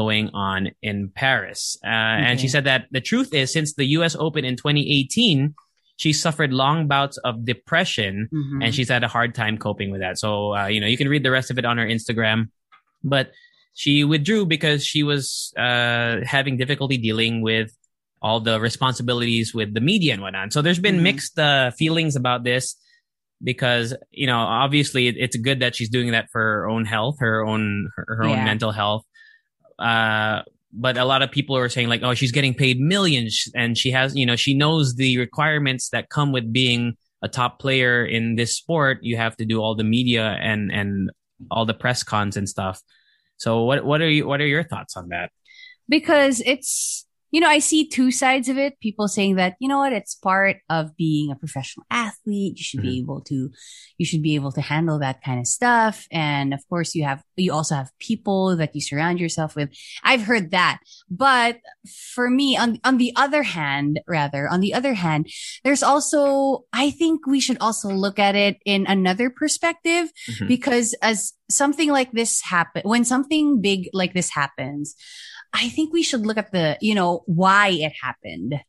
going 0.00 0.26
on 0.34 0.60
in 0.82 0.96
Paris. 1.14 1.76
Uh, 1.84 1.88
And 2.28 2.40
she 2.40 2.48
said 2.54 2.64
that 2.64 2.82
the 2.96 3.00
truth 3.10 3.30
is, 3.40 3.52
since 3.52 3.74
the 3.74 3.86
US 3.98 4.16
Open 4.18 4.42
in 4.50 4.56
2018, 4.56 5.54
she 6.02 6.12
suffered 6.12 6.52
long 6.52 6.88
bouts 6.88 7.16
of 7.28 7.44
depression 7.52 8.28
Mhm. 8.32 8.64
and 8.64 8.74
she's 8.74 8.88
had 8.94 9.04
a 9.04 9.08
hard 9.16 9.30
time 9.34 9.56
coping 9.66 9.88
with 9.92 10.00
that. 10.04 10.18
So, 10.18 10.54
uh, 10.58 10.66
you 10.66 10.80
know, 10.80 10.88
you 10.92 10.98
can 11.02 11.08
read 11.08 11.22
the 11.22 11.30
rest 11.38 11.48
of 11.52 11.56
it 11.60 11.64
on 11.64 11.76
her 11.78 11.86
Instagram, 11.96 12.48
but 13.04 13.30
she 13.74 14.04
withdrew 14.04 14.46
because 14.46 14.80
she 14.84 15.02
was 15.02 15.52
uh, 15.66 16.12
having 16.24 16.56
difficulty 16.56 16.98
dealing 17.08 17.34
with 17.42 17.70
all 18.26 18.40
the 18.48 18.56
responsibilities 18.68 19.46
with 19.58 19.70
the 19.78 19.80
media 19.92 20.10
and 20.14 20.22
whatnot. 20.24 20.52
So 20.54 20.58
there's 20.64 20.82
been 20.88 20.98
Mhm. 20.98 21.08
mixed 21.10 21.36
uh, 21.38 21.70
feelings 21.82 22.14
about 22.22 22.40
this 22.50 22.64
because, 23.50 23.86
you 24.22 24.26
know, 24.30 24.40
obviously 24.64 25.02
it, 25.10 25.16
it's 25.24 25.36
good 25.48 25.58
that 25.60 25.72
she's 25.76 25.90
doing 25.96 26.10
that 26.16 26.26
for 26.32 26.40
her 26.40 26.62
own 26.68 26.84
health, 26.94 27.16
her 27.20 27.36
own, 27.50 27.88
her, 27.96 28.04
her 28.18 28.24
own 28.24 28.38
mental 28.50 28.72
health. 28.80 29.04
Uh, 29.78 30.42
but 30.72 30.94
a 30.98 31.04
lot 31.12 31.22
of 31.22 31.30
people 31.30 31.56
are 31.56 31.68
saying 31.68 31.88
like, 31.88 32.02
oh, 32.02 32.14
she's 32.14 32.32
getting 32.32 32.54
paid 32.54 32.76
millions 32.80 33.34
and 33.54 33.78
she 33.78 33.90
has, 33.98 34.08
you 34.20 34.26
know, 34.26 34.36
she 34.44 34.54
knows 34.54 34.94
the 34.96 35.18
requirements 35.18 35.90
that 35.90 36.08
come 36.16 36.32
with 36.32 36.52
being 36.52 36.96
a 37.22 37.28
top 37.28 37.52
player 37.60 38.04
in 38.04 38.36
this 38.36 38.52
sport. 38.56 38.98
You 39.02 39.16
have 39.16 39.36
to 39.36 39.44
do 39.44 39.60
all 39.62 39.74
the 39.76 39.84
media 39.84 40.36
and, 40.40 40.72
and 40.72 41.10
all 41.50 41.64
the 41.64 41.74
press 41.74 42.02
cons 42.02 42.36
and 42.36 42.48
stuff. 42.48 42.82
So 43.36 43.62
what, 43.68 43.84
what 43.84 44.00
are 44.00 44.10
you, 44.16 44.26
what 44.26 44.40
are 44.40 44.46
your 44.46 44.64
thoughts 44.64 44.96
on 44.96 45.08
that? 45.10 45.30
because 45.88 46.42
it's 46.44 47.05
you 47.30 47.40
know 47.40 47.48
i 47.48 47.58
see 47.58 47.88
two 47.88 48.10
sides 48.10 48.48
of 48.48 48.56
it. 48.58 48.78
People 48.80 49.08
saying 49.08 49.36
that 49.36 49.56
you 49.60 49.68
know 49.68 49.78
what 49.78 49.92
it's 49.92 50.14
part 50.14 50.56
of 50.70 50.96
being 50.96 51.30
a 51.30 51.36
professional 51.36 51.84
athlete. 51.90 52.56
You 52.58 52.62
should 52.62 52.82
be 52.82 52.98
able 52.98 53.20
to 53.22 53.50
you 53.98 54.06
should 54.06 54.22
be 54.22 54.34
able 54.34 54.52
to 54.52 54.60
handle 54.60 54.98
that 55.00 55.22
kind 55.22 55.40
of 55.40 55.46
stuff. 55.46 56.06
And 56.10 56.54
of 56.54 56.60
course 56.68 56.94
you 56.94 57.04
have 57.04 57.22
you 57.36 57.52
also 57.52 57.74
have 57.74 57.90
people 57.98 58.56
that 58.56 58.74
you 58.74 58.80
surround 58.80 59.18
yourself 59.20 59.56
with. 59.56 59.70
I've 60.04 60.22
heard 60.22 60.50
that. 60.52 60.78
But 61.10 61.58
for 62.14 62.30
me 62.30 62.56
on 62.56 62.80
on 62.84 62.98
the 62.98 63.12
other 63.16 63.42
hand 63.42 64.00
rather 64.06 64.48
on 64.48 64.60
the 64.60 64.74
other 64.74 64.94
hand 64.94 65.28
there's 65.64 65.82
also 65.82 66.64
i 66.72 66.90
think 66.90 67.26
we 67.26 67.40
should 67.40 67.58
also 67.60 67.88
look 67.88 68.18
at 68.18 68.34
it 68.34 68.58
in 68.64 68.86
another 68.86 69.30
perspective 69.30 70.10
Mhm. 70.30 70.48
because 70.48 70.94
as 71.02 71.32
something 71.50 71.90
like 71.90 72.12
this 72.12 72.42
happen 72.42 72.82
when 72.84 73.04
something 73.04 73.60
big 73.60 73.88
like 73.92 74.14
this 74.14 74.30
happens 74.30 74.94
I 75.52 75.68
think 75.70 75.92
we 75.92 76.02
should 76.02 76.26
look 76.26 76.36
at 76.36 76.52
the, 76.52 76.76
you 76.82 76.94
know, 76.94 77.22
why 77.26 77.68
it 77.68 77.92
happened. 78.02 78.52
Mm. 78.54 78.60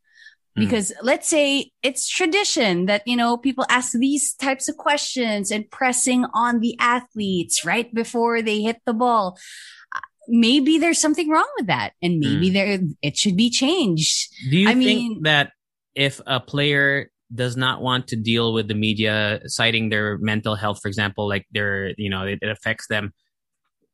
Because 0.56 0.94
let's 1.02 1.28
say 1.28 1.72
it's 1.84 2.08
tradition 2.08 2.86
that, 2.86 3.02
you 3.06 3.18
know, 3.18 3.36
people 3.36 3.66
ask 3.68 3.92
these 3.94 4.34
types 4.36 4.70
of 4.70 4.78
questions 4.78 5.52
and 5.52 5.70
pressing 5.70 6.24
on 6.34 6.60
the 6.62 6.78
athletes 6.80 7.66
right 7.66 7.94
before 7.94 8.42
they 8.42 8.62
hit 8.62 8.78
the 8.86 8.94
ball. 8.94 9.38
Uh, 9.94 10.00
Maybe 10.30 10.78
there's 10.78 11.02
something 11.02 11.28
wrong 11.30 11.50
with 11.58 11.68
that 11.68 11.92
and 12.02 12.20
maybe 12.20 12.52
Mm. 12.52 12.54
there, 12.54 12.80
it 13.02 13.18
should 13.18 13.36
be 13.36 13.50
changed. 13.50 14.30
Do 14.50 14.56
you 14.58 14.70
I 14.70 14.74
think 14.74 14.86
mean- 14.86 15.24
that 15.24 15.52
if 15.96 16.22
a 16.26 16.40
player 16.40 17.10
does 17.34 17.58
not 17.58 17.82
want 17.82 18.08
to 18.08 18.16
deal 18.16 18.54
with 18.54 18.68
the 18.68 18.74
media 18.74 19.42
citing 19.46 19.90
their 19.90 20.18
mental 20.18 20.56
health, 20.56 20.80
for 20.82 20.88
example, 20.88 21.28
like 21.28 21.46
their, 21.52 21.94
you 21.98 22.10
know, 22.10 22.24
it, 22.24 22.40
it 22.42 22.50
affects 22.50 22.88
them, 22.88 23.14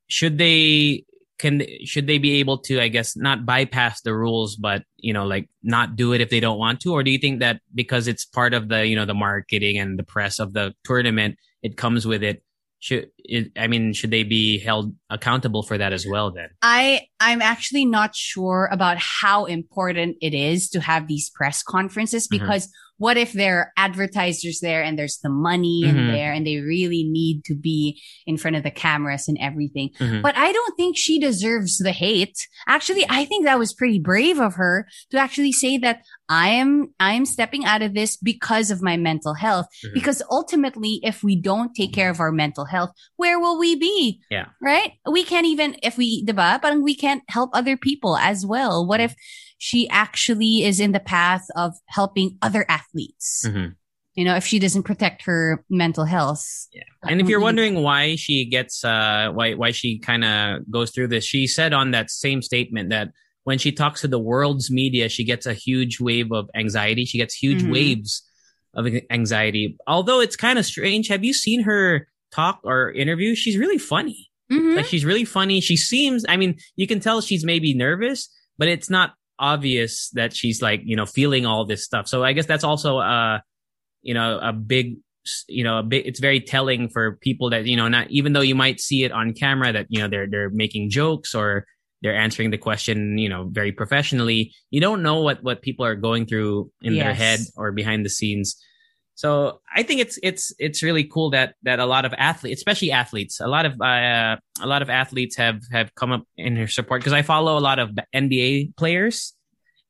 should 0.08 0.38
they, 0.38 1.06
can, 1.40 1.64
should 1.84 2.08
they 2.08 2.20
be 2.20 2.40
able 2.40 2.60
to, 2.60 2.80
I 2.80 2.90
guess, 2.90 3.18
not 3.18 3.46
bypass 3.46 4.02
the 4.02 4.14
rules, 4.14 4.56
but, 4.56 4.84
you 4.98 5.14
know, 5.14 5.26
like 5.26 5.50
not 5.64 5.96
do 5.96 6.14
it 6.14 6.22
if 6.22 6.30
they 6.30 6.40
don't 6.40 6.60
want 6.60 6.80
to? 6.82 6.94
Or 6.94 7.04
do 7.04 7.10
you 7.12 7.18
think 7.18 7.40
that 7.40 7.62
because 7.74 8.08
it's 8.08 8.24
part 8.24 8.54
of 8.54 8.70
the, 8.70 8.86
you 8.86 8.96
know, 8.96 9.06
the 9.06 9.16
marketing 9.16 9.78
and 9.80 9.98
the 9.98 10.04
press 10.04 10.40
of 10.40 10.54
the 10.54 10.74
tournament, 10.84 11.38
it 11.64 11.76
comes 11.76 12.06
with 12.06 12.24
it? 12.24 12.44
Should 12.80 13.12
it, 13.18 13.52
I 13.58 13.68
mean, 13.68 13.94
should 13.94 14.12
they 14.12 14.24
be 14.24 14.60
held 14.60 14.94
accountable 15.10 15.64
for 15.64 15.78
that 15.78 15.94
as 15.94 16.06
well 16.06 16.32
then? 16.32 16.50
I 16.62 17.08
I'm 17.22 17.42
actually 17.42 17.86
not 17.86 18.14
sure 18.14 18.68
about 18.72 18.98
how 18.98 19.46
important 19.46 20.18
it 20.22 20.34
is 20.34 20.70
to 20.72 20.82
have 20.82 21.08
these 21.08 21.30
press 21.30 21.64
conferences 21.64 22.28
Mhm. 22.28 22.40
because 22.40 22.70
what 22.98 23.18
if 23.18 23.34
there 23.34 23.58
are 23.60 23.72
advertisers 23.78 24.60
there 24.62 24.84
and 24.84 24.98
there's 24.98 25.18
the 25.20 25.30
money 25.30 25.82
Mhm. 25.84 25.90
in 25.90 26.08
there 26.12 26.32
and 26.32 26.46
they 26.46 26.58
really 26.58 27.04
need 27.04 27.44
to 27.46 27.56
be 27.56 28.02
in 28.26 28.38
front 28.38 28.56
of 28.56 28.64
the 28.64 28.72
cameras 28.72 29.28
and 29.28 29.38
everything. 29.42 29.90
Mhm. 30.00 30.22
But 30.22 30.38
I 30.38 30.52
don't 30.52 30.76
think 30.78 30.98
she 30.98 31.20
deserves 31.20 31.78
the 31.80 31.92
hate. 31.92 32.38
Actually, 32.68 33.06
I 33.10 33.26
think 33.26 33.46
that 33.46 33.60
was 33.60 33.74
pretty 33.74 34.00
brave 34.00 34.40
of 34.40 34.56
her 34.56 34.88
to 35.12 35.18
actually 35.18 35.52
say 35.52 35.78
that 35.80 36.02
I 36.30 36.50
am 36.50 36.94
I 37.00 37.14
am 37.14 37.26
stepping 37.26 37.66
out 37.66 37.82
of 37.82 37.94
this 37.94 38.16
because 38.18 38.72
of 38.72 38.82
my 38.82 38.96
mental 38.98 39.34
health. 39.34 39.68
Mhm. 39.86 39.94
Because 39.94 40.22
ultimately, 40.32 41.00
if 41.04 41.24
we 41.24 41.36
don't 41.36 41.76
take 41.76 41.94
care 41.94 42.10
of 42.10 42.20
our 42.20 42.32
mental 42.32 42.66
health, 42.66 42.92
where 43.18 43.40
will 43.40 43.58
we 43.60 43.76
be? 43.76 44.22
Yeah. 44.32 44.46
Right? 44.62 44.94
We 45.10 45.24
can't 45.24 45.46
even 45.46 45.76
if 45.84 45.98
we 45.98 46.24
diba, 46.26 46.62
parang 46.62 46.82
we 46.84 46.96
can't 46.96 47.24
help 47.30 47.50
other 47.54 47.76
people 47.78 48.18
as 48.18 48.46
well. 48.46 48.86
What 48.88 49.00
if 49.02 49.14
she 49.68 49.88
actually 49.90 50.64
is 50.64 50.82
in 50.82 50.92
the 50.92 51.00
path 51.00 51.46
of 51.56 51.72
helping 51.86 52.38
other 52.42 52.66
athletes? 52.68 53.44
Mhm. 53.48 53.76
You 54.16 54.26
know, 54.26 54.36
if 54.36 54.46
she 54.46 54.60
doesn't 54.60 54.84
protect 54.84 55.24
her 55.24 55.64
mental 55.70 56.04
health. 56.04 56.46
Yeah. 56.74 56.84
And 57.10 57.22
if 57.22 57.30
you're 57.30 57.40
wondering 57.40 57.76
why 57.82 58.16
she 58.18 58.44
gets, 58.46 58.84
uh, 58.84 59.32
why, 59.34 59.54
why 59.54 59.72
she 59.72 60.00
kind 60.00 60.24
of 60.26 60.70
goes 60.70 60.92
through 60.92 61.08
this, 61.08 61.24
she 61.26 61.48
said 61.48 61.72
on 61.74 61.92
that 61.92 62.12
same 62.12 62.42
statement 62.42 62.90
that 62.90 63.08
when 63.46 63.58
she 63.58 63.72
talks 63.72 64.02
to 64.02 64.08
the 64.10 64.20
world's 64.20 64.70
media, 64.70 65.08
she 65.08 65.24
gets 65.24 65.46
a 65.46 65.54
huge 65.54 66.00
wave 66.02 66.32
of 66.34 66.50
anxiety. 66.56 67.06
She 67.06 67.18
gets 67.18 67.34
huge 67.34 67.64
Mhm. 67.64 67.72
waves 67.72 68.22
of 68.74 68.86
anxiety. 69.10 69.78
Although 69.88 70.20
it's 70.20 70.36
kind 70.36 70.60
of 70.60 70.66
strange. 70.66 71.08
Have 71.08 71.24
you 71.24 71.34
seen 71.34 71.64
her 71.64 72.08
talk 72.32 72.60
or 72.66 72.92
interview, 72.92 73.34
she's 73.36 73.58
really 73.58 73.78
funny. 73.78 74.30
Mhm. 74.52 74.76
Like 74.76 74.86
she's 74.88 75.06
really 75.06 75.26
funny. 75.26 75.62
She 75.62 75.78
seems, 75.78 76.26
I 76.28 76.36
mean, 76.38 76.58
you 76.76 76.86
can 76.88 77.00
tell 77.00 77.22
she's 77.22 77.46
maybe 77.46 77.74
nervous, 77.74 78.30
but 78.58 78.68
it's 78.68 78.90
not 78.90 79.14
obvious 79.40 80.10
that 80.12 80.36
she's 80.36 80.62
like, 80.62 80.82
you 80.84 80.96
know, 80.96 81.06
feeling 81.06 81.46
all 81.46 81.66
this 81.66 81.84
stuff. 81.84 82.08
So 82.08 82.24
I 82.24 82.34
guess 82.34 82.46
that's 82.46 82.64
also, 82.64 83.00
uh, 83.00 83.40
you 84.02 84.14
know, 84.14 84.40
a 84.42 84.54
big, 84.54 84.98
you 85.48 85.64
know, 85.64 85.80
a 85.80 85.84
bit, 85.84 86.06
it's 86.06 86.20
very 86.20 86.40
telling 86.40 86.90
for 86.90 87.18
people 87.18 87.50
that, 87.52 87.66
you 87.66 87.78
know, 87.78 87.88
not, 87.88 88.12
even 88.12 88.34
though 88.34 88.42
you 88.42 88.56
might 88.56 88.80
see 88.80 89.04
it 89.04 89.12
on 89.12 89.34
camera 89.34 89.72
that, 89.72 89.88
you 89.90 90.00
know, 90.00 90.08
they're, 90.08 90.28
they're 90.28 90.50
making 90.50 90.90
jokes 90.90 91.34
or 91.34 91.66
they're 92.02 92.16
answering 92.16 92.52
the 92.52 92.58
question, 92.58 93.18
you 93.18 93.30
know, 93.30 93.48
very 93.50 93.72
professionally. 93.72 94.54
You 94.72 94.82
don't 94.82 95.02
know 95.02 95.22
what, 95.22 95.42
what 95.42 95.62
people 95.62 95.86
are 95.86 95.96
going 95.96 96.26
through 96.26 96.70
in 96.82 96.96
their 96.96 97.14
head 97.14 97.40
or 97.56 97.72
behind 97.72 98.06
the 98.06 98.10
scenes. 98.10 98.62
So 99.16 99.62
I 99.74 99.84
think 99.84 100.02
it's 100.02 100.18
it's 100.24 100.52
it's 100.58 100.82
really 100.82 101.04
cool 101.04 101.30
that 101.32 101.56
that 101.64 101.80
a 101.80 101.86
lot 101.86 102.04
of 102.06 102.14
athletes, 102.18 102.60
especially 102.60 102.92
athletes, 102.92 103.40
a 103.40 103.48
lot 103.48 103.66
of 103.66 103.74
uh, 103.80 104.38
a 104.62 104.66
lot 104.68 104.82
of 104.82 104.90
athletes 104.90 105.36
have 105.38 105.62
have 105.72 105.94
come 105.96 106.12
up 106.12 106.24
in 106.38 106.56
her 106.56 106.68
support 106.68 107.02
because 107.02 107.14
I 107.14 107.22
follow 107.22 107.58
a 107.58 107.62
lot 107.62 107.78
of 107.80 107.92
NBA 108.14 108.76
players, 108.76 109.34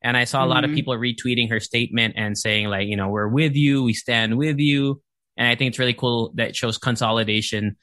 and 0.02 0.18
I 0.18 0.26
saw 0.26 0.44
a 0.44 0.48
lot 0.48 0.66
of 0.66 0.72
Mhm. 0.72 0.76
people 0.76 0.94
retweeting 0.96 1.50
her 1.50 1.60
statement 1.62 2.16
and 2.18 2.38
saying 2.38 2.68
like, 2.68 2.88
you 2.88 2.98
know, 2.98 3.08
we're 3.10 3.30
with 3.30 3.56
you, 3.56 3.84
we 3.84 3.94
stand 3.94 4.38
with 4.38 4.60
you, 4.60 5.02
and 5.38 5.48
I 5.48 5.56
think 5.56 5.70
it's 5.70 5.80
really 5.80 5.94
cool 5.94 6.34
that 6.36 6.50
it 6.50 6.56
shows 6.56 6.78
consolidation, 6.78 7.78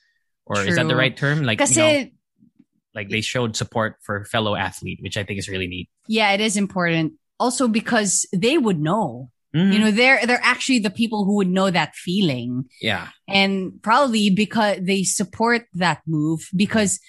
or 0.44 0.60
is 0.66 0.76
that 0.76 0.88
the 0.88 0.96
right 0.96 1.16
term? 1.16 1.42
Like, 1.42 1.58
you 1.60 1.76
know, 1.76 2.06
like 2.94 3.08
they 3.08 3.22
showed 3.22 3.56
support 3.56 3.96
for 4.02 4.24
fellow 4.26 4.56
athlete, 4.56 4.98
which 5.00 5.16
I 5.16 5.24
think 5.24 5.38
is 5.38 5.48
really 5.48 5.68
neat. 5.68 5.88
yeah, 6.06 6.32
it 6.32 6.40
is 6.40 6.56
important. 6.58 7.14
Also 7.38 7.66
because 7.66 8.26
they 8.36 8.58
would 8.58 8.78
know. 8.78 9.30
Mhm. 9.54 9.72
You 9.72 9.78
know, 9.80 9.90
they're 9.90 10.24
they're 10.26 10.40
actually 10.44 10.78
the 10.78 10.90
people 10.90 11.24
who 11.24 11.36
would 11.36 11.48
know 11.48 11.70
that 11.70 11.94
feeling. 11.96 12.64
yeah, 12.80 13.08
and 13.28 13.72
probably 13.82 14.30
because 14.30 14.78
they 14.80 15.02
support 15.02 15.66
that 15.74 16.02
move 16.06 16.40
because 16.54 17.00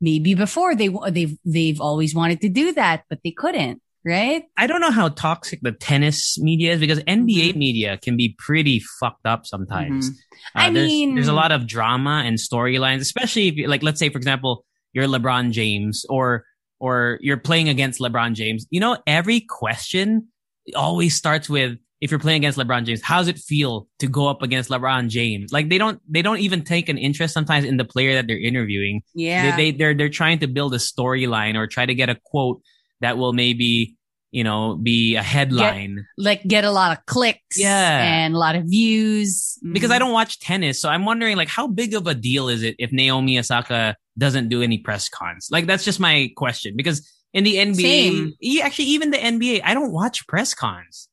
maybe 0.00 0.34
before 0.34 0.74
they 0.76 0.88
they've 1.10 1.36
they've 1.44 1.80
always 1.80 2.14
wanted 2.14 2.40
to 2.42 2.48
do 2.50 2.72
that 2.74 3.04
but 3.08 3.18
they 3.24 3.30
couldn't 3.30 3.80
right 4.04 4.44
I 4.56 4.66
don't 4.66 4.82
know 4.82 4.90
how 4.90 5.08
toxic 5.08 5.60
the 5.62 5.72
tennis 5.72 6.38
media 6.38 6.74
is 6.74 6.80
because 6.80 7.00
NBA 7.00 7.54
Mhm. 7.54 7.56
media 7.56 7.98
can 7.98 8.16
be 8.16 8.36
pretty 8.38 8.78
fucked 9.00 9.24
up 9.26 9.46
sometimes. 9.46 10.10
Mhm. 10.10 10.14
I 10.54 10.68
Uh, 10.68 10.72
there's, 10.72 10.86
mean- 10.88 11.14
there's 11.14 11.28
a 11.28 11.32
lot 11.32 11.50
of 11.50 11.66
drama 11.66 12.22
and 12.26 12.36
storylines, 12.38 13.00
especially 13.00 13.48
if 13.48 13.56
you, 13.56 13.66
like, 13.68 13.82
let's 13.82 13.98
say, 13.98 14.10
for 14.10 14.18
example, 14.18 14.64
you're 14.92 15.06
LeBron 15.08 15.50
James 15.50 16.04
or, 16.08 16.44
or 16.78 17.18
you're 17.22 17.36
playing 17.38 17.68
against 17.68 17.98
LeBron 18.00 18.34
James. 18.34 18.66
You 18.70 18.80
know, 18.80 18.98
every 19.06 19.40
question 19.40 20.28
always 20.74 21.14
starts 21.14 21.48
with, 21.48 21.78
if 22.00 22.10
you're 22.10 22.20
playing 22.20 22.38
against 22.38 22.58
LeBron 22.58 22.84
James, 22.84 23.00
how's 23.02 23.28
it 23.28 23.38
feel 23.38 23.88
to 24.00 24.06
go 24.06 24.26
up 24.28 24.42
against 24.42 24.68
LeBron 24.70 25.08
James? 25.08 25.52
Like 25.52 25.68
they 25.68 25.78
don't, 25.78 26.00
they 26.08 26.22
don't 26.22 26.38
even 26.40 26.62
take 26.62 26.88
an 26.88 26.98
interest 26.98 27.32
sometimes 27.32 27.64
in 27.64 27.76
the 27.78 27.84
player 27.84 28.14
that 28.14 28.26
they're 28.26 28.38
interviewing. 28.38 29.02
yeah 29.14 29.56
They, 29.56 29.70
they, 29.70 29.76
they're, 29.78 29.94
they're 29.94 30.08
trying 30.10 30.40
to 30.40 30.46
build 30.46 30.74
a 30.74 30.78
storyline 30.78 31.56
or 31.56 31.66
try 31.66 31.86
to 31.86 31.94
get 31.94 32.08
a 32.10 32.16
quote 32.26 32.60
that 33.00 33.16
will 33.16 33.32
maybe, 33.32 33.96
you 34.30 34.44
know, 34.44 34.76
be 34.76 35.16
a 35.16 35.22
headline. 35.22 36.04
like 36.18 36.42
get 36.46 36.64
a 36.64 36.70
lot 36.70 36.96
of 36.96 37.06
clicks 37.06 37.58
Yeah. 37.58 38.02
and 38.04 38.34
a 38.34 38.38
lot 38.38 38.56
of 38.56 38.64
views 38.64 39.58
because 39.72 39.90
I 39.90 39.96
Mhm. 39.96 40.00
don't 40.00 40.12
watch 40.12 40.38
tennis, 40.40 40.80
so 40.80 40.88
I'm 40.90 41.04
wondering 41.06 41.36
like 41.38 41.48
how 41.48 41.66
big 41.66 41.94
of 41.94 42.06
a 42.06 42.14
deal 42.14 42.48
is 42.50 42.62
it 42.62 42.76
if 42.78 42.92
Naomi 42.92 43.38
Osaka 43.38 43.96
doesn't 44.18 44.48
do 44.50 44.60
any 44.62 44.78
press 44.78 45.08
cons? 45.08 45.48
Like 45.50 45.66
that's 45.66 45.84
just 45.84 46.00
my 46.00 46.30
question 46.36 46.74
because 46.76 47.10
in 47.36 47.44
the 47.44 47.56
NBA, 47.56 47.76
Same. 47.76 48.32
actually 48.64 48.86
even 48.96 49.10
the 49.10 49.18
NBA, 49.18 49.60
I 49.62 49.74
don't 49.74 49.92
watch 49.92 50.26
press 50.26 50.54
cons. 50.54 51.08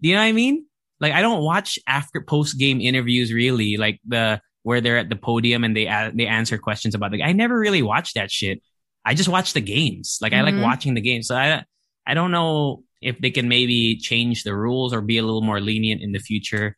Do 0.00 0.08
you 0.08 0.14
know 0.14 0.20
what 0.22 0.26
I 0.28 0.32
mean? 0.32 0.66
Like 1.00 1.12
I 1.12 1.20
don't 1.20 1.42
watch 1.42 1.78
after 1.86 2.20
post 2.22 2.58
game 2.58 2.80
interviews 2.80 3.32
really, 3.32 3.76
like 3.76 3.98
the 4.06 4.40
where 4.62 4.80
they're 4.80 4.96
at 4.98 5.10
the 5.10 5.16
podium 5.16 5.64
and 5.64 5.76
they 5.76 5.86
a- 5.86 6.12
they 6.14 6.26
answer 6.26 6.56
questions 6.56 6.94
about 6.94 7.10
the. 7.12 7.22
I 7.22 7.32
never 7.32 7.58
really 7.58 7.82
watch 7.82 8.14
that 8.14 8.30
shit. 8.30 8.62
I 9.04 9.12
just 9.14 9.28
watch 9.28 9.52
the 9.52 9.60
games. 9.60 10.18
Like 10.22 10.32
I 10.32 10.40
like 10.40 10.54
Mhm. 10.54 10.62
watching 10.62 10.94
the 10.94 11.02
games. 11.02 11.26
So 11.28 11.36
I 11.36 11.64
I 12.06 12.14
don't 12.14 12.30
know 12.30 12.84
if 13.02 13.18
they 13.20 13.30
can 13.30 13.48
maybe 13.48 13.96
change 13.98 14.44
the 14.44 14.54
rules 14.54 14.94
or 14.94 15.00
be 15.02 15.18
a 15.18 15.22
little 15.26 15.42
more 15.42 15.60
lenient 15.60 16.00
in 16.00 16.12
the 16.12 16.18
future. 16.20 16.76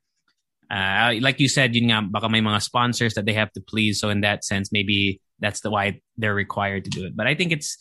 Uh, 0.70 1.14
like 1.20 1.38
you 1.38 1.48
said, 1.48 1.74
yun 1.76 1.86
nga, 1.90 2.02
baka 2.10 2.28
may 2.28 2.40
mga 2.40 2.60
sponsors 2.62 3.14
that 3.14 3.24
they 3.26 3.34
have 3.34 3.52
to 3.52 3.60
please. 3.60 4.00
So 4.00 4.08
in 4.10 4.22
that 4.22 4.44
sense, 4.44 4.72
maybe 4.72 5.20
that's 5.38 5.60
the 5.60 5.70
why 5.70 6.00
they're 6.16 6.34
required 6.34 6.82
to 6.84 6.90
do 6.90 7.06
it. 7.06 7.14
But 7.14 7.26
I 7.28 7.34
think 7.36 7.52
it's 7.52 7.76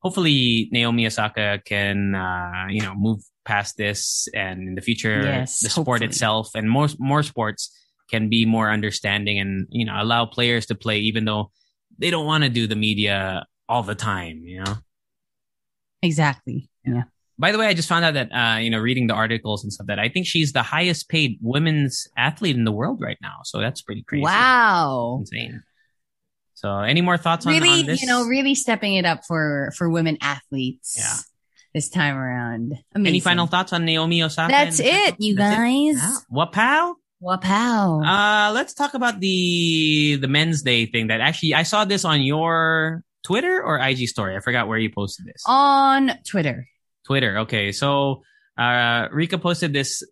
hopefully 0.00 0.68
Naomi 0.72 1.06
Osaka 1.06 1.60
can, 1.64 2.14
uh, 2.14 2.66
you 2.68 2.82
know, 2.82 2.94
move 2.94 3.20
past 3.44 3.76
this 3.76 4.28
and 4.34 4.68
in 4.68 4.74
the 4.74 4.80
future, 4.82 5.22
Yes, 5.22 5.60
the 5.60 5.68
sport 5.70 5.86
hopefully. 6.00 6.06
itself 6.08 6.50
and 6.54 6.68
more, 6.70 6.88
more 6.98 7.22
sports 7.22 7.70
can 8.10 8.28
be 8.28 8.44
more 8.44 8.70
understanding 8.70 9.38
and, 9.38 9.66
you 9.70 9.84
know, 9.84 9.94
allow 10.00 10.26
players 10.26 10.66
to 10.66 10.74
play 10.74 10.98
even 10.98 11.24
though 11.24 11.50
they 11.98 12.10
don't 12.10 12.26
want 12.26 12.44
to 12.44 12.50
do 12.50 12.66
the 12.66 12.76
media 12.76 13.46
all 13.68 13.82
the 13.82 13.94
time, 13.94 14.42
you 14.44 14.62
know? 14.64 14.74
exactly 16.02 16.68
yeah 16.84 17.02
By 17.38 17.52
the 17.52 17.58
way, 17.58 17.66
I 17.66 17.74
just 17.74 17.88
found 17.88 18.04
out 18.04 18.14
that 18.14 18.28
uh, 18.32 18.58
you 18.58 18.68
know, 18.70 18.78
reading 18.78 19.06
the 19.06 19.14
articles 19.14 19.62
and 19.64 19.72
stuff 19.72 19.86
that 19.86 19.98
I 19.98 20.08
think 20.08 20.26
she's 20.26 20.52
the 20.52 20.62
highest 20.62 21.08
paid 21.08 21.38
women's 21.40 22.06
athlete 22.16 22.56
in 22.56 22.64
the 22.64 22.72
world 22.72 23.00
right 23.00 23.16
now. 23.22 23.40
So 23.44 23.60
that's 23.60 23.80
pretty 23.82 24.02
crazy. 24.02 24.24
wow 24.24 25.18
Insane. 25.20 25.62
So 26.60 26.68
any 26.80 27.00
more 27.00 27.16
thoughts 27.16 27.46
on, 27.46 27.54
really 27.54 27.80
on 27.80 27.86
this? 27.86 28.02
you 28.02 28.06
know 28.06 28.24
really 28.24 28.54
stepping 28.54 28.94
it 28.94 29.06
up 29.06 29.24
for 29.26 29.72
for 29.78 29.88
women 29.88 30.18
athletes 30.20 30.94
Yeah. 30.98 31.16
this 31.72 31.88
time 31.88 32.16
around 32.16 32.74
Amazing. 32.94 33.06
any 33.08 33.20
final 33.20 33.46
thoughts 33.46 33.72
on 33.72 33.86
Naomi 33.86 34.22
Osaka? 34.22 34.52
that's 34.52 34.78
it 34.78 35.16
you 35.18 35.34
That's 35.36 35.56
it? 35.56 35.56
guys 35.56 35.96
Yeah. 35.96 36.16
Wapow. 36.30 36.94
wow 37.20 38.00
Uh, 38.04 38.52
let's 38.52 38.74
talk 38.74 38.92
about 38.92 39.20
the 39.20 40.18
the 40.20 40.28
Men's 40.28 40.60
Day 40.62 40.84
thing. 40.84 41.08
That 41.08 41.20
actually 41.20 41.54
I 41.54 41.62
saw 41.64 41.84
this 41.86 42.04
on 42.04 42.20
your 42.20 43.04
Twitter 43.24 43.62
or 43.62 43.78
IG 43.80 44.08
story. 44.08 44.36
I 44.36 44.40
forgot 44.40 44.68
where 44.68 44.78
you 44.78 44.90
posted 44.92 45.24
this. 45.26 45.42
on 45.46 46.12
twitter 46.28 46.68
Twitter. 47.06 47.38
Okay, 47.48 47.72
so 47.72 48.20
uh, 48.58 49.08
Rika 49.12 49.38
posted 49.38 49.72
this 49.72 50.02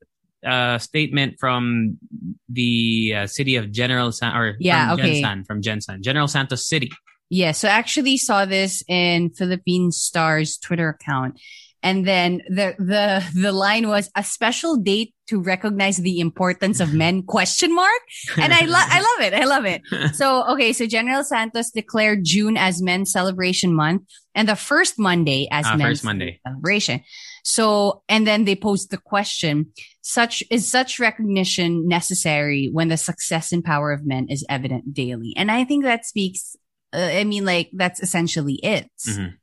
uh, 0.46 0.78
statement 0.78 1.36
from 1.38 1.98
the 2.48 3.14
uh, 3.16 3.26
city 3.26 3.56
of 3.56 3.70
General 3.72 4.12
San 4.12 4.36
or 4.36 4.56
Yeah, 4.60 4.90
from 4.90 5.00
okay. 5.00 5.22
Gensan, 5.22 5.46
from 5.46 5.62
Gensan, 5.62 6.00
General 6.00 6.28
Santos 6.28 6.66
City. 6.66 6.90
Yeah, 7.30 7.52
so 7.52 7.68
I 7.68 7.72
actually 7.72 8.16
saw 8.16 8.44
this 8.46 8.82
in 8.88 9.30
Philippine 9.30 9.90
Star's 9.92 10.56
Twitter 10.58 10.88
account. 10.88 11.38
And 11.80 12.04
then 12.08 12.42
the 12.48 12.74
the 12.78 13.22
the 13.40 13.52
line 13.52 13.86
was 13.86 14.10
a 14.16 14.24
special 14.24 14.76
date 14.76 15.14
to 15.28 15.38
recognize 15.40 15.98
the 15.98 16.18
importance 16.18 16.80
of 16.80 16.92
men 16.92 17.22
question 17.26 17.72
mark. 17.72 18.00
And 18.36 18.52
I 18.52 18.64
lo- 18.64 18.74
I 18.90 18.98
love 18.98 19.32
it. 19.32 19.34
I 19.34 19.44
love 19.44 19.64
it. 19.64 19.82
So 20.16 20.42
okay, 20.54 20.72
so 20.72 20.86
General 20.86 21.22
Santos 21.22 21.70
declared 21.70 22.24
June 22.24 22.56
as 22.56 22.82
Men's 22.82 23.12
Celebration 23.12 23.76
Month 23.76 24.02
and 24.34 24.48
the 24.48 24.56
first 24.56 24.98
Monday 24.98 25.46
as 25.52 25.66
Ah, 25.68 25.76
Men's 25.76 26.00
first 26.00 26.04
Monday. 26.04 26.40
Celebration. 26.44 27.00
So 27.48 28.02
and 28.08 28.26
then 28.26 28.44
they 28.44 28.54
posed 28.56 28.90
the 28.90 28.98
question: 28.98 29.72
Such 30.02 30.42
is 30.50 30.68
such 30.68 30.98
recognition 31.00 31.88
necessary 31.88 32.68
when 32.72 32.88
the 32.88 32.96
success 32.96 33.52
and 33.52 33.64
power 33.64 33.90
of 33.92 34.04
men 34.06 34.26
is 34.28 34.44
evident 34.48 34.92
daily? 34.94 35.32
And 35.36 35.50
I 35.50 35.64
think 35.64 35.84
that 35.84 36.04
speaks. 36.06 36.56
Uh, 36.92 36.98
I 37.20 37.24
mean, 37.24 37.44
like 37.44 37.70
that's 37.72 38.00
essentially 38.00 38.54
it. 38.62 38.90
Mhm. 39.08 39.34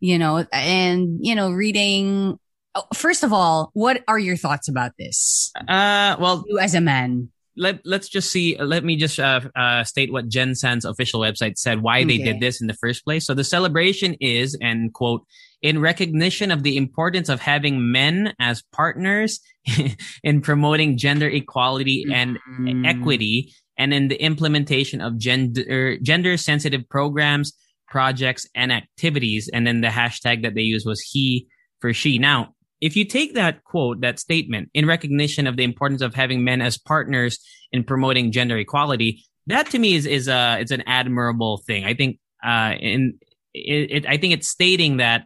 You 0.00 0.18
know, 0.18 0.44
and 0.52 1.18
you 1.20 1.34
know, 1.34 1.50
reading. 1.50 2.38
oh, 2.74 2.84
First 2.94 3.22
of 3.24 3.32
all, 3.32 3.70
what 3.74 4.02
are 4.08 4.18
your 4.18 4.36
thoughts 4.36 4.68
about 4.68 4.92
this? 4.98 5.52
Uh, 5.56 6.16
well, 6.18 6.44
You 6.48 6.58
as 6.58 6.74
a 6.74 6.80
man. 6.80 7.30
let 7.56 7.80
let's 7.86 8.08
just 8.08 8.30
see. 8.32 8.56
Let 8.58 8.82
me 8.84 8.96
just 8.96 9.18
uh, 9.20 9.40
uh, 9.54 9.84
state 9.84 10.12
what 10.12 10.28
Gensan's 10.28 10.84
official 10.84 11.20
website 11.20 11.56
said 11.56 11.82
why 11.82 12.02
they 12.04 12.18
did 12.18 12.40
this 12.40 12.60
in 12.60 12.66
the 12.66 12.74
first 12.74 13.04
place. 13.04 13.24
So 13.26 13.32
the 13.34 13.44
celebration 13.44 14.14
is, 14.20 14.58
and 14.60 14.92
quote, 14.92 15.22
in 15.64 15.80
recognition 15.80 16.50
of 16.50 16.62
the 16.62 16.76
importance 16.76 17.30
of 17.30 17.40
having 17.40 17.90
men 17.90 18.34
as 18.38 18.62
partners 18.70 19.40
in 20.22 20.42
promoting 20.42 20.98
gender 20.98 21.26
equality 21.26 22.04
and 22.12 22.38
Mm. 22.60 22.86
equity 22.86 23.52
and 23.78 23.92
in 23.94 24.08
the 24.08 24.22
implementation 24.22 25.00
of 25.00 25.16
gender 25.18 25.96
gender 26.02 26.36
sensitive 26.36 26.86
programs 26.88 27.52
projects 27.88 28.46
and 28.54 28.70
activities. 28.72 29.48
And 29.52 29.66
then 29.66 29.80
the 29.80 29.88
hashtag 29.88 30.42
that 30.42 30.54
they 30.54 30.62
used 30.62 30.86
was 30.86 31.00
he 31.00 31.48
for 31.80 31.92
she. 31.94 32.18
Now 32.18 32.54
if 32.80 32.94
you 32.94 33.04
take 33.06 33.34
that 33.34 33.64
quote 33.64 34.02
that 34.02 34.18
statement 34.18 34.68
in 34.74 34.86
recognition 34.86 35.46
of 35.46 35.56
the 35.56 35.64
importance 35.64 36.02
of 36.02 36.14
having 36.14 36.44
men 36.44 36.60
as 36.60 36.76
partners 36.76 37.38
in 37.72 37.84
promoting 37.84 38.32
gender 38.32 38.58
equality 38.58 39.24
that 39.46 39.70
to 39.70 39.78
me 39.78 39.94
is 39.94 40.04
is 40.04 40.28
a 40.28 40.58
it's 40.60 40.70
an 40.72 40.82
admirable 40.86 41.62
thing. 41.66 41.84
I 41.86 41.94
think 41.94 42.18
uh 42.44 42.74
in 42.78 43.18
it, 43.54 43.90
it 43.96 44.06
i 44.06 44.16
think 44.18 44.34
it's 44.34 44.48
stating 44.48 44.98
that 44.98 45.24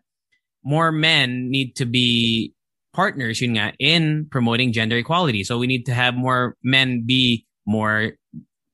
more 0.64 0.92
men 0.92 1.50
need 1.50 1.76
to 1.76 1.86
be 1.86 2.52
partners 2.94 3.40
yun 3.40 3.54
nga, 3.54 3.72
in 3.78 4.26
promoting 4.30 4.72
gender 4.72 4.96
equality. 4.96 5.44
So 5.44 5.58
we 5.58 5.66
need 5.66 5.86
to 5.86 5.94
have 5.94 6.14
more 6.14 6.56
men 6.62 7.04
be 7.06 7.46
more 7.66 8.12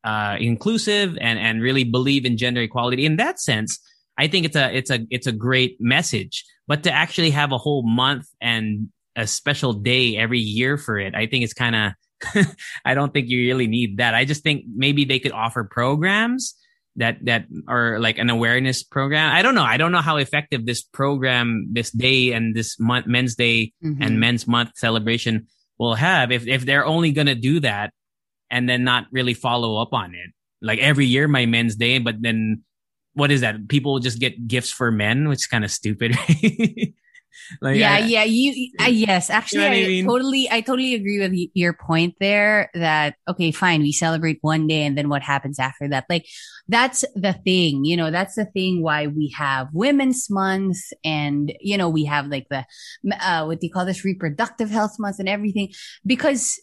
uh, 0.04 0.36
inclusive 0.38 1.18
and 1.20 1.38
and 1.38 1.62
really 1.62 1.84
believe 1.84 2.24
in 2.24 2.36
gender 2.36 2.62
equality. 2.62 3.06
In 3.06 3.16
that 3.16 3.40
sense, 3.40 3.78
I 4.18 4.28
think 4.28 4.46
it's 4.46 4.56
a 4.56 4.74
it's 4.76 4.90
a 4.90 5.06
it's 5.10 5.26
a 5.26 5.32
great 5.32 5.76
message. 5.80 6.44
But 6.66 6.84
to 6.84 6.92
actually 6.92 7.30
have 7.30 7.52
a 7.52 7.58
whole 7.58 7.82
month 7.82 8.26
and 8.40 8.88
a 9.16 9.26
special 9.26 9.72
day 9.72 10.16
every 10.16 10.40
year 10.40 10.76
for 10.78 10.98
it, 10.98 11.14
I 11.14 11.26
think 11.26 11.44
it's 11.44 11.54
kind 11.54 11.76
of 11.76 12.46
I 12.84 12.94
don't 12.94 13.12
think 13.12 13.28
you 13.28 13.40
really 13.40 13.66
need 13.66 13.98
that. 13.98 14.14
I 14.14 14.24
just 14.24 14.42
think 14.42 14.64
maybe 14.74 15.04
they 15.04 15.18
could 15.18 15.32
offer 15.32 15.64
programs 15.64 16.54
that 16.96 17.18
that 17.24 17.46
are 17.66 17.98
like 17.98 18.18
an 18.18 18.30
awareness 18.30 18.82
program. 18.82 19.32
I 19.34 19.42
don't 19.42 19.54
know. 19.54 19.64
I 19.64 19.76
don't 19.76 19.92
know 19.92 20.00
how 20.00 20.16
effective 20.16 20.64
this 20.66 20.82
program, 20.82 21.66
this 21.72 21.90
day 21.90 22.32
and 22.32 22.54
this 22.54 22.78
month, 22.78 23.06
Men's 23.06 23.34
Day 23.34 23.72
Mhm. 23.82 23.98
and 24.00 24.20
Men's 24.20 24.46
Month 24.46 24.70
celebration 24.76 25.46
will 25.78 25.94
have 25.96 26.30
if 26.30 26.46
if 26.46 26.64
they're 26.64 26.86
only 26.86 27.10
gonna 27.12 27.34
do 27.34 27.58
that 27.60 27.92
and 28.50 28.68
then 28.68 28.84
not 28.84 29.06
really 29.10 29.34
follow 29.34 29.80
up 29.82 29.92
on 29.92 30.14
it. 30.14 30.30
Like 30.62 30.78
every 30.78 31.06
year, 31.06 31.26
my 31.26 31.46
Men's 31.46 31.74
Day, 31.76 31.98
but 31.98 32.16
then 32.22 32.62
what 33.14 33.30
is 33.30 33.40
that? 33.42 33.68
People 33.68 33.98
just 33.98 34.18
get 34.20 34.46
gifts 34.46 34.70
for 34.70 34.90
men, 34.90 35.28
which 35.28 35.40
is 35.40 35.46
kind 35.46 35.64
of 35.64 35.70
stupid. 35.70 36.16
right? 36.28 36.94
Like, 37.60 37.76
yeah, 37.76 37.92
I- 37.94 37.98
yeah, 37.98 38.24
you, 38.24 38.70
uh, 38.80 38.84
yes, 38.86 39.30
actually, 39.30 39.64
what 39.64 39.72
I 39.72 39.76
I, 39.76 39.86
mean? 39.86 40.06
totally, 40.06 40.48
I 40.50 40.60
totally 40.60 40.94
agree 40.94 41.18
with 41.18 41.32
y- 41.32 41.48
your 41.54 41.72
point 41.72 42.14
there 42.20 42.70
that, 42.74 43.16
okay, 43.28 43.50
fine, 43.50 43.82
we 43.82 43.92
celebrate 43.92 44.38
one 44.42 44.66
day 44.66 44.82
and 44.82 44.96
then 44.96 45.08
what 45.08 45.22
happens 45.22 45.58
after 45.58 45.88
that? 45.88 46.04
Like, 46.08 46.26
that's 46.68 47.04
the 47.14 47.32
thing, 47.32 47.84
you 47.84 47.96
know, 47.96 48.10
that's 48.10 48.36
the 48.36 48.46
thing 48.46 48.82
why 48.82 49.06
we 49.08 49.34
have 49.36 49.68
Women's 49.72 50.30
Month 50.30 50.78
and, 51.04 51.52
you 51.60 51.76
know, 51.76 51.88
we 51.88 52.04
have 52.04 52.26
like 52.26 52.46
the, 52.48 52.64
uh, 53.20 53.44
what 53.44 53.60
do 53.60 53.66
you 53.66 53.72
call 53.72 53.84
this? 53.84 54.04
Reproductive 54.04 54.70
Health 54.70 54.96
Month 54.98 55.18
and 55.18 55.28
everything 55.28 55.72
because, 56.06 56.60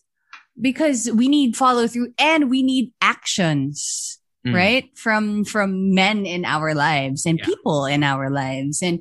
because 0.59 1.09
we 1.13 1.27
need 1.27 1.55
follow 1.55 1.87
through 1.87 2.13
and 2.17 2.49
we 2.49 2.63
need 2.63 2.93
actions 3.01 4.20
Mm. 4.41 4.55
right 4.57 4.89
from 4.97 5.45
from 5.45 5.93
men 5.93 6.25
in 6.25 6.45
our 6.49 6.73
lives 6.73 7.27
and 7.29 7.37
Yeah. 7.37 7.45
people 7.45 7.85
in 7.85 8.01
our 8.01 8.31
lives 8.33 8.81
and 8.81 8.97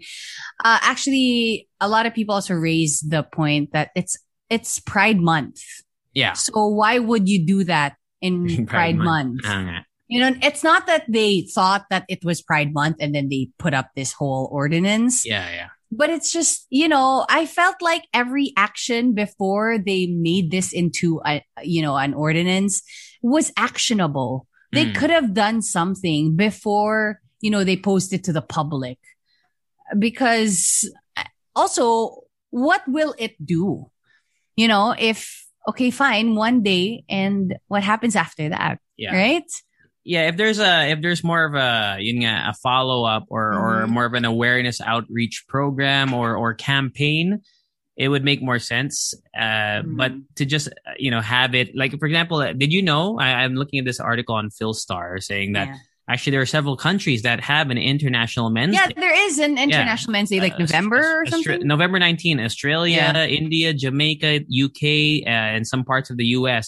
uh 0.63 0.77
actually 0.85 1.65
a 1.81 1.89
lot 1.89 2.05
of 2.05 2.13
people 2.13 2.35
also 2.37 2.53
raise 2.53 3.01
the 3.01 3.23
point 3.25 3.73
that 3.73 3.89
it's 3.97 4.21
it's 4.53 4.81
pride 4.85 5.17
month 5.17 5.65
Yeah. 6.13 6.35
so 6.37 6.69
why 6.69 6.99
would 7.01 7.25
you 7.25 7.41
do 7.47 7.65
that 7.65 7.97
in 8.21 8.67
pride, 8.69 9.01
month, 9.01 9.41
Ah, 9.49 9.65
nga. 9.65 9.79
you 10.13 10.21
know 10.21 10.37
it's 10.45 10.61
not 10.61 10.85
that 10.93 11.09
they 11.09 11.49
thought 11.49 11.89
that 11.89 12.05
it 12.13 12.21
was 12.21 12.45
pride 12.45 12.75
month 12.77 13.01
and 13.01 13.15
then 13.17 13.33
they 13.33 13.49
put 13.57 13.73
up 13.73 13.89
this 13.97 14.13
whole 14.13 14.45
ordinance 14.53 15.25
yeah, 15.25 15.49
yeah. 15.49 15.69
but 15.89 16.11
it's 16.13 16.29
just 16.37 16.67
you 16.69 16.85
know 16.85 17.25
i 17.33 17.49
felt 17.49 17.81
like 17.81 18.05
every 18.13 18.53
action 18.61 19.17
before 19.17 19.81
they 19.81 20.05
made 20.05 20.53
this 20.53 20.77
into 20.77 21.17
a 21.25 21.41
you 21.65 21.81
know 21.81 21.97
an 21.97 22.13
ordinance 22.13 22.85
was 23.25 23.49
actionable 23.57 24.45
they 24.73 24.87
Mm. 24.87 24.95
could 24.95 25.11
have 25.11 25.35
done 25.35 25.63
something 25.63 26.37
before 26.37 27.21
you 27.41 27.51
know 27.51 27.65
they 27.65 27.77
posted 27.77 28.25
to 28.25 28.33
the 28.33 28.43
public 28.43 28.99
because 29.99 30.89
also 31.57 32.23
what 32.51 32.83
will 32.87 33.15
it 33.19 33.35
do 33.45 33.91
you 34.57 34.69
know 34.69 34.95
if 34.99 35.47
okay 35.69 35.91
fine 35.91 36.35
one 36.35 36.63
day 36.63 37.05
and 37.09 37.57
what 37.69 37.83
happens 37.83 38.17
after 38.17 38.49
that 38.49 38.79
Yeah. 38.97 39.15
right 39.15 39.51
yeah 40.05 40.29
if 40.29 40.37
there's 40.37 40.59
a 40.61 40.91
if 40.91 41.01
there's 41.03 41.25
more 41.25 41.45
of 41.45 41.55
a 41.55 41.97
you 42.01 42.21
know 42.21 42.45
a 42.49 42.55
follow 42.55 43.05
up 43.05 43.27
or 43.29 43.53
or 43.53 43.87
Mhm. 43.87 43.91
more 43.91 44.05
of 44.07 44.15
an 44.15 44.25
awareness 44.25 44.81
outreach 44.81 45.45
program 45.49 46.15
or 46.15 46.37
or 46.37 46.55
campaign 46.55 47.41
it 48.03 48.09
would 48.13 48.25
make 48.31 48.41
more 48.51 48.59
sense 48.75 48.97
uh 49.45 49.79
but 50.01 50.11
Mhm. 50.13 50.23
to 50.39 50.43
just 50.55 50.67
you 51.05 51.11
know 51.15 51.21
have 51.37 51.51
it 51.61 51.69
like 51.81 51.93
for 52.01 52.07
example 52.11 52.39
uh, 52.47 52.53
did 52.63 52.71
you 52.77 52.83
know 52.91 53.03
I, 53.27 53.29
i'm 53.43 53.55
looking 53.61 53.79
at 53.83 53.85
this 53.91 54.01
article 54.11 54.35
on 54.41 54.47
philstar 54.59 55.09
saying 55.31 55.53
that 55.59 55.69
yeah, 55.69 55.77
actually 56.13 56.33
there 56.35 56.41
are 56.47 56.53
several 56.59 56.77
countries 56.89 57.21
that 57.29 57.39
have 57.53 57.67
an 57.75 57.79
international 57.93 58.49
men's 58.59 58.75
yeah 58.79 58.87
day 58.89 58.95
there 59.05 59.19
is 59.27 59.35
an 59.39 59.55
international 59.67 60.13
men's 60.17 60.31
day 60.33 60.41
like 60.47 60.55
Uh, 60.59 60.65
november 60.65 60.97
or 60.99 61.25
Austra- 61.27 61.31
something 61.31 61.67
November 61.75 61.99
19, 61.99 62.41
Australia, 62.49 62.97
Yeah. 63.15 63.27
India, 63.41 63.69
Jamaica, 63.85 64.31
UK, 64.65 64.83
uh, 65.27 65.55
and 65.55 65.63
some 65.73 65.83
parts 65.91 66.09
of 66.13 66.17
the 66.23 66.29
US. 66.39 66.65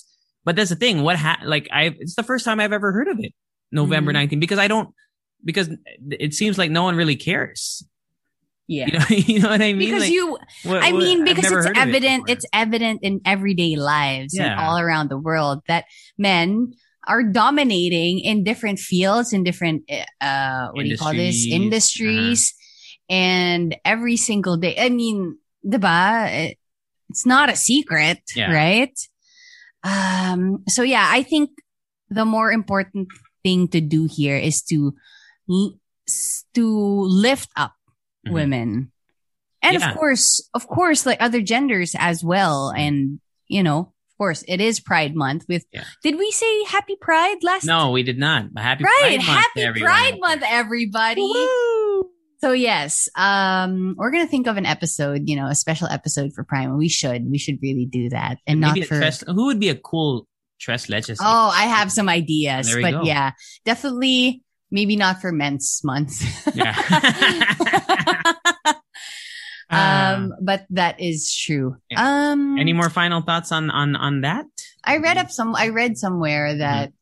But 0.47 0.53
that's 0.57 0.73
the 0.75 0.81
thing. 0.85 0.97
What 1.07 1.17
ha- 1.25 1.43
like 1.55 1.67
I 1.81 1.83
it's 2.03 2.17
the 2.21 2.27
first 2.31 2.45
time 2.47 2.59
I've 2.63 2.77
ever 2.81 2.91
heard 2.97 3.09
of 3.15 3.19
it. 3.27 3.33
November 3.81 4.11
Mhm. 4.13 4.21
19 4.37 4.41
because 4.45 4.61
I 4.67 4.69
don't 4.69 4.89
because 5.51 5.69
it 6.27 6.33
seems 6.41 6.55
like 6.61 6.71
no 6.79 6.83
one 6.89 6.95
really 7.03 7.17
cares. 7.29 7.61
Yeah. 8.73 8.87
You 8.89 8.99
know, 8.99 9.05
you 9.33 9.39
know 9.41 9.51
what 9.53 9.63
I 9.63 9.73
mean? 9.73 9.79
because 9.93 10.03
Like, 10.09 10.13
you 10.17 10.25
what- 10.65 10.83
i 10.83 10.91
mean 10.93 11.19
I've 11.21 11.29
because 11.37 11.51
it's 11.53 11.67
of 11.67 11.77
it 11.77 11.85
evident 11.85 12.21
it's 12.33 12.47
evident 12.53 12.99
in 13.03 13.21
everyday 13.25 13.77
lives 13.77 14.33
and 14.39 14.55
all 14.61 14.79
around 14.79 15.11
the 15.13 15.19
world 15.29 15.61
that 15.69 15.85
men 16.17 16.73
are 17.13 17.23
dominating 17.27 18.21
in 18.23 18.45
different 18.45 18.79
fields 18.79 19.33
in 19.37 19.43
different 19.45 19.83
uh 20.23 20.69
what 20.73 20.83
do 20.85 20.89
you 20.89 20.97
call 20.97 21.13
this? 21.13 21.45
Industries. 21.47 21.53
industries. 21.53 22.43
and 23.11 23.77
every 23.85 24.17
single 24.17 24.57
day 24.57 24.75
i 24.79 24.89
mean 24.89 25.37
diba 25.67 26.31
It- 26.31 26.59
it's 27.13 27.27
not 27.29 27.53
a 27.53 27.57
secret 27.69 28.23
Yeah. 28.33 28.49
right? 28.55 28.97
Um 29.85 30.63
so 30.69 30.81
yeah 30.87 31.07
i 31.13 31.21
think 31.23 31.51
the 32.09 32.25
more 32.25 32.49
important 32.53 33.09
thing 33.45 33.67
to 33.75 33.81
do 33.83 34.07
here 34.09 34.39
is 34.39 34.63
to 34.71 34.95
to 36.55 36.65
lift 37.25 37.51
up 37.57 37.75
Mhm. 38.27 38.33
women 38.33 38.93
and 39.63 39.79
Yeah. 39.79 39.91
of 39.91 39.97
course 39.97 40.49
of 40.55 40.67
course 40.67 41.07
like 41.07 41.19
other 41.21 41.41
genders 41.41 41.95
as 41.99 42.23
well 42.25 42.71
and 42.71 43.21
you 43.49 43.63
know 43.63 43.79
of 43.81 44.17
course 44.19 44.45
it 44.47 44.61
is 44.61 44.79
pride 44.81 45.15
month 45.17 45.45
with 45.49 45.65
Yeah. 45.73 45.85
did 46.03 46.17
we 46.19 46.31
say 46.31 46.65
happy 46.65 46.97
pride 47.01 47.39
last 47.43 47.65
No, 47.65 47.91
we 47.91 48.03
did 48.05 48.19
not. 48.19 48.47
Happy 48.57 48.85
right 48.85 48.99
Pride 49.01 49.17
Month, 49.17 49.29
happy 49.29 49.63
to 49.65 49.85
pride 49.85 50.17
month 50.21 50.43
everybody 50.47 51.23
Woo! 51.23 52.11
so 52.41 52.53
yes 52.53 53.09
um 53.17 53.95
we're 53.99 54.11
gonna 54.11 54.27
think 54.27 54.47
of 54.47 54.57
an 54.57 54.67
episode 54.67 55.29
you 55.29 55.35
know 55.37 55.47
a 55.47 55.55
special 55.55 55.89
episode 55.89 56.33
for 56.35 56.45
prime 56.45 56.77
we 56.79 56.89
should 56.89 57.29
we 57.31 57.39
should 57.39 57.59
really 57.63 57.87
do 57.87 58.09
that 58.11 58.39
and 58.47 58.61
Maybe 58.61 58.81
not 58.81 58.89
for 58.89 58.99
tres- 58.99 59.25
who 59.27 59.47
would 59.47 59.59
be 59.61 59.69
a 59.69 59.75
cool 59.77 60.27
tres 60.61 60.87
leches? 60.87 61.19
oh 61.21 61.51
i 61.55 61.65
have 61.67 61.91
some 61.91 62.09
ideas 62.09 62.73
but 62.81 62.91
go. 62.93 63.03
yeah 63.03 63.33
definitely 63.65 64.43
maybe 64.73 64.97
not 64.97 65.21
for 65.21 65.31
men's 65.31 65.81
month 65.85 66.17
Yeah. 66.57 66.73
um 69.71 70.33
but 70.43 70.67
that 70.71 71.01
is 71.01 71.33
true 71.35 71.77
Yeah. 71.91 72.31
um 72.33 72.59
Any 72.59 72.73
more 72.73 72.91
final 72.91 73.23
thoughts 73.23 73.53
on 73.53 73.71
on 73.71 73.97
on 73.97 74.21
that? 74.23 74.47
I 74.85 74.97
read 74.99 75.17
up 75.17 75.31
some. 75.31 75.55
I 75.55 75.69
read 75.69 75.97
somewhere 75.97 76.57
that 76.59 76.93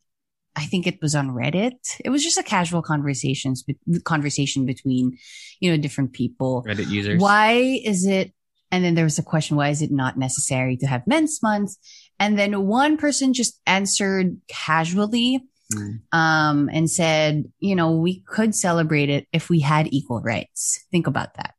I 0.54 0.66
think 0.66 0.86
it 0.86 0.98
was 1.00 1.14
on 1.14 1.30
Reddit. 1.30 1.80
It 2.04 2.10
was 2.10 2.22
just 2.22 2.36
a 2.36 2.42
casual 2.42 2.82
conversations 2.82 3.64
conversation 4.04 4.66
between 4.66 5.16
you 5.60 5.70
know 5.70 5.78
different 5.80 6.12
people. 6.12 6.62
Reddit 6.68 6.90
users. 6.90 7.20
Why 7.20 7.80
is 7.82 8.06
it? 8.06 8.32
And 8.70 8.84
then 8.84 8.94
there 8.94 9.08
was 9.08 9.18
a 9.18 9.22
question: 9.24 9.56
Why 9.56 9.70
is 9.70 9.80
it 9.80 9.90
not 9.90 10.18
necessary 10.18 10.76
to 10.78 10.86
have 10.86 11.06
men's 11.06 11.40
month? 11.42 11.72
And 12.20 12.38
then 12.38 12.66
one 12.68 12.98
person 12.98 13.32
just 13.32 13.58
answered 13.66 14.36
casually 14.46 15.40
Mm. 15.74 16.00
um, 16.12 16.68
and 16.72 16.90
said, 16.90 17.44
"You 17.60 17.76
know, 17.76 17.92
we 17.92 18.20
could 18.26 18.54
celebrate 18.54 19.08
it 19.08 19.28
if 19.32 19.48
we 19.50 19.60
had 19.60 19.86
equal 19.92 20.20
rights. 20.20 20.84
Think 20.90 21.06
about 21.06 21.34
that. 21.34 21.54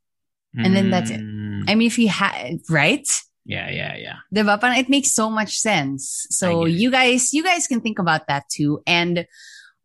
and 0.54 0.76
then 0.76 0.90
that's 0.92 1.10
it. 1.10 1.22
Mm. 1.22 1.64
I 1.70 1.76
mean, 1.76 1.88
if 1.88 1.98
you 1.98 2.10
had 2.10 2.60
right." 2.70 3.08
Yeah, 3.46 3.72
yeah, 3.72 3.96
yeah. 3.98 4.18
Diba? 4.36 4.60
Parang 4.60 4.78
it 4.78 4.90
makes 4.90 5.12
so 5.12 5.30
much 5.30 5.58
sense. 5.58 6.28
So 6.30 6.64
I 6.64 6.66
get 6.66 6.74
it. 6.76 6.80
you 6.82 6.92
guys, 6.92 7.34
you 7.34 7.44
guys 7.44 7.66
can 7.68 7.82
think 7.82 7.98
about 8.00 8.28
that 8.28 8.44
too. 8.52 8.84
And 8.86 9.26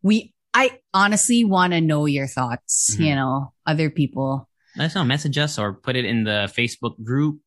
we, 0.03 0.33
I 0.53 0.77
honestly 0.93 1.43
want 1.43 1.73
to 1.73 1.81
know 1.81 2.05
your 2.05 2.27
thoughts, 2.27 2.95
Mhm. 2.95 3.05
you 3.05 3.15
know, 3.15 3.53
other 3.65 3.89
people. 3.89 4.47
Let 4.75 4.85
us 4.91 4.95
know. 4.95 5.03
Message 5.03 5.37
us 5.39 5.57
or 5.57 5.73
put 5.73 5.95
it 5.95 6.05
in 6.05 6.23
the 6.23 6.51
Facebook 6.55 7.01
group. 7.03 7.39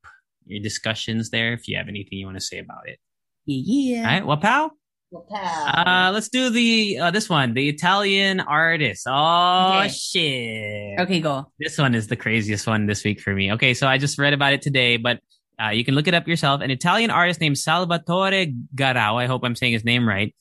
Your 0.46 0.60
discussions 0.62 1.30
there. 1.30 1.52
If 1.52 1.68
you 1.68 1.76
have 1.76 1.86
anything 1.88 2.18
you 2.18 2.26
want 2.26 2.38
to 2.38 2.44
say 2.44 2.58
about 2.58 2.88
it. 2.88 2.98
Yeah. 3.46 3.98
All 4.00 4.04
right. 4.06 4.26
Well, 4.26 4.36
pal. 4.38 4.72
Uh, 5.12 6.10
let's 6.14 6.28
do 6.28 6.50
the 6.50 6.98
uh, 6.98 7.10
this 7.10 7.28
one. 7.28 7.54
The 7.54 7.68
Italian 7.68 8.40
artist. 8.40 9.06
Oh 9.08 9.78
Okay. 9.78 9.88
shit. 9.88 11.00
okay, 11.00 11.20
go. 11.20 11.50
This 11.58 11.78
one 11.78 11.94
is 11.94 12.06
the 12.06 12.16
craziest 12.16 12.66
one 12.66 12.86
this 12.86 13.02
week 13.04 13.20
for 13.20 13.34
me. 13.34 13.52
Okay, 13.52 13.74
so 13.74 13.86
I 13.88 13.98
just 13.98 14.18
read 14.18 14.32
about 14.32 14.52
it 14.52 14.62
today, 14.62 14.96
but 14.96 15.20
uh, 15.62 15.70
you 15.70 15.84
can 15.84 15.94
look 15.94 16.06
it 16.08 16.14
up 16.14 16.26
yourself. 16.28 16.60
An 16.60 16.70
Italian 16.70 17.10
artist 17.10 17.40
named 17.40 17.58
Salvatore 17.58 18.52
Garau, 18.74 19.16
I 19.20 19.26
hope 19.26 19.42
I'm 19.44 19.56
saying 19.56 19.72
his 19.72 19.84
name 19.84 20.06
right, 20.08 20.34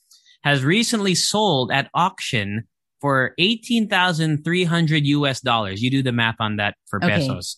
has 0.44 0.64
recently 0.64 1.16
sold 1.16 1.72
at 1.72 1.90
auction 1.94 2.64
for 3.02 3.34
18,300 3.38 5.06
US 5.08 5.42
dollars. 5.42 5.82
You 5.82 5.90
do 5.90 6.04
the 6.04 6.12
math 6.12 6.36
on 6.40 6.58
that 6.58 6.76
for 6.88 7.04
Okay. 7.04 7.16
pesos. 7.16 7.58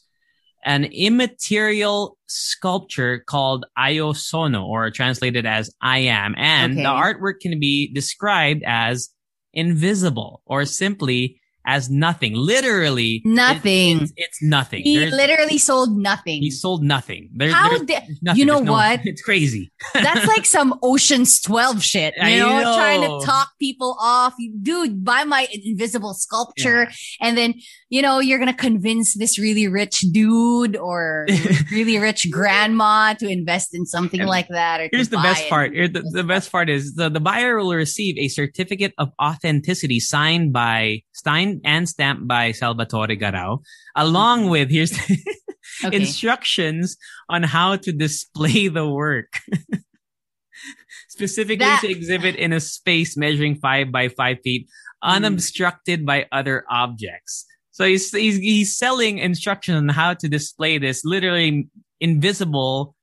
An 0.63 0.85
immaterial 0.85 2.17
sculpture 2.27 3.23
called 3.27 3.65
Io 3.77 4.13
Sono, 4.13 4.65
or 4.65 4.89
translated 4.91 5.45
as 5.45 5.69
I 5.81 5.99
am. 5.99 6.35
And 6.37 6.73
Okay. 6.73 6.83
the 6.83 6.89
artwork 6.89 7.39
can 7.41 7.59
be 7.59 7.91
described 7.93 8.63
as 8.65 9.09
invisible 9.53 10.41
or 10.45 10.65
simply 10.65 11.37
as 11.63 11.91
nothing. 11.91 12.33
Literally, 12.33 13.21
it- 13.23 13.25
Nothing. 13.25 14.01
it's, 14.01 14.13
it's 14.15 14.41
nothing. 14.41 14.81
He 14.81 14.97
There's- 14.97 15.13
literally 15.13 15.59
sold 15.59 15.95
nothing. 15.95 16.41
he 16.41 16.49
sold 16.49 16.81
nothing. 16.83 17.29
There, 17.35 17.51
How 17.51 17.69
there's, 17.69 17.81
did 17.81 17.87
there's 17.89 18.19
nothing. 18.23 18.39
you 18.39 18.45
know 18.45 18.59
no- 18.61 18.71
what? 18.71 19.01
It's 19.05 19.21
crazy. 19.21 19.71
That's 19.93 20.25
like 20.25 20.45
some 20.57 20.79
Ocean's 20.81 21.39
12 21.41 21.83
shit, 21.83 22.15
you 22.17 22.39
know, 22.39 22.61
know. 22.61 22.75
trying 22.75 23.01
to 23.01 23.23
talk 23.25 23.49
people 23.59 23.95
off. 24.01 24.33
Dude, 24.63 25.05
buy 25.05 25.23
my 25.23 25.47
invisible 25.53 26.15
sculpture. 26.15 26.87
And 27.19 27.37
then, 27.37 27.53
you 27.91 28.01
know, 28.01 28.19
you're 28.19 28.39
going 28.39 28.49
to 28.49 28.57
convince 28.57 29.15
this 29.15 29.37
really 29.37 29.67
rich 29.67 29.99
dude 30.13 30.77
or 30.77 31.27
really 31.73 31.99
rich 31.99 32.31
grandma 32.31 33.13
to 33.15 33.27
invest 33.27 33.75
in 33.75 33.85
something 33.85 34.21
And 34.21 34.29
like 34.29 34.47
that. 34.47 34.79
Or 34.79 34.89
Here's 34.89 35.09
the 35.09 35.17
best 35.17 35.49
part. 35.49 35.73
Here, 35.73 35.89
the, 35.89 36.01
the 36.01 36.23
best 36.23 36.53
part 36.53 36.69
is 36.69 36.95
the, 36.95 37.09
the 37.09 37.19
buyer 37.19 37.57
will 37.57 37.75
receive 37.75 38.17
a 38.17 38.29
certificate 38.29 38.93
of 38.97 39.09
authenticity 39.21 39.99
signed 39.99 40.53
by 40.53 41.01
signed 41.11 41.61
and 41.65 41.87
stamped 41.87 42.25
by 42.29 42.53
Salvatore 42.53 43.17
Garau, 43.19 43.59
along 43.93 44.43
mm-hmm. 44.43 44.51
with 44.51 44.71
here's 44.71 44.97
Okay. 45.83 45.97
instructions 45.97 46.95
on 47.27 47.43
how 47.43 47.75
to 47.75 47.91
display 47.91 48.67
the 48.67 48.87
work. 48.87 49.33
Specifically 51.09 51.65
That- 51.65 51.81
to 51.81 51.91
exhibit 51.91 52.35
in 52.35 52.53
a 52.53 52.59
space 52.61 53.17
measuring 53.17 53.55
five 53.55 53.91
by 53.91 54.07
five 54.07 54.37
feet, 54.43 54.67
mm. 55.03 55.09
unobstructed 55.09 56.05
by 56.05 56.27
other 56.31 56.63
objects. 56.69 57.45
So 57.71 57.85
he's, 57.85 58.11
he's 58.11 58.37
he's 58.37 58.77
selling 58.77 59.17
instructions 59.17 59.77
on 59.77 59.89
how 59.89 60.13
to 60.15 60.27
display 60.27 60.77
this 60.77 61.03
literally 61.05 61.67
invisible 61.99 62.95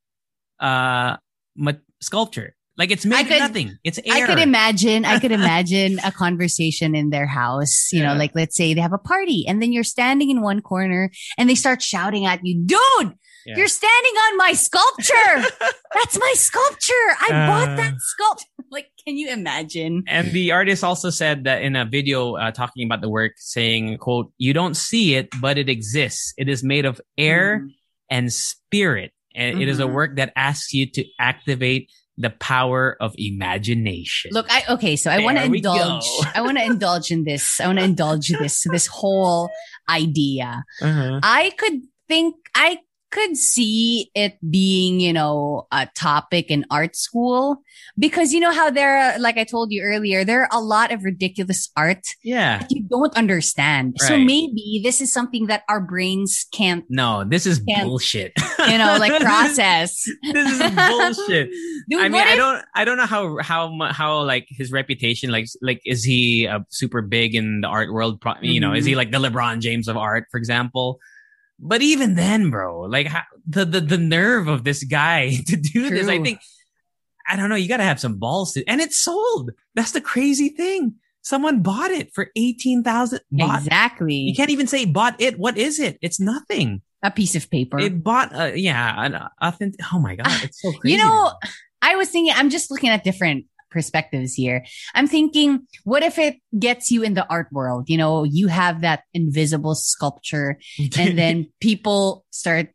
uh 0.61 1.17
ma- 1.57 1.73
sculpture. 2.01 2.55
Like 2.77 2.93
it's 2.93 3.05
made 3.05 3.27
could- 3.27 3.41
nothing. 3.41 3.77
It's 3.83 3.99
air. 4.05 4.25
I 4.25 4.27
could 4.27 4.39
imagine, 4.39 5.05
I 5.05 5.19
could 5.19 5.33
imagine 5.43 5.99
a 6.05 6.13
conversation 6.13 6.95
in 6.95 7.11
their 7.11 7.27
house, 7.27 7.89
you 7.93 8.01
know, 8.03 8.13
Yeah. 8.13 8.19
like 8.19 8.33
let's 8.37 8.57
say 8.57 8.73
they 8.73 8.81
have 8.81 8.93
a 8.93 8.99
party 8.99 9.45
and 9.49 9.61
then 9.61 9.73
you're 9.73 9.83
standing 9.83 10.31
in 10.31 10.43
one 10.43 10.61
corner 10.61 11.11
and 11.37 11.51
they 11.51 11.57
start 11.57 11.83
shouting 11.83 12.25
at 12.25 12.39
you, 12.45 12.63
dude, 12.65 13.15
Yeah. 13.49 13.57
you're 13.57 13.69
standing 13.69 14.13
on 14.29 14.37
my 14.37 14.53
sculpture. 14.53 15.49
That's 15.97 16.19
my 16.19 16.33
sculpture. 16.37 17.09
I 17.25 17.29
bought 17.49 17.69
Uh. 17.71 17.77
that 17.77 17.95
sculpture. 17.99 18.45
Like, 18.71 18.89
can 19.03 19.17
you 19.17 19.31
imagine? 19.33 20.05
And 20.07 20.31
the 20.31 20.53
artist 20.53 20.85
also 20.85 21.09
said 21.09 21.45
that 21.45 21.63
in 21.63 21.75
a 21.75 21.87
video 21.87 22.35
uh, 22.37 22.51
talking 22.53 22.85
about 22.85 23.01
the 23.01 23.09
work, 23.09 23.33
saying, 23.41 23.97
"quote 23.97 24.31
You 24.37 24.53
don't 24.53 24.77
see 24.77 25.15
it, 25.15 25.29
but 25.41 25.57
it 25.57 25.71
exists. 25.71 26.35
It 26.37 26.51
is 26.51 26.63
made 26.63 26.85
of 26.85 27.01
air 27.17 27.65
Mhm. 27.65 27.69
and 28.11 28.25
spirit, 28.31 29.13
and 29.35 29.63
it 29.63 29.69
is 29.73 29.81
a 29.81 29.85
Mhm. 29.89 29.95
work 29.95 30.17
that 30.21 30.35
asks 30.37 30.75
you 30.75 30.85
to 30.85 31.03
activate 31.19 31.89
the 32.19 32.29
power 32.29 32.99
of 33.01 33.15
imagination." 33.17 34.33
Look, 34.35 34.47
I 34.51 34.65
okay, 34.75 34.97
so 34.97 35.11
I 35.11 35.21
want 35.25 35.39
to 35.39 35.45
indulge. 35.45 36.05
I 36.35 36.43
want 36.43 36.59
to 36.59 36.65
indulge 36.65 37.11
in 37.11 37.25
this. 37.25 37.61
I 37.61 37.67
want 37.69 37.79
to 37.79 37.85
indulge 37.85 38.29
this 38.29 38.67
this 38.71 38.87
whole 38.87 39.49
idea. 39.89 40.63
Uh-huh. 40.83 41.21
I 41.23 41.51
could 41.57 41.81
think 42.07 42.35
I 42.55 42.79
could 43.11 43.37
see 43.37 44.11
it 44.15 44.37
being, 44.51 45.01
you 45.01 45.13
know, 45.13 45.67
a 45.73 45.89
topic 45.95 46.51
in 46.51 46.65
art 46.71 46.95
school 46.95 47.63
because 47.99 48.33
you 48.33 48.41
know 48.41 48.53
how 48.53 48.71
there 48.71 48.99
are, 48.99 49.19
like 49.19 49.39
I 49.39 49.45
told 49.45 49.73
you 49.73 49.83
earlier, 49.83 50.25
there 50.25 50.43
are 50.43 50.49
a 50.53 50.61
lot 50.61 50.93
of 50.93 51.05
ridiculous 51.05 51.71
art 51.77 52.05
yeah. 52.23 52.59
that 52.59 52.71
you 52.71 52.83
don't 52.83 53.17
understand. 53.17 53.97
So 53.99 54.19
maybe 54.19 54.81
this 54.85 55.01
is 55.01 55.13
something 55.13 55.47
that 55.47 55.63
our 55.69 55.81
brains 55.81 56.47
can't, 56.53 56.85
No, 56.91 57.25
this 57.25 57.47
is 57.47 57.61
Can't- 57.69 57.87
bullshit. 57.89 58.33
you 58.69 58.77
know, 58.79 58.97
like 58.99 59.21
process. 59.23 60.05
this 60.33 60.61
is 60.61 60.71
bullshit. 60.71 61.51
Dude, 61.89 62.01
I 62.01 62.05
mean, 62.05 62.13
what 62.13 62.27
I 62.27 62.37
don't, 62.37 62.65
I 62.75 62.85
don't 62.85 62.97
know 62.99 63.07
how, 63.07 63.39
how, 63.41 63.73
how 63.91 64.23
like 64.23 64.47
his 64.51 64.71
reputation, 64.71 65.31
like, 65.31 65.47
like, 65.63 65.81
is 65.87 66.05
he 66.05 66.47
uh, 66.47 66.61
super 66.69 67.01
big 67.03 67.35
in 67.35 67.63
the 67.63 67.69
art 67.69 67.93
world? 67.93 68.21
Pro- 68.21 68.35
You 68.43 68.61
know, 68.61 68.75
is 68.75 68.85
Mm-hmm. 68.85 68.89
he 68.91 68.97
like 68.97 69.11
the 69.13 69.19
LeBron 69.19 69.61
James 69.61 69.89
of 69.89 69.97
art, 69.97 70.27
for 70.31 70.37
example? 70.39 70.99
But 71.59 71.83
even 71.83 72.15
then, 72.15 72.51
bro, 72.51 72.83
like 72.83 73.09
how, 73.09 73.23
the, 73.47 73.65
the, 73.65 73.81
the 73.81 73.99
nerve 73.99 74.49
of 74.49 74.65
this 74.65 74.85
guy 74.85 75.31
to 75.47 75.57
do 75.57 75.91
this, 75.91 76.09
I 76.09 76.23
think, 76.23 76.41
I 77.29 77.37
don't 77.37 77.49
know, 77.49 77.57
you 77.57 77.69
gotta 77.69 77.85
have 77.85 78.01
some 78.01 78.19
balls 78.19 78.53
to, 78.53 78.65
and 78.67 78.81
it's 78.81 78.97
sold. 78.97 79.51
That's 79.75 79.93
the 79.93 80.01
crazy 80.01 80.51
thing. 80.51 80.95
Someone 81.23 81.63
bought 81.63 81.91
it 81.91 82.15
for 82.15 82.31
18,000. 82.37 83.21
Bought, 83.33 83.59
exactly 83.59 84.15
you 84.15 84.35
can't 84.35 84.51
even 84.51 84.67
say 84.67 84.85
bought 84.85 85.21
it. 85.21 85.39
What 85.39 85.59
is 85.59 85.79
it? 85.79 85.99
It's 86.01 86.21
nothing. 86.21 86.81
a 87.03 87.11
piece 87.11 87.35
of 87.35 87.51
paper. 87.51 87.79
It 87.79 88.03
bought, 88.03 88.35
uh, 88.35 88.53
yeah, 88.55 88.95
an 89.05 89.21
authentic. 89.41 89.81
Oh 89.93 89.99
my 89.99 90.17
God. 90.17 90.45
It's 90.45 90.63
so 90.63 90.73
crazy. 90.73 90.97
You 90.97 91.05
know, 91.05 91.33
I 91.83 91.97
was 91.97 92.09
thinking, 92.09 92.35
I'm 92.37 92.51
just 92.51 92.71
looking 92.71 92.91
at 92.91 93.05
different 93.05 93.47
perspectives 93.71 94.35
here. 94.35 94.65
I'm 94.95 95.07
thinking, 95.07 95.67
what 95.85 96.03
if 96.03 96.19
it 96.19 96.37
gets 96.59 96.91
you 96.91 97.03
in 97.03 97.15
the 97.15 97.27
art 97.29 97.49
world? 97.53 97.89
You 97.89 97.97
know, 97.97 98.25
you 98.25 98.49
have 98.49 98.81
that 98.83 99.03
invisible 99.15 99.75
sculpture 99.75 100.59
and 100.99 101.19
then 101.19 101.49
people 101.61 102.25
start 102.31 102.71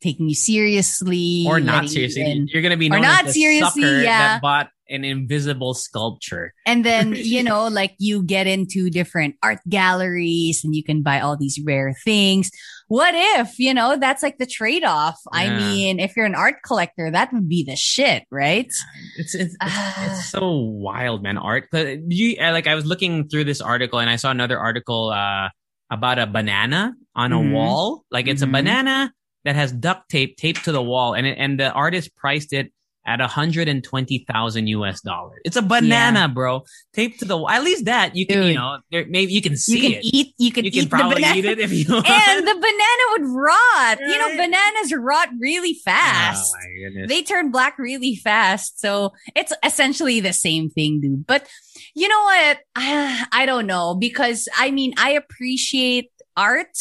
taking 0.00 0.28
you 0.28 0.34
seriously 0.34 1.44
or 1.46 1.58
not 1.60 1.84
you 1.84 1.88
seriously. 1.88 2.30
in. 2.30 2.48
You're 2.48 2.62
gonna 2.62 2.76
be 2.76 2.90
Or 2.90 3.00
not 3.00 3.30
seriously, 3.30 3.82
sucker 3.82 4.02
yeah. 4.02 4.18
that 4.18 4.42
bought 4.42 4.70
an 4.88 5.04
invisible 5.04 5.74
sculpture. 5.74 6.54
And 6.64 6.84
then, 6.84 7.12
you 7.16 7.42
know, 7.42 7.68
like 7.68 7.94
you 7.98 8.22
get 8.22 8.46
into 8.46 8.90
different 8.90 9.36
art 9.42 9.58
galleries 9.68 10.62
and 10.64 10.74
you 10.74 10.84
can 10.84 11.02
buy 11.02 11.20
all 11.20 11.36
these 11.36 11.60
rare 11.64 11.94
things. 12.04 12.50
What 12.88 13.14
if, 13.16 13.58
you 13.58 13.74
know, 13.74 13.96
that's 13.98 14.22
like 14.22 14.38
the 14.38 14.46
trade 14.46 14.84
off? 14.84 15.18
I 15.32 15.50
mean, 15.50 15.98
if 15.98 16.16
you're 16.16 16.24
an 16.26 16.36
art 16.36 16.56
collector, 16.64 17.10
that 17.10 17.32
would 17.32 17.48
be 17.48 17.64
the 17.64 17.74
shit, 17.74 18.24
right? 18.30 18.66
It's 18.66 18.84
it's, 19.16 19.34
it's, 19.34 19.56
it's 19.60 20.26
so 20.30 20.52
wild, 20.52 21.22
man. 21.22 21.36
Art. 21.36 21.68
But 21.72 21.98
you 22.12 22.36
like 22.38 22.66
I 22.68 22.74
was 22.76 22.86
looking 22.86 23.28
through 23.28 23.44
this 23.44 23.60
article 23.60 23.98
and 23.98 24.08
I 24.08 24.16
saw 24.16 24.30
another 24.30 24.58
article 24.58 25.10
uh 25.10 25.48
about 25.90 26.18
a 26.18 26.26
banana 26.26 26.94
on 27.14 27.32
a 27.32 27.36
Mhm. 27.38 27.52
wall. 27.52 28.04
Like 28.10 28.28
it's 28.28 28.42
Mhm. 28.42 28.48
a 28.48 28.52
banana 28.52 29.12
that 29.44 29.56
has 29.56 29.72
duct 29.72 30.08
tape 30.08 30.36
taped 30.36 30.64
to 30.64 30.72
the 30.72 30.82
wall, 30.82 31.14
and 31.14 31.26
it, 31.26 31.38
and 31.38 31.58
the 31.58 31.70
artist 31.72 32.14
priced 32.16 32.52
it 32.52 32.72
at 33.06 33.20
120,000 33.20 34.66
US 34.66 35.00
dollars. 35.00 35.40
It's 35.44 35.56
a 35.56 35.62
banana, 35.62 36.28
bro, 36.28 36.64
taped 36.92 37.20
to 37.20 37.24
the 37.24 37.36
wall. 37.36 37.48
At 37.48 37.62
least 37.62 37.84
that 37.84 38.16
you 38.16 38.26
can, 38.26 38.42
you 38.42 38.54
know, 38.54 38.78
there, 38.90 39.06
maybe 39.08 39.32
you 39.32 39.40
can 39.40 39.56
see 39.56 39.76
you 39.76 39.80
can 39.82 39.92
it. 39.92 40.04
eat, 40.04 40.34
you 40.38 40.52
can 40.52 40.64
you 40.64 40.70
eat 40.74 40.80
can 40.80 40.88
probably 40.88 41.14
the 41.16 41.20
banana. 41.20 41.38
eat 41.38 41.44
it 41.44 41.58
if 41.60 41.72
you 41.72 41.84
want. 41.94 42.08
and 42.08 42.46
the 42.46 42.54
banana 42.54 43.02
would 43.12 43.22
rot. 43.28 43.98
You 44.00 44.18
know, 44.18 44.28
bananas 44.36 44.92
rot 44.94 45.28
really 45.40 45.74
fast. 45.84 46.52
Oh 46.54 47.06
they 47.06 47.22
turn 47.22 47.50
black 47.50 47.78
really 47.78 48.16
fast. 48.16 48.80
So 48.80 49.12
it's 49.34 49.52
essentially 49.62 50.20
the 50.20 50.32
same 50.32 50.68
thing, 50.70 51.00
dude. 51.00 51.26
But 51.26 51.46
you 51.94 52.08
know 52.08 52.22
what? 52.22 52.58
I, 52.74 53.26
I 53.32 53.46
don't 53.46 53.66
know 53.66 53.94
because 53.94 54.48
I 54.58 54.70
mean, 54.70 54.94
I 54.98 55.10
appreciate 55.12 56.10
art. 56.36 56.76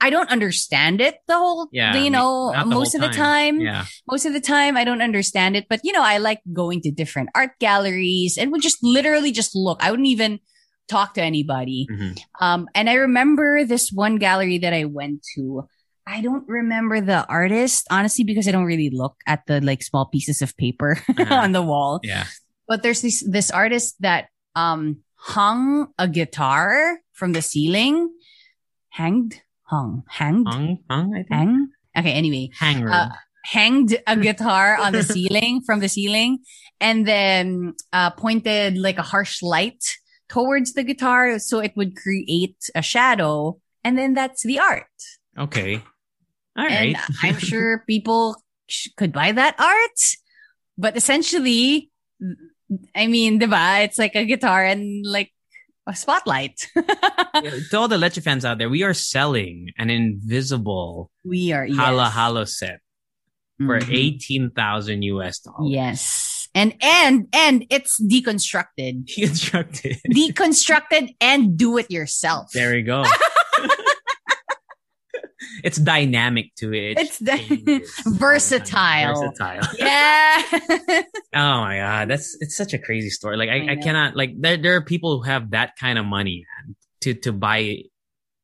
I 0.00 0.08
don't 0.10 0.30
understand 0.30 1.00
it 1.00 1.16
the 1.28 1.36
whole, 1.36 1.68
Yeah, 1.72 1.94
you 1.96 2.08
know, 2.10 2.52
most 2.64 2.94
of 2.94 3.00
the 3.02 3.08
time. 3.10 3.60
yeah. 3.60 3.84
Most 4.10 4.24
of 4.24 4.32
the 4.32 4.40
time, 4.40 4.76
I 4.76 4.84
don't 4.84 5.02
understand 5.02 5.56
it. 5.56 5.66
But 5.68 5.80
you 5.84 5.92
know, 5.92 6.02
I 6.02 6.18
like 6.18 6.40
going 6.52 6.80
to 6.82 6.90
different 6.90 7.28
art 7.34 7.58
galleries 7.60 8.38
and 8.38 8.50
would 8.52 8.62
just 8.62 8.78
literally 8.82 9.30
just 9.32 9.54
look. 9.54 9.82
I 9.84 9.90
wouldn't 9.90 10.08
even 10.08 10.40
talk 10.88 11.14
to 11.14 11.22
anybody. 11.22 11.86
Mhm. 11.90 12.18
Um, 12.40 12.66
and 12.74 12.88
I 12.90 12.94
remember 12.94 13.64
this 13.64 13.92
one 13.92 14.16
gallery 14.16 14.58
that 14.58 14.72
I 14.72 14.84
went 14.86 15.24
to. 15.36 15.68
I 16.06 16.22
don't 16.22 16.48
remember 16.48 17.00
the 17.00 17.24
artist, 17.28 17.86
honestly, 17.90 18.24
because 18.24 18.48
I 18.48 18.50
don't 18.50 18.64
really 18.64 18.90
look 18.90 19.14
at 19.28 19.46
the 19.46 19.60
like 19.60 19.82
small 19.84 20.06
pieces 20.06 20.42
of 20.42 20.56
paper 20.56 20.98
Uh-huh. 21.08 21.34
on 21.34 21.52
the 21.52 21.62
wall. 21.62 22.00
Yeah. 22.02 22.24
But 22.66 22.82
there's 22.82 23.02
this 23.02 23.22
this 23.22 23.50
artist 23.52 23.94
that 24.00 24.28
um 24.56 25.04
hung 25.14 25.92
a 25.98 26.08
guitar 26.08 26.98
from 27.12 27.32
the 27.36 27.42
ceiling. 27.42 28.10
Hanged? 28.88 29.38
Hung. 29.70 30.02
Hanged? 30.08 30.48
Hung, 30.48 30.78
hung, 30.90 31.14
I 31.14 31.22
think. 31.22 31.30
Hang? 31.30 31.68
Okay, 31.96 32.12
anyway 32.12 32.50
Hanger. 32.58 32.90
uh, 32.90 33.08
hanged 33.44 33.96
a 34.06 34.16
guitar 34.16 34.76
on 34.76 34.92
the 34.92 35.02
ceiling 35.02 35.62
from 35.64 35.80
the 35.80 35.88
ceiling 35.88 36.40
and 36.80 37.06
then 37.06 37.74
uh, 37.92 38.10
pointed 38.10 38.76
like 38.76 38.98
a 38.98 39.02
harsh 39.02 39.42
light 39.42 39.82
towards 40.28 40.74
the 40.74 40.82
guitar 40.82 41.38
so 41.38 41.58
it 41.58 41.72
would 41.76 41.96
create 41.96 42.56
a 42.74 42.82
shadow 42.82 43.58
and 43.82 43.96
then 43.96 44.14
that's 44.14 44.42
the 44.42 44.58
art 44.58 44.86
okay. 45.38 45.82
All 46.56 46.66
and 46.66 46.96
i'm 47.22 47.38
sure 47.38 47.84
people 47.86 48.36
sh- 48.68 48.88
could 48.96 49.12
buy 49.12 49.32
that 49.32 49.58
art 49.58 50.00
but 50.78 50.96
essentially 50.96 51.90
i 52.94 53.06
mean 53.06 53.40
diba, 53.40 53.84
it's 53.84 53.98
like 53.98 54.14
a 54.14 54.24
guitar 54.24 54.64
and 54.64 55.04
like 55.06 55.32
a 55.86 55.94
spotlight 55.94 56.68
Yeah, 56.76 57.50
to 57.70 57.78
all 57.78 57.88
the 57.88 57.96
Leche 57.98 58.18
fans 58.22 58.44
out 58.44 58.58
there, 58.58 58.68
we 58.68 58.82
are 58.82 58.94
selling 58.94 59.70
an 59.78 59.88
invisible 59.90 61.10
we 61.24 61.52
are 61.52 61.66
yes. 61.66 61.76
Hala 61.76 62.10
Halo 62.10 62.44
set 62.44 62.80
for 63.58 63.78
Mhm. 63.78 63.92
18,000 63.92 65.02
US 65.02 65.40
dollars. 65.40 65.70
yes 65.70 66.48
and 66.54 66.74
and 66.82 67.28
and 67.34 67.64
it's 67.70 68.00
deconstructed 68.02 69.04
Deconstructed. 69.06 69.98
deconstructed 70.12 71.14
and 71.20 71.56
do 71.56 71.78
it 71.78 71.90
yourself. 71.90 72.50
There 72.52 72.72
we 72.72 72.82
go. 72.82 73.04
it's 75.64 75.78
dynamic 75.78 76.54
to 76.56 76.72
it. 76.72 76.98
It's 76.98 77.18
dy- 77.18 77.38
changes 77.38 77.92
all 78.04 78.12
the 78.12 78.18
time. 78.18 78.18
Versatile. 78.18 79.14
Versatile. 79.14 79.74
Yeah. 79.78 80.42
Oh 81.32 81.60
my 81.60 81.76
god, 81.76 82.10
that's 82.10 82.36
it's 82.40 82.56
such 82.56 82.74
a 82.74 82.78
crazy 82.78 83.08
story. 83.08 83.36
Like 83.36 83.50
I, 83.50 83.68
I 83.68 83.72
I, 83.72 83.76
cannot 83.76 84.16
like 84.16 84.30
there 84.36 84.56
there 84.56 84.74
are 84.74 84.84
people 84.84 85.18
who 85.18 85.30
have 85.30 85.52
that 85.52 85.76
kind 85.78 85.96
of 85.96 86.04
money 86.04 86.44
man, 86.66 86.74
to 87.02 87.14
to 87.14 87.32
buy 87.32 87.84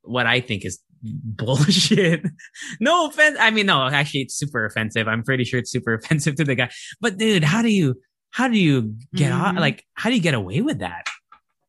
what 0.03 0.25
I 0.25 0.41
think 0.41 0.65
is 0.65 0.79
bullshit. 1.03 2.23
no 2.81 3.09
offense. 3.09 3.37
I 3.41 3.51
mean, 3.51 3.67
no, 3.67 3.87
actually, 3.87 4.23
it's 4.23 4.37
super 4.37 4.65
offensive. 4.65 5.09
I'm 5.09 5.23
pretty 5.23 5.45
sure 5.45 5.59
it's 5.59 5.71
super 5.71 5.95
offensive 5.95 6.37
to 6.37 6.45
the 6.45 6.55
guy. 6.55 6.71
But 7.01 7.19
dude, 7.19 7.45
how 7.45 7.63
do 7.63 7.71
you, 7.71 8.01
how 8.31 8.49
do 8.49 8.59
you 8.59 8.95
get 9.15 9.33
mm-hmm. 9.33 9.43
off? 9.43 9.57
Like, 9.57 9.85
how 9.95 10.11
do 10.11 10.17
you 10.17 10.23
get 10.23 10.35
away 10.35 10.61
with 10.61 10.79
that? 10.79 11.07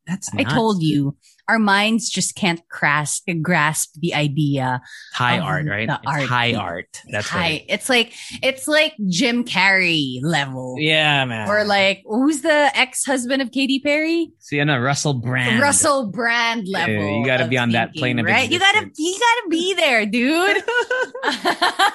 That's 0.05 0.33
nuts. 0.33 0.51
I 0.51 0.55
told 0.55 0.81
you, 0.81 1.17
our 1.49 1.59
minds 1.59 2.09
just 2.09 2.35
can't 2.35 2.61
grasp 2.69 3.27
grasp 3.41 3.95
the 3.99 4.13
idea. 4.13 4.81
High 5.13 5.39
art, 5.39 5.65
right? 5.65 5.87
The 5.87 5.99
art. 6.05 6.23
High 6.23 6.53
art. 6.53 7.01
That's 7.09 7.27
high. 7.27 7.39
Right. 7.39 7.65
It's 7.69 7.89
like 7.89 8.13
it's 8.43 8.67
like 8.67 8.93
Jim 9.07 9.43
Carrey 9.45 10.19
level. 10.21 10.75
Yeah, 10.77 11.25
man. 11.25 11.49
Or 11.49 11.63
like 11.63 12.03
who's 12.05 12.41
the 12.41 12.71
ex 12.75 13.05
husband 13.05 13.41
of 13.41 13.51
Katy 13.51 13.79
Perry? 13.79 14.31
Sienna 14.39 14.81
Russell 14.81 15.13
Brand. 15.13 15.61
Russell 15.61 16.07
Brand 16.07 16.67
level. 16.67 16.93
Yeah, 16.93 17.17
you 17.19 17.25
got 17.25 17.37
to 17.37 17.47
be 17.47 17.57
on 17.57 17.69
thinking, 17.69 17.79
that 17.79 17.95
plane 17.95 18.19
of 18.19 18.25
right. 18.25 18.51
You 18.51 18.59
gotta 18.59 18.89
you 18.95 19.19
gotta 19.19 19.49
be 19.49 19.73
there, 19.73 20.05
dude. 20.05 20.57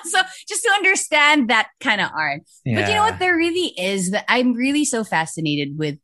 so 0.05 0.21
just 0.49 0.63
to 0.63 0.71
understand 0.75 1.51
that 1.51 1.69
kind 1.81 2.01
of 2.01 2.11
art. 2.17 2.43
Yeah. 2.65 2.81
But 2.81 2.89
you 2.89 2.95
know 2.95 3.03
what? 3.03 3.19
There 3.19 3.37
really 3.37 3.75
is 3.79 4.13
that 4.13 4.25
I'm 4.29 4.55
really 4.55 4.85
so 4.85 5.05
fascinated 5.05 5.79
with 5.79 5.99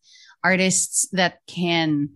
artists 0.44 1.08
that 1.12 1.38
can 1.46 2.10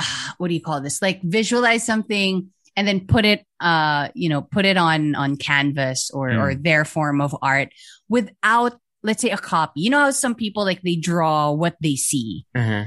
what 0.38 0.48
do 0.48 0.54
you 0.54 0.60
call 0.60 0.80
this? 0.80 1.02
Like 1.02 1.20
visualize 1.22 1.84
something 1.84 2.50
and 2.76 2.86
then 2.86 3.06
put 3.06 3.24
it 3.24 3.44
uh 3.60 4.08
you 4.14 4.28
know 4.28 4.42
put 4.42 4.64
it 4.64 4.76
on 4.76 5.14
on 5.14 5.36
canvas 5.36 6.10
or 6.10 6.30
mm. 6.30 6.38
or 6.38 6.54
their 6.54 6.84
form 6.84 7.20
of 7.20 7.36
art 7.42 7.68
without 8.08 8.78
let's 9.02 9.22
say 9.22 9.30
a 9.30 9.36
copy 9.36 9.80
you 9.80 9.90
know 9.90 9.98
how 9.98 10.10
some 10.10 10.34
people 10.34 10.64
like 10.64 10.82
they 10.82 10.96
draw 10.96 11.50
what 11.50 11.76
they 11.82 11.96
see 11.96 12.46
uh-huh. 12.54 12.84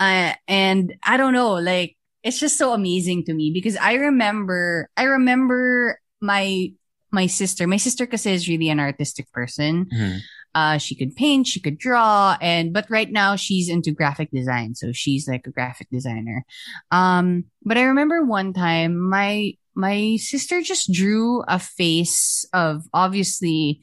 uh, 0.00 0.32
and 0.48 0.94
i 1.04 1.16
don't 1.16 1.32
know 1.32 1.54
like 1.54 1.96
it's 2.22 2.40
just 2.40 2.56
so 2.56 2.72
amazing 2.72 3.24
to 3.24 3.34
me 3.34 3.50
because 3.52 3.76
i 3.76 3.94
remember 3.94 4.88
i 4.96 5.04
remember 5.04 6.00
my 6.20 6.72
my 7.12 7.26
sister 7.26 7.66
my 7.66 7.76
sister 7.76 8.06
because 8.06 8.26
is 8.26 8.48
really 8.48 8.68
an 8.68 8.80
artistic 8.80 9.30
person 9.32 9.86
mm-hmm. 9.86 10.18
Uh, 10.54 10.78
she 10.78 10.94
could 10.94 11.16
paint, 11.16 11.46
she 11.46 11.60
could 11.60 11.78
draw, 11.78 12.36
and 12.40 12.72
but 12.72 12.86
right 12.88 13.10
now 13.10 13.34
she's 13.34 13.68
into 13.68 13.90
graphic 13.90 14.30
design, 14.30 14.74
so 14.74 14.92
she's 14.92 15.26
like 15.26 15.46
a 15.46 15.50
graphic 15.50 15.88
designer. 15.90 16.44
Um, 16.90 17.44
but 17.62 17.76
I 17.76 17.82
remember 17.82 18.24
one 18.24 18.52
time 18.52 18.96
my 18.96 19.54
my 19.74 20.16
sister 20.16 20.62
just 20.62 20.92
drew 20.92 21.42
a 21.48 21.58
face 21.58 22.46
of 22.52 22.84
obviously, 22.94 23.82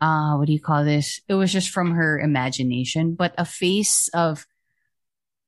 uh, 0.00 0.36
what 0.36 0.46
do 0.46 0.52
you 0.52 0.60
call 0.60 0.84
this? 0.84 1.20
It 1.26 1.34
was 1.34 1.50
just 1.50 1.70
from 1.70 1.92
her 1.92 2.20
imagination, 2.20 3.14
but 3.14 3.34
a 3.38 3.44
face 3.44 4.08
of. 4.14 4.46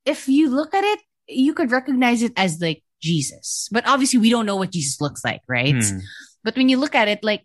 If 0.06 0.28
you 0.28 0.50
look 0.50 0.72
at 0.72 0.84
it, 0.84 1.00
you 1.26 1.52
could 1.52 1.72
recognize 1.72 2.22
it 2.22 2.32
as 2.36 2.60
like 2.60 2.84
Jesus, 3.02 3.68
but 3.72 3.86
obviously 3.88 4.20
we 4.20 4.30
don't 4.30 4.46
know 4.46 4.54
what 4.54 4.70
Jesus 4.70 5.00
looks 5.00 5.24
like, 5.24 5.42
right? 5.48 5.74
Hmm. 5.74 5.98
But 6.44 6.56
when 6.56 6.68
you 6.68 6.78
look 6.78 6.94
at 6.94 7.08
it, 7.08 7.24
like 7.24 7.44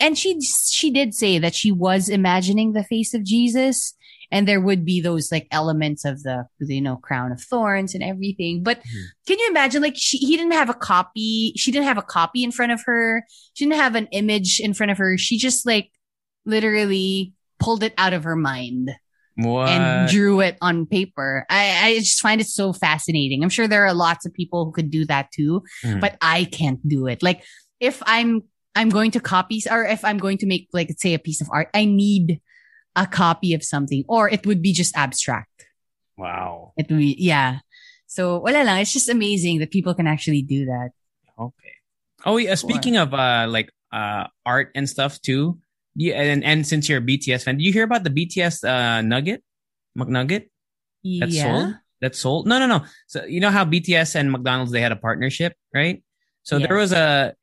and 0.00 0.18
she 0.18 0.40
she 0.40 0.90
did 0.90 1.14
say 1.14 1.38
that 1.38 1.54
she 1.54 1.72
was 1.72 2.08
imagining 2.08 2.72
the 2.72 2.84
face 2.84 3.14
of 3.14 3.24
Jesus 3.24 3.94
and 4.32 4.48
there 4.48 4.60
would 4.60 4.84
be 4.84 5.00
those 5.00 5.30
like 5.30 5.46
elements 5.52 6.04
of 6.04 6.22
the 6.22 6.46
you 6.58 6.80
know 6.80 6.96
crown 6.96 7.30
of 7.30 7.40
thorns 7.40 7.94
and 7.94 8.02
everything 8.02 8.62
but 8.62 8.78
mm-hmm. 8.78 9.04
can 9.26 9.38
you 9.38 9.48
imagine 9.48 9.82
like 9.82 9.94
she 9.96 10.16
he 10.18 10.36
didn't 10.36 10.52
have 10.52 10.70
a 10.70 10.74
copy 10.74 11.52
she 11.56 11.70
didn't 11.70 11.86
have 11.86 11.98
a 11.98 12.02
copy 12.02 12.42
in 12.42 12.50
front 12.50 12.72
of 12.72 12.82
her 12.84 13.24
she 13.52 13.64
didn't 13.64 13.78
have 13.78 13.94
an 13.94 14.08
image 14.10 14.58
in 14.58 14.74
front 14.74 14.90
of 14.90 14.98
her 14.98 15.16
she 15.16 15.38
just 15.38 15.64
like 15.66 15.90
literally 16.44 17.32
pulled 17.60 17.84
it 17.84 17.94
out 17.96 18.12
of 18.12 18.24
her 18.24 18.34
mind 18.34 18.90
what? 19.36 19.68
and 19.68 20.10
drew 20.10 20.40
it 20.40 20.58
on 20.60 20.84
paper 20.84 21.46
I, 21.48 21.78
I 21.82 21.98
just 21.98 22.20
find 22.20 22.40
it 22.40 22.48
so 22.48 22.72
fascinating 22.72 23.42
i'm 23.42 23.50
sure 23.50 23.68
there 23.68 23.86
are 23.86 23.94
lots 23.94 24.26
of 24.26 24.34
people 24.34 24.64
who 24.64 24.72
could 24.72 24.90
do 24.90 25.04
that 25.06 25.30
too 25.32 25.62
mm. 25.84 26.00
but 26.00 26.16
i 26.20 26.44
can't 26.44 26.86
do 26.88 27.06
it 27.06 27.22
like 27.22 27.44
if 27.80 28.02
i'm 28.06 28.42
I'm 28.74 28.88
going 28.88 29.10
to 29.12 29.20
copy 29.20 29.62
or 29.70 29.84
if 29.84 30.04
I'm 30.04 30.18
going 30.18 30.38
to 30.38 30.46
make 30.46 30.68
like 30.72 30.90
say 30.98 31.14
a 31.14 31.18
piece 31.18 31.40
of 31.40 31.48
art, 31.52 31.68
I 31.74 31.84
need 31.84 32.40
a 32.96 33.06
copy 33.06 33.54
of 33.54 33.64
something 33.64 34.04
or 34.08 34.28
it 34.28 34.46
would 34.46 34.62
be 34.62 34.72
just 34.72 34.96
abstract. 34.96 35.66
Wow. 36.16 36.72
It 36.76 36.88
would 36.90 36.98
be 36.98 37.16
yeah. 37.18 37.60
So 38.06 38.38
wala 38.38 38.64
lang, 38.64 38.80
it's 38.80 38.92
just 38.92 39.08
amazing 39.08 39.58
that 39.60 39.70
people 39.70 39.94
can 39.94 40.06
actually 40.06 40.42
do 40.42 40.66
that. 40.66 40.90
Okay. 41.38 41.74
Oh 42.24 42.36
yeah, 42.36 42.54
speaking 42.54 42.96
of 42.96 43.12
uh 43.14 43.46
like 43.48 43.70
uh 43.92 44.26
art 44.44 44.70
and 44.74 44.88
stuff 44.88 45.20
too. 45.20 45.58
Yeah, 45.94 46.20
and 46.20 46.44
and 46.44 46.66
since 46.66 46.88
you're 46.88 46.98
a 46.98 47.04
BTS 47.04 47.44
fan, 47.44 47.58
do 47.58 47.64
you 47.64 47.72
hear 47.72 47.84
about 47.84 48.04
the 48.04 48.10
BTS 48.10 48.64
uh 48.64 49.02
nugget? 49.02 49.42
McNugget? 49.98 50.48
That's 51.04 51.34
yeah. 51.34 51.42
sold? 51.42 51.74
That's 52.00 52.18
sold? 52.18 52.46
No, 52.46 52.58
no, 52.58 52.66
no. 52.66 52.84
So 53.06 53.24
you 53.24 53.40
know 53.40 53.50
how 53.50 53.64
BTS 53.64 54.14
and 54.14 54.32
McDonald's 54.32 54.72
they 54.72 54.80
had 54.80 54.92
a 54.92 54.96
partnership, 54.96 55.54
right? 55.74 56.02
So 56.42 56.58
there 56.58 56.76
was 56.76 56.92
a 56.92 57.34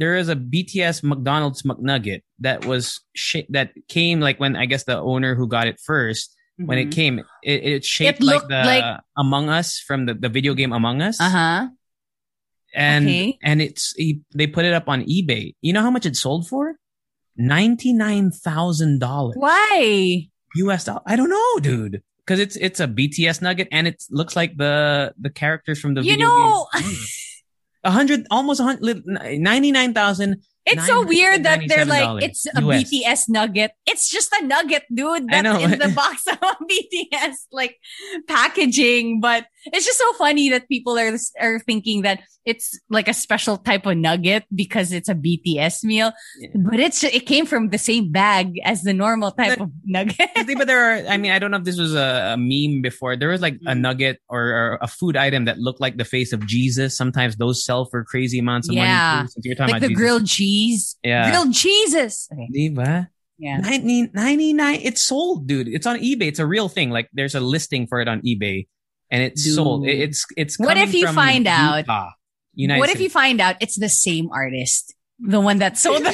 there 0.00 0.16
is 0.16 0.30
a 0.30 0.34
BTS 0.34 1.04
McDonald's 1.04 1.62
McNugget 1.62 2.22
that 2.38 2.64
was 2.64 3.00
sh- 3.14 3.48
that 3.50 3.72
came 3.86 4.18
like 4.18 4.40
when 4.40 4.56
I 4.56 4.64
guess 4.64 4.84
the 4.84 4.98
owner 4.98 5.34
who 5.34 5.46
got 5.46 5.68
it 5.68 5.78
1st 5.86 6.28
mm-hmm. 6.58 6.66
when 6.66 6.78
it 6.78 6.84
mm-hmm. 6.84 6.90
came 6.90 7.18
it, 7.42 7.62
it 7.64 7.84
shaped 7.84 8.20
it 8.20 8.24
like 8.24 8.48
the 8.48 8.64
like... 8.64 9.00
Among 9.18 9.50
Us 9.50 9.78
from 9.78 10.06
the, 10.06 10.14
the 10.14 10.30
video 10.30 10.54
game 10.54 10.72
Among 10.72 11.02
Us. 11.02 11.20
Uh 11.20 11.28
huh. 11.28 11.68
And 12.74 13.04
okay. 13.04 13.38
and 13.42 13.60
it's 13.60 13.94
they 14.34 14.46
put 14.46 14.64
it 14.64 14.72
up 14.72 14.88
on 14.88 15.02
eBay. 15.04 15.54
You 15.60 15.72
know 15.74 15.82
how 15.82 15.90
much 15.90 16.06
it 16.06 16.16
sold 16.16 16.48
for? 16.48 16.76
Ninety 17.36 17.92
nine 17.92 18.30
thousand 18.30 19.00
dollars. 19.00 19.34
Why? 19.36 20.28
U.S. 20.56 20.84
dollar? 20.84 21.02
I 21.04 21.16
don't 21.16 21.30
know, 21.30 21.60
dude. 21.60 22.02
Because 22.24 22.40
it's 22.40 22.56
it's 22.56 22.80
a 22.80 22.86
BTS 22.86 23.42
nugget 23.42 23.68
and 23.72 23.88
it 23.88 24.02
looks 24.08 24.36
like 24.36 24.56
the 24.56 25.12
the 25.20 25.30
characters 25.30 25.80
from 25.80 25.94
the 25.94 26.02
you 26.02 26.12
video 26.12 26.26
know. 26.26 26.66
Game. 26.74 26.84
Mm. 27.00 27.29
100 27.82 28.26
almost 28.30 28.60
100 28.60 29.02
99,000 29.06 30.42
it's 30.66 30.86
so 30.86 31.04
weird 31.04 31.44
that 31.44 31.62
they're 31.66 31.84
like 31.84 32.22
it's 32.22 32.46
a 32.46 32.60
US. 32.62 32.84
BTS 32.84 33.28
nugget. 33.28 33.72
It's 33.86 34.10
just 34.10 34.32
a 34.32 34.44
nugget, 34.44 34.84
dude, 34.94 35.28
that's 35.28 35.64
in 35.64 35.78
the 35.78 35.92
box 35.94 36.26
of 36.26 36.38
BTS 36.70 37.34
like 37.50 37.76
packaging, 38.28 39.20
but 39.20 39.46
it's 39.66 39.86
just 39.86 39.98
so 39.98 40.12
funny 40.14 40.48
that 40.50 40.68
people 40.68 40.98
are 40.98 41.16
are 41.40 41.58
thinking 41.60 42.02
that 42.02 42.20
it's 42.44 42.78
like 42.88 43.08
a 43.08 43.14
special 43.14 43.58
type 43.58 43.86
of 43.86 43.96
nugget 43.96 44.44
because 44.54 44.92
it's 44.92 45.08
a 45.08 45.14
BTS 45.14 45.84
meal. 45.84 46.12
Yeah. 46.38 46.48
But 46.54 46.80
it's 46.80 47.04
it 47.04 47.26
came 47.26 47.46
from 47.46 47.68
the 47.68 47.78
same 47.78 48.10
bag 48.10 48.58
as 48.64 48.82
the 48.82 48.94
normal 48.94 49.32
type 49.32 49.58
but, 49.58 49.64
of 49.64 49.70
nugget. 49.84 50.30
but 50.56 50.66
there 50.66 50.82
are, 50.82 51.08
I 51.08 51.16
mean, 51.16 51.32
I 51.32 51.38
don't 51.38 51.50
know 51.50 51.58
if 51.58 51.64
this 51.64 51.78
was 51.78 51.94
a, 51.94 52.34
a 52.34 52.36
meme 52.36 52.82
before. 52.82 53.16
There 53.16 53.28
was 53.28 53.40
like 53.40 53.54
a 53.66 53.74
mm. 53.74 53.80
nugget 53.80 54.20
or, 54.28 54.40
or, 54.40 54.78
a 54.80 54.88
food 54.88 55.16
item 55.16 55.44
that 55.44 55.58
looked 55.58 55.80
like 55.80 55.96
the 55.96 56.04
face 56.04 56.32
of 56.32 56.46
Jesus. 56.46 56.96
Sometimes 56.96 57.36
those 57.36 57.64
sell 57.64 57.84
for 57.84 58.04
crazy 58.04 58.38
amounts 58.38 58.68
of 58.68 58.74
yeah. 58.74 59.16
money. 59.16 59.28
Too, 59.28 59.40
you're 59.44 59.54
talking 59.54 59.72
like 59.72 59.82
about 59.82 59.88
the 59.88 59.88
Jesus. 59.88 60.00
grilled 60.00 60.26
cheese. 60.26 60.96
Yeah. 61.04 61.30
Grilled 61.30 61.54
cheeses. 61.54 62.28
Okay. 62.32 62.48
Diba? 62.54 63.08
Yeah. 63.38 63.58
90, 63.58 64.10
99. 64.14 64.80
It's 64.82 65.04
sold, 65.04 65.46
dude. 65.46 65.68
It's 65.68 65.86
on 65.86 65.98
eBay. 65.98 66.28
It's 66.28 66.38
a 66.38 66.46
real 66.46 66.68
thing. 66.68 66.90
Like 66.90 67.08
there's 67.12 67.34
a 67.34 67.40
listing 67.40 67.86
for 67.86 68.00
it 68.00 68.08
on 68.08 68.20
eBay 68.22 68.66
and 69.10 69.22
it's 69.22 69.44
dude. 69.44 69.54
sold. 69.54 69.86
it's, 69.86 70.26
it's, 70.36 70.58
what 70.58 70.76
if 70.76 70.94
you 70.94 71.06
find 71.12 71.46
out, 71.46 71.84
United 72.54 72.78
what 72.78 72.88
States. 72.88 73.00
if 73.00 73.02
you 73.02 73.10
find 73.10 73.40
out 73.40 73.56
it's 73.60 73.78
the 73.78 73.88
same 73.88 74.30
artist? 74.32 74.94
The 75.18 75.40
one 75.40 75.58
that 75.58 75.76
sold 75.76 75.98
the 75.98 76.10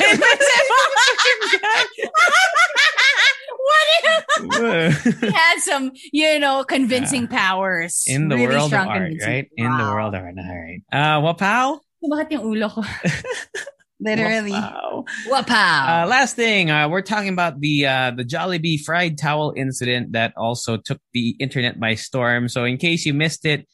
what 3.67 3.87
if 3.99 5.21
he 5.21 5.31
had 5.31 5.59
some, 5.61 5.93
you 6.13 6.39
know, 6.39 6.65
convincing 6.65 7.23
yeah. 7.23 7.39
powers 7.39 8.05
in 8.07 8.29
the 8.29 8.37
really 8.37 8.49
world 8.49 8.75
of 8.75 8.87
art, 8.87 9.13
right? 9.25 9.49
Wow. 9.57 9.65
In 9.65 9.79
the 9.79 9.85
world 9.85 10.15
of 10.15 10.23
art. 10.23 10.35
All 10.39 10.45
right. 10.45 10.83
Uh, 10.93 11.21
well, 11.21 11.35
pal? 11.35 11.83
yung 12.03 12.43
ulo 12.43 12.71
ko? 12.71 12.83
Literally. 13.99 14.51
Wow. 14.53 15.05
Wapow. 15.29 16.05
Uh, 16.05 16.07
last 16.07 16.37
thing, 16.37 16.71
uh, 16.71 16.89
we're 16.89 17.03
talking 17.03 17.31
about 17.31 17.61
the 17.61 17.87
uh, 17.87 18.11
the 18.11 18.25
Jollibee 18.25 18.83
fried 18.85 19.17
towel 19.17 19.55
incident 19.57 20.13
that 20.13 20.35
also 20.37 20.77
took 20.77 21.01
the 21.15 21.37
internet 21.41 21.81
by 21.81 21.95
storm. 21.95 22.49
So, 22.49 22.65
in 22.65 22.77
case 22.77 23.07
you 23.07 23.15
missed 23.15 23.47
it, 23.47 23.67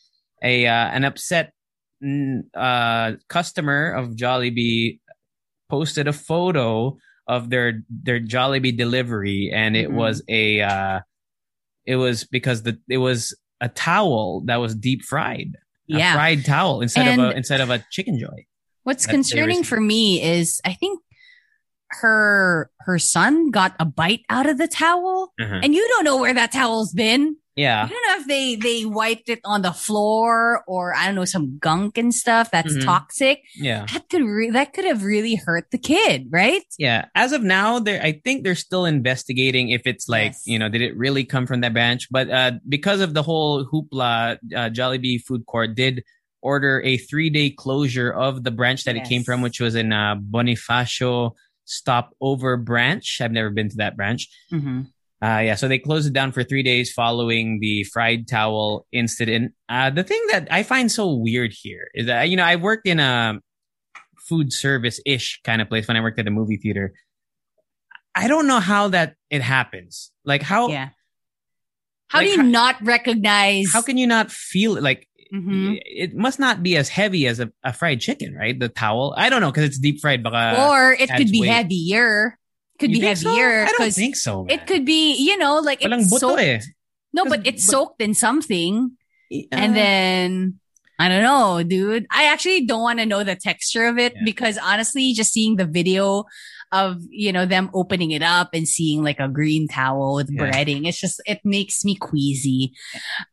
a 0.42 0.66
uh, 0.66 0.72
an 0.72 1.04
upset 1.04 1.52
uh, 2.54 3.12
customer 3.28 3.92
of 3.92 4.10
Jollibee 4.10 5.00
posted 5.68 6.06
a 6.06 6.12
photo 6.12 6.96
of 7.26 7.50
their 7.50 7.82
their 7.90 8.20
Jollibee 8.20 8.76
delivery, 8.76 9.50
and 9.52 9.76
it 9.76 9.88
mm-hmm. 9.88 9.96
was 9.96 10.22
a 10.28 10.60
uh, 10.60 11.00
it 11.84 11.96
was 11.96 12.24
because 12.24 12.62
the 12.62 12.78
it 12.88 12.98
was 12.98 13.34
a 13.60 13.68
towel 13.68 14.42
that 14.46 14.56
was 14.56 14.74
deep 14.74 15.02
fried, 15.02 15.56
yeah, 15.86 16.12
a 16.12 16.14
fried 16.14 16.44
towel 16.44 16.80
instead 16.80 17.08
and- 17.08 17.20
of 17.20 17.30
a 17.30 17.36
instead 17.36 17.60
of 17.60 17.70
a 17.70 17.84
Chickenjoy. 17.92 18.46
What's 18.84 19.06
concerning 19.06 19.62
for 19.62 19.80
me 19.80 20.22
is 20.22 20.60
I 20.64 20.74
think 20.74 21.00
her 22.00 22.70
her 22.80 22.98
son 22.98 23.50
got 23.50 23.74
a 23.78 23.84
bite 23.84 24.24
out 24.28 24.46
of 24.46 24.58
the 24.58 24.68
towel 24.68 25.32
uh-huh. 25.40 25.60
and 25.62 25.74
you 25.74 25.86
don't 25.88 26.04
know 26.04 26.16
where 26.16 26.34
that 26.34 26.52
towel's 26.52 26.92
been. 26.92 27.36
Yeah. 27.54 27.84
I 27.84 27.88
don't 27.88 28.08
know 28.08 28.22
if 28.22 28.26
they 28.26 28.56
they 28.56 28.86
wiped 28.86 29.28
it 29.28 29.40
on 29.44 29.60
the 29.60 29.72
floor 29.72 30.64
or 30.66 30.94
I 30.94 31.04
don't 31.04 31.14
know 31.14 31.26
some 31.26 31.58
gunk 31.58 31.98
and 31.98 32.14
stuff 32.14 32.50
that's 32.50 32.72
mm-hmm. 32.72 32.86
toxic. 32.86 33.42
Yeah. 33.54 33.86
That 33.92 34.08
could 34.08 34.22
re- 34.22 34.50
that 34.50 34.72
could 34.72 34.86
have 34.86 35.04
really 35.04 35.34
hurt 35.34 35.70
the 35.70 35.76
kid, 35.76 36.28
right? 36.30 36.64
Yeah. 36.78 37.06
As 37.14 37.32
of 37.32 37.42
now, 37.42 37.78
they 37.78 38.00
I 38.00 38.20
think 38.24 38.42
they're 38.42 38.54
still 38.54 38.86
investigating 38.86 39.68
if 39.68 39.82
it's 39.86 40.08
like, 40.08 40.32
yes. 40.32 40.46
you 40.46 40.58
know, 40.58 40.70
did 40.70 40.80
it 40.80 40.96
really 40.96 41.24
come 41.24 41.46
from 41.46 41.60
that 41.60 41.74
bench? 41.74 42.08
But 42.10 42.30
uh 42.30 42.52
because 42.66 43.02
of 43.02 43.12
the 43.12 43.22
whole 43.22 43.66
hoopla, 43.66 44.38
uh, 44.56 44.70
Jollibee 44.70 45.22
food 45.22 45.44
court 45.44 45.74
did 45.74 46.04
order 46.42 46.82
a 46.84 46.96
three 46.98 47.30
day 47.30 47.50
closure 47.50 48.10
of 48.12 48.44
the 48.44 48.50
branch 48.50 48.84
that 48.84 48.96
it 48.96 49.04
came 49.04 49.22
from, 49.22 49.40
which 49.42 49.60
was 49.60 49.74
in 49.74 49.92
uh, 49.92 50.16
Bonifacio 50.16 51.32
Stopover 51.64 52.56
branch. 52.56 53.20
I've 53.20 53.32
never 53.32 53.50
been 53.50 53.68
to 53.70 53.76
that 53.76 53.96
branch. 53.96 54.28
Mhm. 54.52 54.86
Uh, 55.24 55.38
yeah, 55.38 55.54
so 55.54 55.68
they 55.68 55.78
closed 55.78 56.08
it 56.08 56.12
down 56.12 56.32
for 56.32 56.42
three 56.42 56.64
days 56.64 56.92
following 56.92 57.60
the 57.60 57.84
fried 57.84 58.26
towel 58.26 58.86
incident. 58.90 59.52
Uh, 59.68 59.88
the 59.88 60.02
thing 60.02 60.20
that 60.32 60.48
I 60.50 60.64
find 60.64 60.90
so 60.90 61.14
weird 61.14 61.52
here 61.52 61.86
is 61.94 62.06
that, 62.06 62.28
you 62.28 62.36
know, 62.36 62.42
I 62.42 62.56
worked 62.56 62.88
in 62.88 62.98
a 62.98 63.38
food 64.28 64.52
service 64.52 65.00
ish 65.06 65.40
kind 65.44 65.62
of 65.62 65.68
place 65.68 65.86
when 65.86 65.96
I 65.96 66.00
worked 66.00 66.18
at 66.18 66.26
a 66.26 66.30
movie 66.32 66.56
theater. 66.56 66.92
I 68.16 68.26
don't 68.26 68.48
know 68.48 68.58
how 68.58 68.88
that 68.88 69.14
it 69.30 69.42
happens. 69.42 70.10
Like 70.24 70.42
how 70.42 70.68
Yeah. 70.68 70.88
How 72.08 72.18
Like, 72.18 72.26
do 72.26 72.32
you 72.32 72.40
how- 72.42 72.46
not 72.48 72.76
recognize? 72.82 73.72
how 73.72 73.80
can 73.80 73.96
you 73.96 74.06
not 74.06 74.30
feel 74.32 74.76
it? 74.76 74.82
Like 74.82 75.08
Mhm. 75.32 75.80
it 75.84 76.14
must 76.14 76.38
not 76.38 76.62
be 76.62 76.76
as 76.76 76.88
heavy 76.90 77.26
as 77.26 77.40
a, 77.40 77.50
a 77.64 77.72
fried 77.72 78.00
chicken, 78.00 78.34
right? 78.34 78.58
The 78.58 78.68
towel. 78.68 79.14
I 79.16 79.30
don't 79.30 79.40
know 79.40 79.50
because 79.50 79.64
it's 79.64 79.78
deep 79.78 80.00
fried. 80.00 80.26
Or 80.26 80.92
it 80.92 81.08
could 81.08 81.30
be 81.30 81.40
weight. 81.40 81.48
heavier. 81.50 82.38
Could 82.78 82.90
You 82.90 82.96
be 82.96 83.00
think 83.06 83.16
so? 83.18 83.30
heavier 83.30 83.64
I 83.64 83.72
don't 83.78 83.92
think 83.94 84.16
so. 84.16 84.44
Man. 84.44 84.58
it 84.58 84.66
could 84.66 84.84
be, 84.84 85.14
you 85.16 85.38
know, 85.38 85.60
like 85.60 85.80
Walang 85.80 86.00
it's 86.00 86.18
soaked. 86.20 86.40
eh. 86.42 86.60
No, 87.14 87.24
but 87.24 87.46
it's 87.46 87.64
but- 87.66 87.70
soaked 87.70 88.02
in 88.02 88.12
something. 88.14 88.92
and 89.50 89.72
Uh, 89.72 89.74
then 89.74 90.58
I 90.98 91.08
don't 91.08 91.22
know, 91.22 91.62
dude. 91.62 92.06
I 92.10 92.24
actually 92.24 92.66
don't 92.66 92.82
want 92.82 92.98
to 92.98 93.06
know 93.06 93.24
the 93.24 93.34
texture 93.34 93.86
of 93.86 93.98
it 93.98 94.12
Yeah. 94.14 94.22
because 94.24 94.58
honestly, 94.58 95.12
just 95.14 95.32
seeing 95.32 95.56
the 95.56 95.64
video 95.66 96.24
of 96.72 96.98
you 97.10 97.32
know 97.32 97.46
them 97.46 97.70
opening 97.74 98.10
it 98.10 98.22
up 98.22 98.50
and 98.54 98.66
seeing 98.66 99.04
like 99.04 99.20
a 99.20 99.28
green 99.28 99.68
towel 99.68 100.14
with 100.16 100.30
Yeah. 100.30 100.50
breading, 100.50 100.86
it's 100.88 101.00
just 101.00 101.20
it 101.26 101.40
makes 101.44 101.84
me 101.84 101.94
queasy. 101.94 102.72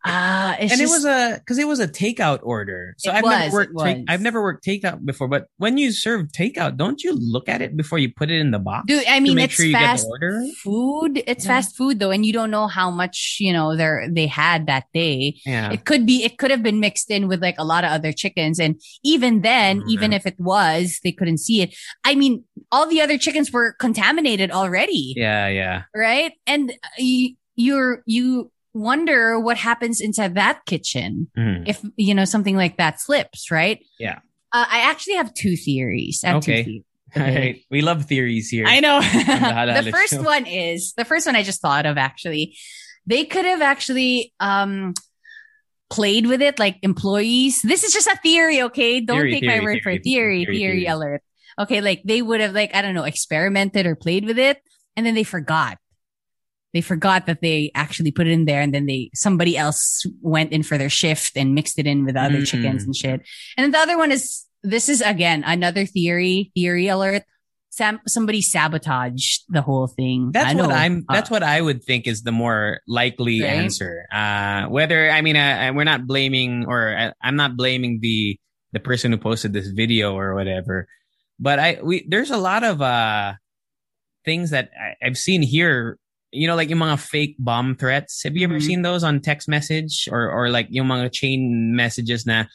Uh 0.06 0.56
it's 0.60 0.72
and 0.74 0.82
just, 0.82 0.82
it 0.82 0.96
was 0.96 1.06
a 1.06 1.36
because 1.40 1.58
it 1.58 1.68
was 1.68 1.80
a 1.80 1.88
takeout 1.88 2.40
order. 2.44 2.96
So 2.98 3.12
I've 3.12 3.24
was, 3.24 3.32
never 3.32 3.54
worked. 3.54 3.80
Take. 3.80 4.06
I've 4.08 4.22
never 4.22 4.42
worked 4.42 4.66
takeout 4.66 5.06
before. 5.06 5.28
But 5.28 5.48
when 5.58 5.78
you 5.78 5.92
serve 5.92 6.28
takeout, 6.28 6.78
don't 6.78 7.04
you 7.04 7.14
look 7.14 7.48
at 7.50 7.62
it 7.62 7.76
before 7.78 8.00
you 8.00 8.12
put 8.14 8.30
it 8.30 8.40
in 8.40 8.52
the 8.52 8.60
box? 8.60 8.86
dude. 8.88 9.04
I 9.08 9.20
mean, 9.20 9.38
it's 9.40 9.54
sure 9.54 9.72
fast 9.72 10.08
food. 10.64 11.24
It's 11.28 11.46
Yeah. 11.46 11.52
fast 11.56 11.76
food 11.76 12.00
though, 12.00 12.12
and 12.12 12.26
you 12.26 12.34
don't 12.34 12.52
know 12.52 12.68
how 12.68 12.92
much 12.92 13.38
you 13.40 13.54
know 13.54 13.76
they 13.76 14.08
they 14.12 14.28
had 14.28 14.68
that 14.68 14.86
day. 14.94 15.40
Yeah, 15.46 15.72
It 15.72 15.86
could 15.86 16.06
be, 16.06 16.24
it 16.24 16.38
could 16.38 16.52
have 16.52 16.64
been 16.64 16.80
mixed 16.80 17.10
in 17.10 17.28
with 17.28 17.42
like 17.42 17.56
a 17.58 17.64
lot 17.64 17.84
of 17.84 17.92
other 17.92 18.12
chickens. 18.12 18.60
And 18.60 18.80
even 19.04 19.42
then, 19.42 19.82
Mhm. 19.82 19.90
even 19.90 20.14
if 20.14 20.26
it 20.26 20.36
was, 20.40 21.00
they 21.04 21.12
couldn't 21.12 21.38
see 21.40 21.62
it. 21.62 21.76
I 22.04 22.16
mean, 22.16 22.44
all 22.72 22.86
the 22.88 23.02
other 23.02 23.18
chickens 23.18 23.29
were 23.52 23.74
contaminated 23.80 24.52
already. 24.52 25.14
yeah, 25.18 25.48
yeah. 25.48 25.84
Right. 25.96 26.34
And 26.48 26.74
you, 26.98 27.36
you're, 27.56 28.04
you 28.06 28.52
wonder 28.74 29.40
what 29.40 29.58
happens 29.58 30.00
inside 30.02 30.36
that 30.36 30.66
kitchen 30.66 31.30
Mhm. 31.38 31.68
if, 31.68 31.82
you 31.98 32.14
know, 32.14 32.26
something 32.26 32.56
like 32.56 32.78
that 32.78 33.00
slips, 33.02 33.50
right? 33.52 33.80
Yeah. 34.00 34.20
Uh, 34.52 34.66
I 34.70 34.90
actually 34.90 35.16
have 35.16 35.34
two 35.34 35.56
theories. 35.56 36.22
Have 36.24 36.38
Okay. 36.38 36.64
two 36.64 36.64
theories. 36.66 36.84
Right, 37.16 37.64
we 37.72 37.82
love 37.82 38.06
theories 38.06 38.50
here. 38.50 38.66
I 38.68 38.80
know. 38.82 39.00
Halal 39.02 39.84
the 39.84 39.92
first 39.92 40.14
show. 40.14 40.22
one 40.22 40.46
is 40.46 40.94
the 40.94 41.04
first 41.06 41.26
one 41.26 41.36
I 41.36 41.42
just 41.42 41.60
thought 41.60 41.88
of 41.88 41.98
actually. 41.98 42.56
They 43.08 43.26
could 43.26 43.46
have 43.46 43.64
actually 43.64 44.32
um 44.40 44.94
played 45.90 46.28
with 46.28 46.40
it 46.44 46.60
like 46.60 46.78
employees. 46.84 47.64
This 47.64 47.84
is 47.84 47.94
just 47.94 48.06
a 48.08 48.16
theory, 48.18 48.62
okay? 48.62 49.02
Don't 49.02 49.18
Theory, 49.18 49.32
take 49.34 49.44
my 49.44 49.54
theory, 49.54 49.64
word 49.66 49.82
for 49.82 49.98
theory, 49.98 50.44
it. 50.44 50.46
Theory, 50.46 50.46
theory, 50.46 50.58
theory. 50.60 50.86
alert. 50.86 51.22
Okay, 51.60 51.82
like 51.82 52.02
they 52.06 52.22
would 52.22 52.40
have 52.42 52.54
like 52.54 52.74
I 52.74 52.82
don't 52.82 52.94
know, 52.94 53.04
experimented 53.04 53.86
or 53.86 53.96
played 53.96 54.26
with 54.26 54.40
it 54.40 54.62
and 54.96 55.06
then 55.06 55.14
they 55.16 55.24
forgot. 55.24 55.78
They 56.74 56.82
forgot 56.82 57.26
that 57.26 57.42
they 57.42 57.72
actually 57.74 58.12
put 58.12 58.28
it 58.28 58.32
in 58.32 58.46
there 58.46 58.62
and 58.62 58.74
then 58.74 58.86
they 58.86 59.10
somebody 59.16 59.58
else 59.58 60.06
went 60.22 60.52
in 60.52 60.62
for 60.64 60.78
their 60.78 60.90
shift 60.90 61.36
and 61.36 61.56
mixed 61.56 61.80
it 61.80 61.88
in 61.88 62.06
with 62.06 62.16
other 62.16 62.38
Mm. 62.40 62.48
chickens 62.48 62.84
and 62.84 62.96
shit. 62.96 63.22
And 63.58 63.64
then 63.64 63.72
the 63.72 63.80
other 63.80 63.98
one 63.98 64.12
is 64.12 64.46
this 64.64 64.88
is 64.88 65.02
again 65.02 65.44
another 65.46 65.86
theory, 65.86 66.52
theory 66.56 66.88
alert. 66.88 67.24
Sam, 67.72 68.00
somebody 68.08 68.42
sabotaged 68.42 69.46
the 69.50 69.62
whole 69.62 69.88
thing. 69.88 70.32
That's 70.34 70.54
I 70.54 70.56
what 70.56 70.72
I'm. 70.72 71.06
uh, 71.08 71.14
That's 71.14 71.30
what 71.30 71.44
I 71.44 71.62
would 71.62 71.84
think 71.84 72.08
is 72.08 72.24
the 72.24 72.32
more 72.32 72.82
likely 72.88 73.42
Right? 73.42 73.50
answer. 73.50 74.06
Uh, 74.12 74.66
whether 74.68 75.10
I 75.10 75.22
mean, 75.22 75.36
uh, 75.38 75.72
we're 75.74 75.86
not 75.86 76.06
blaming, 76.08 76.66
or 76.68 76.96
uh, 76.98 77.12
I'm 77.22 77.36
not 77.36 77.56
blaming 77.58 78.00
the 78.02 78.40
the 78.74 78.80
person 78.80 79.12
who 79.12 79.18
posted 79.18 79.54
this 79.54 79.68
video 79.70 80.14
or 80.14 80.36
whatever. 80.36 80.88
But 81.40 81.60
I 81.60 81.80
we 81.82 82.06
there's 82.08 82.32
a 82.32 82.38
lot 82.38 82.64
of 82.64 82.82
uh 82.82 83.34
things 84.26 84.52
that 84.52 84.70
I, 84.76 85.08
I've 85.08 85.18
seen 85.18 85.42
here. 85.42 85.98
You 86.32 86.46
know, 86.46 86.56
like 86.56 86.70
yung 86.70 86.80
mga 86.80 87.00
fake 87.00 87.36
bomb 87.40 87.74
threats. 87.76 88.22
Have 88.24 88.38
you 88.38 88.44
ever 88.46 88.60
Mhm. 88.62 88.68
seen 88.68 88.82
those 88.84 89.04
on 89.04 89.20
text 89.20 89.48
message 89.48 90.08
or 90.12 90.30
or 90.30 90.50
like 90.52 90.68
yung 90.70 90.86
mga 90.88 91.12
chain 91.12 91.74
messages 91.76 92.28
na 92.28 92.46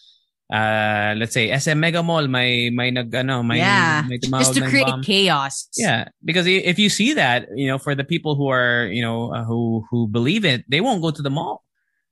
uh 0.52 1.16
let's 1.18 1.32
say 1.34 1.50
SM 1.50 1.80
Megamall 1.80 2.28
may 2.30 2.70
may 2.70 2.92
nag 2.92 3.10
ano 3.16 3.42
may 3.42 3.58
yeah, 3.58 4.04
may 4.06 4.18
just 4.22 4.54
to 4.54 4.60
create 4.68 4.86
bomb. 4.86 5.02
chaos. 5.02 5.66
Yeah, 5.74 6.06
because 6.22 6.46
if 6.46 6.78
you 6.78 6.86
see 6.88 7.14
that, 7.14 7.48
you 7.56 7.66
know, 7.66 7.78
for 7.78 7.96
the 7.96 8.04
people 8.04 8.36
who 8.36 8.46
are, 8.46 8.86
you 8.92 9.02
know, 9.02 9.32
uh, 9.34 9.42
who 9.42 9.82
who 9.90 10.06
believe 10.06 10.44
it, 10.44 10.62
they 10.68 10.80
won't 10.84 11.02
go 11.02 11.10
to 11.10 11.22
the 11.22 11.30
mall. 11.32 11.64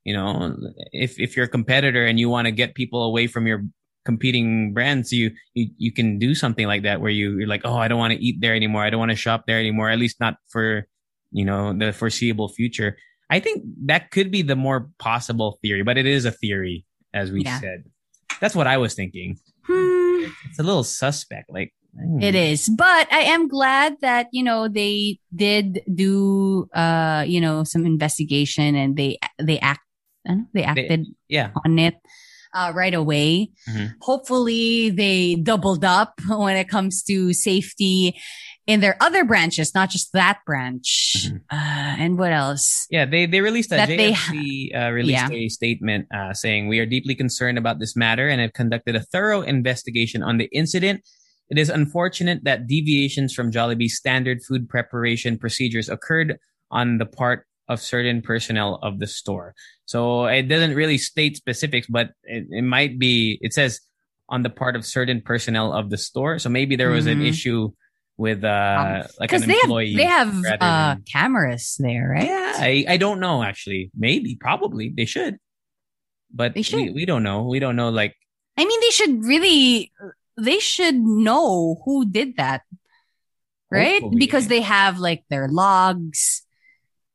You 0.02 0.14
know, 0.18 0.56
if 0.90 1.20
if 1.20 1.36
you're 1.36 1.46
a 1.46 1.48
competitor 1.52 2.02
and 2.08 2.18
you 2.18 2.26
want 2.28 2.46
to 2.48 2.52
get 2.56 2.74
people 2.74 3.04
away 3.04 3.28
from 3.28 3.46
your 3.46 3.62
competing 4.04 4.72
brands, 4.74 5.12
you 5.12 5.30
you 5.54 5.70
you 5.78 5.92
can 5.92 6.18
do 6.18 6.34
something 6.34 6.66
like 6.66 6.82
that 6.82 7.00
where 7.00 7.10
you 7.10 7.38
you're 7.38 7.48
like, 7.48 7.62
oh, 7.64 7.76
I 7.76 7.88
don't 7.88 7.98
want 7.98 8.12
to 8.12 8.20
eat 8.22 8.40
there 8.40 8.54
anymore. 8.54 8.82
I 8.82 8.90
don't 8.90 9.00
want 9.00 9.10
to 9.10 9.16
shop 9.16 9.44
there 9.46 9.58
anymore. 9.58 9.90
At 9.90 9.98
least 9.98 10.20
not 10.20 10.36
for 10.48 10.86
you 11.30 11.44
know 11.44 11.72
the 11.72 11.92
foreseeable 11.92 12.48
future. 12.48 12.96
I 13.30 13.40
think 13.40 13.64
that 13.86 14.10
could 14.10 14.30
be 14.30 14.42
the 14.42 14.56
more 14.56 14.90
possible 14.98 15.58
theory, 15.62 15.82
but 15.82 15.96
it 15.96 16.04
is 16.04 16.24
a 16.26 16.30
theory, 16.32 16.84
as 17.14 17.30
we 17.32 17.42
Yeah. 17.44 17.60
said. 17.60 17.84
That's 18.40 18.54
what 18.54 18.66
I 18.66 18.76
was 18.76 18.92
thinking. 18.94 19.38
Hmm. 19.64 20.26
It's 20.50 20.58
a 20.58 20.62
little 20.62 20.84
suspect, 20.84 21.48
like. 21.48 21.72
hmm. 21.96 22.20
It 22.20 22.34
is, 22.34 22.68
but 22.68 23.08
I 23.12 23.20
am 23.32 23.48
glad 23.48 23.96
that 24.00 24.26
you 24.32 24.42
know 24.42 24.68
they 24.68 25.18
did 25.34 25.80
do 25.94 26.68
uh 26.74 27.24
you 27.26 27.40
know 27.40 27.64
some 27.64 27.86
investigation 27.86 28.74
and 28.76 28.96
they 28.96 29.16
they 29.40 29.58
act 29.60 29.80
ano, 30.28 30.44
they 30.52 30.64
acted 30.64 31.06
Yeah. 31.28 31.50
on 31.64 31.78
it 31.78 31.96
uh, 32.54 32.72
right 32.74 32.94
away. 32.94 33.50
Mhm. 33.68 33.94
Hopefully, 34.00 34.90
they 34.90 35.34
doubled 35.36 35.84
up 35.84 36.20
when 36.28 36.56
it 36.56 36.68
comes 36.68 37.02
to 37.04 37.32
safety 37.32 38.14
in 38.66 38.80
their 38.80 38.96
other 39.00 39.24
branches, 39.24 39.74
not 39.74 39.90
just 39.90 40.12
that 40.12 40.38
branch. 40.46 41.16
Mhm. 41.26 41.40
Uh, 41.50 41.96
and 41.98 42.18
what 42.18 42.32
else? 42.32 42.86
Yeah, 42.90 43.04
they 43.06 43.26
they 43.26 43.40
released 43.40 43.72
a 43.72 43.76
That 43.76 43.88
they- 43.88 44.12
JFC 44.12 44.72
uh, 44.74 44.90
released 44.90 45.30
a 45.32 45.48
statement 45.48 46.06
uh, 46.14 46.32
saying 46.32 46.68
we 46.68 46.78
are 46.78 46.86
deeply 46.86 47.14
concerned 47.14 47.58
about 47.58 47.80
this 47.80 47.96
matter 47.96 48.28
and 48.28 48.40
have 48.40 48.52
conducted 48.52 48.94
a 48.94 49.00
thorough 49.00 49.42
investigation 49.42 50.22
on 50.22 50.38
the 50.38 50.48
incident. 50.52 51.02
It 51.50 51.58
is 51.58 51.68
unfortunate 51.68 52.44
that 52.44 52.66
deviations 52.66 53.34
from 53.34 53.50
Jollibee's 53.50 53.96
standard 53.96 54.42
food 54.42 54.68
preparation 54.68 55.36
procedures 55.38 55.88
occurred 55.88 56.38
on 56.70 56.96
the 56.98 57.04
part 57.04 57.46
of 57.68 57.80
certain 57.80 58.22
personnel 58.22 58.78
of 58.82 58.98
the 58.98 59.06
store. 59.06 59.54
So 59.86 60.26
it 60.26 60.42
doesn't 60.48 60.74
really 60.74 60.98
state 60.98 61.36
specifics, 61.36 61.86
but 61.86 62.10
it, 62.24 62.46
it 62.50 62.62
might 62.62 62.98
be. 62.98 63.38
It 63.40 63.52
says 63.52 63.80
on 64.28 64.42
the 64.42 64.50
part 64.50 64.76
of 64.76 64.84
certain 64.86 65.20
personnel 65.20 65.72
of 65.72 65.90
the 65.90 65.98
store. 65.98 66.38
So 66.38 66.48
maybe 66.48 66.76
there 66.76 66.90
was 66.90 67.06
an 67.06 67.20
Mhm. 67.20 67.28
issue 67.28 67.70
with 68.18 68.44
uh 68.44 69.02
like 69.18 69.30
Because 69.30 69.42
an 69.42 69.48
they 69.48 69.54
have 69.54 69.64
employee. 69.64 69.96
they 69.96 70.04
have 70.04 70.28
uh, 70.44 70.56
than- 70.60 71.02
cameras 71.10 71.76
there, 71.78 72.08
right? 72.14 72.26
yeah, 72.26 72.52
I, 72.56 72.84
I 72.88 72.96
don't 72.96 73.20
know 73.20 73.42
actually. 73.42 73.90
Maybe, 73.96 74.36
probably 74.40 74.92
they 74.94 75.04
should, 75.06 75.38
but 76.32 76.54
They 76.54 76.62
should. 76.62 76.76
We, 76.76 76.90
we 76.90 77.04
don't 77.06 77.22
know. 77.22 77.42
We 77.44 77.58
don't 77.58 77.76
know. 77.76 77.88
Like, 77.90 78.14
I 78.56 78.64
mean, 78.64 78.80
they 78.80 78.90
should 78.90 79.24
really, 79.24 79.92
they 80.36 80.58
should 80.60 80.96
know 80.96 81.80
who 81.84 82.04
did 82.08 82.36
that, 82.36 82.62
right? 83.70 84.00
Hopefully. 84.02 84.18
Because 84.20 84.48
they 84.48 84.60
have 84.60 84.98
like 84.98 85.24
their 85.30 85.48
logs 85.48 86.41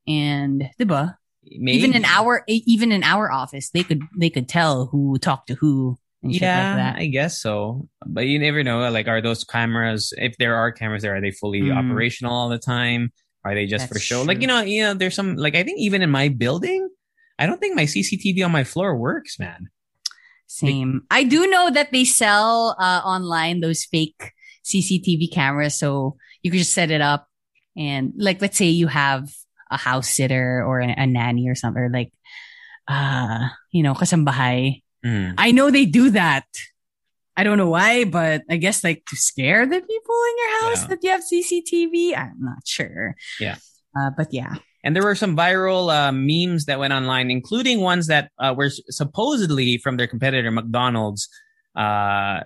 and, 0.07 0.69
diba? 0.79 1.15
maybe 1.43 1.77
Even 1.77 1.93
in 1.95 2.05
our, 2.05 2.43
even 2.47 2.91
in 2.91 3.03
our 3.03 3.31
office, 3.31 3.69
they 3.69 3.83
could, 3.83 4.01
they 4.17 4.29
could 4.29 4.49
tell 4.49 4.87
who 4.87 5.17
talked 5.17 5.47
to 5.47 5.55
who 5.55 5.97
and 6.23 6.33
shit 6.33 6.41
yeah, 6.41 6.67
like 6.67 6.75
that. 6.77 6.95
I 7.01 7.07
guess 7.07 7.39
so. 7.41 7.87
But 8.05 8.25
you 8.25 8.39
never 8.39 8.63
know. 8.63 8.89
Like, 8.89 9.07
are 9.07 9.21
those 9.21 9.43
cameras? 9.43 10.13
If 10.17 10.37
there 10.37 10.55
are 10.55 10.71
cameras 10.71 11.03
there, 11.03 11.15
are 11.15 11.21
they 11.21 11.31
fully 11.31 11.61
Mm. 11.61 11.77
operational 11.77 12.33
all 12.33 12.49
the 12.49 12.57
time? 12.57 13.11
Are 13.45 13.53
they 13.53 13.65
just 13.65 13.87
for 13.87 13.93
That's 13.93 14.03
show? 14.03 14.23
Like, 14.23 14.41
you 14.41 14.47
know, 14.47 14.61
you 14.61 14.81
know, 14.81 14.93
there's 14.93 15.15
some. 15.15 15.35
Like, 15.35 15.55
I 15.55 15.63
think 15.63 15.79
even 15.79 16.01
in 16.01 16.09
my 16.09 16.27
building, 16.27 16.89
I 17.39 17.45
don't 17.45 17.59
think 17.59 17.75
my 17.75 17.85
CCTV 17.85 18.43
on 18.43 18.51
my 18.51 18.63
floor 18.65 18.97
works, 18.97 19.39
man. 19.39 19.69
Same. 20.47 21.03
I 21.11 21.23
do 21.23 21.47
know 21.47 21.69
that 21.69 21.91
they 21.91 22.03
sell 22.03 22.75
uh, 22.79 23.01
online 23.05 23.61
those 23.61 23.85
fake 23.85 24.33
CCTV 24.65 25.31
cameras, 25.31 25.75
so 25.75 26.17
you 26.41 26.51
can 26.51 26.57
just 26.57 26.73
set 26.73 26.91
it 26.91 26.99
up 26.99 27.27
and, 27.77 28.11
like, 28.17 28.41
let's 28.41 28.57
say 28.57 28.65
you 28.65 28.87
have 28.87 29.29
a 29.71 29.77
house 29.77 30.09
sitter 30.09 30.63
or 30.65 30.79
a, 30.79 30.87
a 30.97 31.05
nanny 31.07 31.49
or 31.49 31.55
something, 31.55 31.81
or 31.83 31.89
like, 31.89 32.11
uh, 32.87 33.47
you 33.71 33.83
know, 33.83 33.93
kasambahay. 33.93 34.81
Mm. 35.05 35.35
I 35.37 35.51
know 35.51 35.69
they 35.71 35.85
do 35.85 36.09
that. 36.11 36.45
I 37.35 37.43
don't 37.43 37.57
know 37.57 37.69
why, 37.69 38.03
but 38.05 38.41
I 38.49 38.57
guess 38.57 38.83
like 38.83 39.03
to 39.09 39.15
scare 39.15 39.65
the 39.65 39.79
people 39.79 40.15
in 40.29 40.35
your 40.37 40.61
house 40.61 40.81
Yeah. 40.81 40.87
that 40.87 40.99
you 41.03 41.09
have 41.11 41.21
CCTV. 41.21 42.17
I'm 42.17 42.37
not 42.39 42.65
sure. 42.65 43.15
Yeah. 43.39 43.57
Uh, 43.97 44.09
but 44.17 44.33
yeah. 44.33 44.55
And 44.83 44.95
there 44.95 45.03
were 45.03 45.15
some 45.15 45.35
viral 45.35 45.91
uh, 45.93 46.11
memes 46.11 46.65
that 46.65 46.79
went 46.79 46.93
online, 46.93 47.29
including 47.29 47.81
ones 47.81 48.07
that 48.07 48.31
uh, 48.39 48.53
were 48.57 48.69
supposedly 48.89 49.77
from 49.77 49.97
their 49.97 50.07
competitor 50.07 50.49
McDonald's. 50.49 51.29
Uh, 51.75 52.41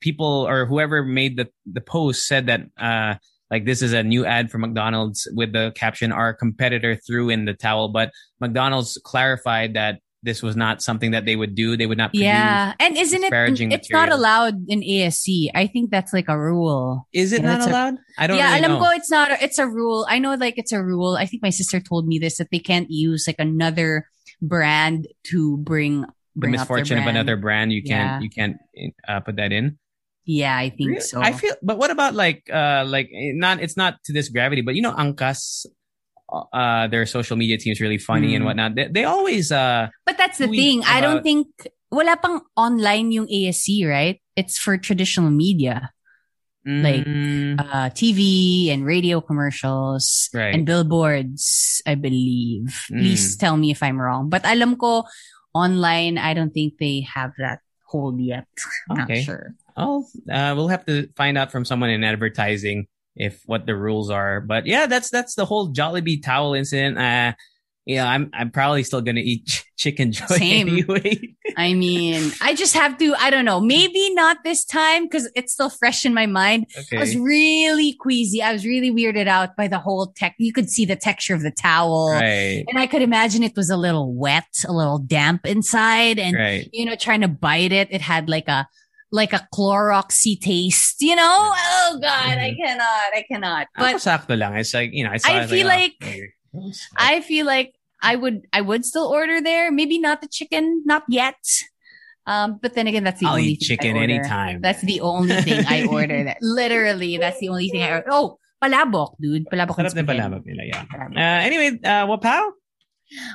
people 0.00 0.46
or 0.46 0.66
whoever 0.66 1.02
made 1.02 1.36
the 1.36 1.48
the 1.64 1.80
post 1.80 2.26
said 2.26 2.46
that 2.46 2.60
uh, 2.78 3.14
like 3.50 3.64
this 3.64 3.82
is 3.82 3.92
a 3.92 4.02
new 4.02 4.24
ad 4.26 4.50
for 4.50 4.58
McDonald's 4.58 5.28
with 5.34 5.52
the 5.52 5.72
caption 5.76 6.12
"Our 6.12 6.34
competitor 6.34 6.96
threw 6.96 7.28
in 7.30 7.44
the 7.44 7.54
towel," 7.54 7.88
but 7.88 8.10
McDonald's 8.40 8.98
clarified 9.04 9.74
that 9.74 10.00
this 10.22 10.42
was 10.42 10.56
not 10.56 10.82
something 10.82 11.12
that 11.12 11.24
they 11.24 11.36
would 11.36 11.54
do. 11.54 11.76
They 11.76 11.86
would 11.86 11.98
not. 11.98 12.12
Yeah, 12.12 12.74
and 12.80 12.96
isn't 12.96 13.18
it? 13.18 13.30
disparaging 13.30 13.70
It's 13.70 13.90
not 13.92 14.10
allowed 14.10 14.54
in 14.68 14.80
ASC. 14.80 15.50
I 15.54 15.68
think 15.68 15.90
that's 15.90 16.12
like 16.12 16.28
a 16.28 16.36
rule. 16.38 17.06
Is 17.12 17.32
it 17.32 17.42
Yeah, 17.42 17.58
not 17.58 17.68
allowed? 17.68 17.94
I 18.18 18.26
don't 18.26 18.36
know. 18.36 18.42
yeah, 18.42 18.54
really 18.54 18.64
alam 18.66 18.78
know. 18.80 18.84
ko 18.84 18.90
it's 18.96 19.10
not. 19.10 19.30
a- 19.30 19.44
It's 19.44 19.58
a 19.58 19.68
rule. 19.68 20.04
I 20.08 20.18
know, 20.18 20.34
like 20.34 20.58
it's 20.58 20.72
a 20.72 20.82
rule. 20.82 21.14
I 21.14 21.26
think 21.26 21.42
my 21.42 21.50
sister 21.50 21.78
told 21.78 22.08
me 22.08 22.18
this 22.18 22.38
that 22.38 22.48
they 22.50 22.58
can't 22.58 22.90
use 22.90 23.26
like 23.28 23.38
another 23.38 24.08
brand 24.42 25.06
to 25.30 25.56
bring 25.58 26.00
the 26.02 26.08
bring 26.34 26.54
up 26.54 26.66
their 26.68 26.76
misfortune 26.76 26.98
of 26.98 27.06
another 27.06 27.36
brand, 27.36 27.72
you 27.72 27.82
can't 27.82 28.20
Yeah. 28.20 28.20
you 28.20 28.30
can't 28.30 28.56
uh, 29.06 29.20
put 29.20 29.36
that 29.36 29.52
in. 29.52 29.78
Yeah, 30.26 30.58
I 30.58 30.70
think 30.74 30.90
Really? 30.98 31.00
so. 31.06 31.22
I 31.22 31.30
feel, 31.32 31.54
but 31.62 31.78
what 31.78 31.90
about 31.94 32.14
like, 32.18 32.50
uh, 32.52 32.82
like 32.86 33.06
eh, 33.14 33.30
not, 33.32 33.62
it's 33.62 33.76
not 33.78 34.02
to 34.04 34.12
this 34.12 34.28
gravity, 34.28 34.60
but 34.60 34.74
you 34.74 34.82
know, 34.82 34.92
Angkas, 34.92 35.66
uh, 36.52 36.88
their 36.90 37.06
social 37.06 37.36
media 37.38 37.56
team 37.58 37.70
is 37.70 37.80
really 37.80 37.98
funny 38.02 38.34
and 38.34 38.42
Mm. 38.42 38.46
whatnot. 38.50 38.74
They, 38.74 38.88
they 38.90 39.04
always, 39.06 39.52
uh, 39.54 39.86
But 40.04 40.18
that's 40.18 40.38
the 40.38 40.48
thing. 40.50 40.82
I 40.84 41.00
don't 41.00 41.22
think 41.22 41.46
wala 41.94 42.18
pang 42.18 42.42
online 42.58 43.12
yung 43.14 43.30
ASC, 43.30 43.86
right? 43.86 44.18
It's 44.34 44.58
for 44.58 44.76
traditional 44.76 45.30
media, 45.30 45.94
Like, 46.66 47.06
mm, 47.06 47.62
uh, 47.62 47.94
TV 47.94 48.74
and 48.74 48.82
radio 48.82 49.22
commercials 49.22 50.26
Right. 50.34 50.50
and 50.50 50.66
billboards, 50.66 51.78
I 51.86 51.94
believe. 51.94 52.74
Mm. 52.90 52.98
Please 52.98 53.38
tell 53.38 53.54
me 53.54 53.70
if 53.70 53.86
I'm 53.86 54.02
wrong. 54.02 54.26
But 54.26 54.42
alam 54.42 54.74
ko, 54.74 55.06
online, 55.54 56.18
I 56.18 56.34
don't 56.34 56.50
think 56.50 56.74
they 56.82 57.06
have 57.06 57.30
that 57.38 57.62
hold 57.86 58.18
yet. 58.18 58.50
I'm 58.90 59.06
Okay. 59.06 59.22
Not 59.22 59.30
sure. 59.30 59.54
Oh, 59.76 60.04
uh, 60.30 60.54
we'll 60.56 60.68
have 60.68 60.86
to 60.86 61.08
find 61.16 61.36
out 61.36 61.52
from 61.52 61.64
someone 61.64 61.90
in 61.90 62.02
advertising 62.04 62.86
if 63.14 63.42
what 63.46 63.66
the 63.66 63.76
rules 63.76 64.10
are. 64.10 64.40
But 64.40 64.66
yeah, 64.66 64.86
that's, 64.86 65.10
that's 65.10 65.34
the 65.34 65.44
whole 65.44 65.72
Jollibee 65.72 66.22
towel 66.22 66.54
incident. 66.54 66.98
Uh, 66.98 67.32
yeah, 67.86 68.04
I'm, 68.08 68.30
I'm 68.34 68.50
probably 68.50 68.82
still 68.82 69.00
going 69.00 69.14
to 69.14 69.22
eat 69.22 69.46
ch- 69.46 69.64
Chickenjoy 69.78 70.26
Same. 70.26 70.68
anyway. 70.88 71.36
I 71.56 71.72
mean, 71.74 72.32
I 72.42 72.54
just 72.54 72.74
have 72.74 72.98
to, 72.98 73.14
I 73.14 73.30
don't 73.30 73.44
know, 73.44 73.60
maybe 73.60 74.12
not 74.12 74.38
this 74.42 74.64
time 74.64 75.04
because 75.04 75.30
it's 75.36 75.52
still 75.52 75.70
fresh 75.70 76.04
in 76.04 76.12
my 76.12 76.26
mind. 76.26 76.66
Okay. 76.76 76.96
I 76.96 77.00
was 77.00 77.16
really 77.16 77.92
queasy. 78.00 78.42
I 78.42 78.52
was 78.52 78.64
really 78.66 78.90
weirded 78.90 79.28
out 79.28 79.56
by 79.56 79.68
the 79.68 79.78
whole 79.78 80.08
tech. 80.16 80.34
You 80.38 80.52
could 80.52 80.68
see 80.68 80.84
the 80.84 80.96
texture 80.96 81.34
of 81.34 81.42
the 81.42 81.52
towel. 81.52 82.10
Right. 82.10 82.64
And 82.66 82.76
I 82.78 82.88
could 82.88 83.02
imagine 83.02 83.44
it 83.44 83.54
was 83.56 83.70
a 83.70 83.76
little 83.76 84.12
wet, 84.12 84.48
a 84.66 84.72
little 84.72 84.98
damp 84.98 85.46
inside. 85.46 86.18
And, 86.18 86.34
Right. 86.36 86.68
you 86.72 86.86
know, 86.86 86.96
trying 86.96 87.20
to 87.20 87.28
bite 87.28 87.70
it, 87.72 87.86
it 87.92 88.00
had 88.00 88.28
like 88.28 88.48
a, 88.48 88.66
like 89.12 89.32
a 89.32 89.46
Cloroxy 89.54 90.40
taste, 90.40 91.00
you 91.00 91.14
know? 91.14 91.52
Oh 91.54 91.98
God, 92.00 92.38
I 92.38 92.50
Mhm. 92.52 92.56
cannot, 92.58 93.08
I 93.14 93.24
cannot. 93.30 93.66
But 93.76 93.92
But 93.92 94.02
sakto 94.02 94.38
lang. 94.38 94.54
It's 94.56 94.74
like, 94.74 94.90
you 94.92 95.04
know, 95.04 95.10
I, 95.10 95.20
I 95.24 95.46
feel 95.46 95.66
oh, 95.66 95.70
like- 95.70 96.02
I 96.96 97.20
feel 97.20 97.46
like 97.46 97.74
I 98.02 98.16
would, 98.16 98.46
I 98.52 98.60
would 98.60 98.84
still 98.84 99.06
order 99.06 99.40
there. 99.40 99.70
Maybe 99.70 99.98
not 99.98 100.20
the 100.20 100.28
chicken, 100.28 100.82
not 100.84 101.04
yet. 101.08 101.36
Um, 102.26 102.58
but 102.60 102.74
then 102.74 102.86
again, 102.88 103.04
that's 103.04 103.20
the 103.20 103.26
I'll 103.26 103.38
only 103.38 103.54
eat 103.54 103.60
chicken 103.60 103.96
anytime. 103.96 104.60
That's 104.60 104.82
the 104.82 105.00
only 105.00 105.36
thing 105.46 105.64
I 105.68 105.86
order. 105.86 106.24
That 106.24 106.38
literally, 106.42 107.18
that's 107.18 107.38
the 107.38 107.48
only 107.48 107.68
thing 107.70 107.82
I 107.82 108.02
order. 108.02 108.10
Oh, 108.10 108.38
palabok, 108.62 109.14
dude. 109.22 109.46
Palabok. 109.46 109.78
Sarap 109.78 109.94
palabok 110.02 110.42
nila, 110.42 110.64
yeah. 110.66 110.82
Palabok. 110.90 111.14
Uh, 111.14 111.40
anyway, 111.46 111.78
uh, 111.84 112.04
wapow? 112.10 112.50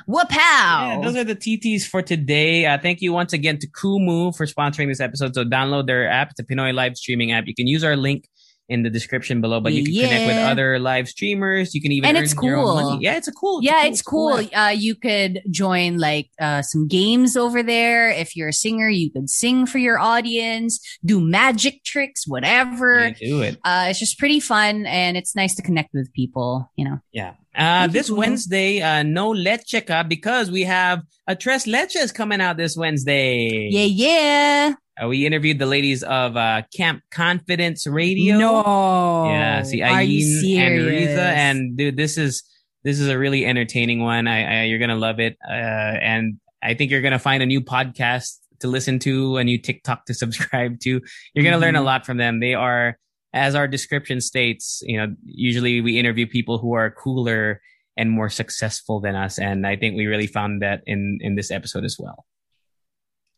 Wapow! 0.08 0.30
Yeah, 0.36 1.00
those 1.02 1.16
are 1.16 1.24
the 1.24 1.36
TTs 1.36 1.84
for 1.86 2.02
today. 2.02 2.66
Uh, 2.66 2.78
thank 2.78 3.00
you 3.00 3.12
once 3.12 3.32
again 3.32 3.58
to 3.58 3.66
Kumu 3.68 4.36
for 4.36 4.46
sponsoring 4.46 4.88
this 4.88 5.00
episode. 5.00 5.34
So 5.34 5.44
download 5.44 5.86
their 5.86 6.08
app. 6.08 6.30
It's 6.30 6.40
a 6.40 6.44
Pinoy 6.44 6.74
live 6.74 6.96
streaming 6.96 7.32
app. 7.32 7.44
You 7.46 7.54
can 7.54 7.66
use 7.66 7.82
our 7.84 7.96
link 7.96 8.28
in 8.68 8.84
the 8.84 8.90
description 8.90 9.40
below, 9.40 9.60
but 9.60 9.72
you 9.72 9.84
can 9.84 9.92
connect 9.92 10.26
with 10.28 10.36
other 10.36 10.78
live 10.78 11.08
streamers. 11.08 11.74
You 11.74 11.82
can 11.82 11.92
even 11.92 12.08
And 12.08 12.16
earn 12.16 12.24
it's 12.24 12.32
cool. 12.32 12.74
money. 12.74 13.04
Yeah, 13.04 13.16
it's 13.16 13.28
a 13.28 13.32
cool. 13.32 13.60
yeah, 13.62 13.82
a 13.84 13.88
it's 13.88 14.00
cool. 14.02 14.38
app. 14.38 14.48
Uh, 14.54 14.70
you 14.70 14.94
could 14.94 15.40
join 15.50 15.98
like 15.98 16.30
uh, 16.40 16.62
some 16.62 16.86
games 16.88 17.36
over 17.36 17.62
there. 17.62 18.08
If 18.10 18.34
you're 18.36 18.48
a 18.48 18.52
singer, 18.52 18.88
you 18.88 19.10
could 19.10 19.28
sing 19.28 19.66
for 19.66 19.78
your 19.78 19.98
audience, 19.98 20.80
do 21.04 21.20
magic 21.20 21.82
tricks, 21.84 22.26
whatever. 22.26 23.08
You 23.20 23.26
do 23.26 23.42
it. 23.42 23.58
Uh, 23.64 23.86
it's 23.90 23.98
just 23.98 24.18
pretty 24.18 24.40
fun, 24.40 24.86
and 24.86 25.16
it's 25.16 25.34
nice 25.36 25.54
to 25.56 25.62
connect 25.62 25.90
with 25.92 26.10
people. 26.12 26.70
You 26.76 26.84
know. 26.86 26.98
Yeah. 27.12 27.34
Uh, 27.56 27.86
this. 27.86 28.10
Wednesday, 28.10 28.80
uh, 28.80 29.02
no 29.02 29.30
leche 29.30 29.84
ka 29.86 30.02
because 30.02 30.50
we 30.50 30.62
have 30.62 31.02
a 31.26 31.36
Tres 31.36 31.66
Leches 31.66 32.12
coming 32.14 32.40
out 32.40 32.56
this 32.56 32.76
Wednesday. 32.76 33.68
Yeah, 33.70 33.84
yeah. 33.84 34.74
Uh, 35.02 35.08
we 35.08 35.24
interviewed 35.26 35.58
the 35.58 35.66
ladies 35.66 36.02
of 36.02 36.36
uh, 36.36 36.62
Camp 36.74 37.02
Confidence 37.10 37.86
Radio. 37.86 38.38
No. 38.38 39.24
Yeah, 39.30 39.62
see, 39.62 39.82
Aileen 39.82 40.58
and? 40.58 40.86
Riza, 40.86 41.22
and 41.22 41.76
dude, 41.76 41.96
this 41.96 42.16
is 42.18 42.42
this 42.84 42.98
is 43.00 43.08
a 43.08 43.18
really 43.18 43.44
entertaining 43.46 44.00
one. 44.00 44.26
I, 44.26 44.60
I 44.60 44.64
you're 44.64 44.78
gonna 44.78 44.96
love 44.96 45.20
it, 45.20 45.36
uh, 45.48 45.52
and 45.52 46.38
I 46.62 46.74
think 46.74 46.90
you're 46.90 47.00
gonna 47.02 47.18
find 47.18 47.42
a 47.42 47.46
new 47.46 47.60
podcast 47.60 48.38
to 48.60 48.68
listen 48.68 48.98
to, 49.00 49.36
a 49.38 49.44
new 49.44 49.58
TikTok 49.58 50.04
to 50.06 50.14
subscribe 50.22 50.80
to. 50.80 51.00
You're 51.34 51.44
gonna 51.44 51.58
learn 51.58 51.76
a 51.76 51.80
Mhm. 51.80 51.84
lot 51.84 52.06
from 52.06 52.16
them. 52.18 52.40
They 52.40 52.54
are, 52.54 52.98
as 53.32 53.54
our 53.54 53.66
description 53.66 54.20
states, 54.20 54.82
you 54.84 54.96
know, 54.98 55.14
usually 55.24 55.80
we 55.80 55.98
interview 55.98 56.26
people 56.26 56.58
who 56.58 56.74
are 56.74 56.90
cooler 56.90 57.60
and 57.96 58.10
more 58.10 58.28
successful 58.28 59.00
than 59.00 59.14
us, 59.14 59.38
and 59.38 59.66
I 59.66 59.76
think 59.76 59.96
we 59.96 60.06
really 60.06 60.26
found 60.26 60.62
that 60.62 60.82
in 60.86 61.18
in 61.20 61.34
this 61.34 61.50
episode 61.50 61.84
as 61.84 61.96
well. 61.98 62.24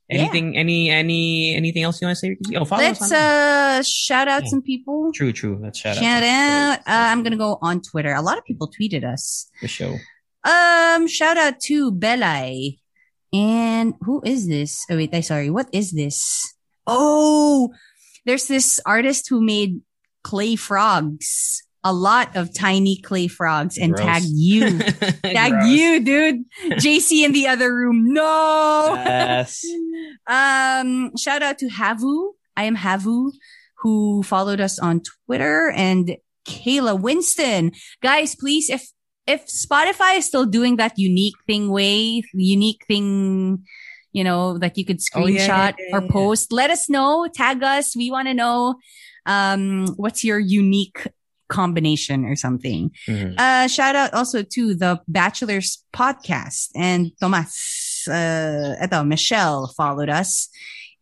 Yeah. 0.09 0.19
Anything, 0.21 0.55
any, 0.57 0.91
any, 0.91 1.55
anything 1.57 1.83
else 1.83 1.99
you 2.03 2.07
want 2.07 2.19
to 2.19 2.21
say? 2.21 2.37
Oh, 2.57 2.67
follow 2.67 2.83
Let's 2.83 3.01
us 3.01 3.11
on 3.11 3.19
uh 3.19 3.83
shout 3.83 4.29
out 4.29 4.43
Yeah. 4.45 4.51
some 4.51 4.61
people. 4.63 5.11
True, 5.15 5.33
true. 5.33 5.59
Let's 5.63 5.79
shout, 5.79 5.97
Shout 5.97 6.23
out 6.23 6.23
out. 6.23 6.79
Uh, 6.81 7.09
I'm 7.11 7.23
gonna 7.23 7.39
go 7.39 7.59
on 7.63 7.81
Twitter. 7.81 8.13
A 8.13 8.21
lot 8.21 8.37
of 8.37 8.45
people 8.45 8.71
tweeted 8.71 9.03
us. 9.03 9.49
the 9.63 9.69
show. 9.69 9.97
Um, 10.45 11.09
shout 11.09 11.39
out 11.39 11.59
to 11.73 11.91
Belai. 11.91 12.79
And 13.33 13.95
who 14.03 14.21
is 14.25 14.47
this? 14.47 14.85
Oh 14.91 14.97
wait, 14.97 15.15
I 15.15 15.21
sorry. 15.23 15.49
What 15.51 15.69
is 15.73 15.93
this? 15.93 16.53
Oh, 16.87 17.73
there's 18.25 18.47
this 18.47 18.81
artist 18.87 19.29
who 19.29 19.41
made 19.41 19.81
clay 20.23 20.57
frogs. 20.57 21.63
A 21.87 21.93
lot 21.93 22.35
of 22.35 22.55
tiny 22.55 22.99
clay 23.03 23.29
frogs 23.29 23.77
and 23.77 23.93
Gross. 23.93 24.07
tagged 24.07 24.27
you. 24.31 24.79
Tag 24.79 25.67
you, 25.67 26.01
dude. 26.05 26.45
JC 26.81 27.25
in 27.27 27.33
the 27.33 27.47
other 27.47 27.75
room. 27.75 28.13
No. 28.13 28.93
Yes. 28.97 29.65
Um, 30.27 31.15
shout 31.19 31.43
out 31.43 31.59
to 31.59 31.69
Havu. 31.69 32.31
I 32.57 32.65
am 32.65 32.77
Havu, 32.77 33.31
who 33.83 34.23
followed 34.23 34.59
us 34.59 34.79
on 34.79 35.03
Twitter, 35.27 35.71
and 35.77 36.17
Kayla 36.47 36.99
Winston. 36.99 37.73
Guys, 38.03 38.35
please, 38.35 38.71
if 38.71 38.89
if 39.27 39.47
Spotify 39.47 40.17
is 40.17 40.25
still 40.25 40.47
doing 40.47 40.77
that 40.77 40.95
unique 40.97 41.35
thing 41.47 41.71
way, 41.71 42.23
unique 42.33 42.85
thing, 42.89 43.65
you 44.15 44.25
know, 44.25 44.53
like 44.53 44.79
you 44.79 44.87
could 44.87 45.01
Oh, 45.15 45.27
yeah, 45.27 45.47
screenshot 45.47 45.75
yeah, 45.79 45.87
yeah, 45.91 45.97
or 45.99 46.09
post, 46.09 46.53
let 46.53 46.71
us 46.71 46.89
know. 46.89 47.29
Tag 47.35 47.63
us. 47.63 47.95
We 47.95 48.11
want 48.11 48.29
to 48.29 48.35
know 48.35 48.77
um 49.27 49.89
what's 49.97 50.23
your 50.25 50.39
unique 50.39 51.07
combination 51.49 52.25
or 52.25 52.37
something. 52.37 52.91
Mhm. 53.07 53.35
Uh, 53.39 53.69
shout 53.69 53.95
out 53.95 54.15
also 54.15 54.43
to 54.43 54.75
the 54.75 55.01
Bachelor's 55.09 55.85
podcast 55.93 56.71
and 56.75 57.13
Tomas, 57.21 58.07
uh, 58.09 58.75
eto, 58.83 59.07
Michelle 59.07 59.73
followed 59.77 60.09
us 60.09 60.49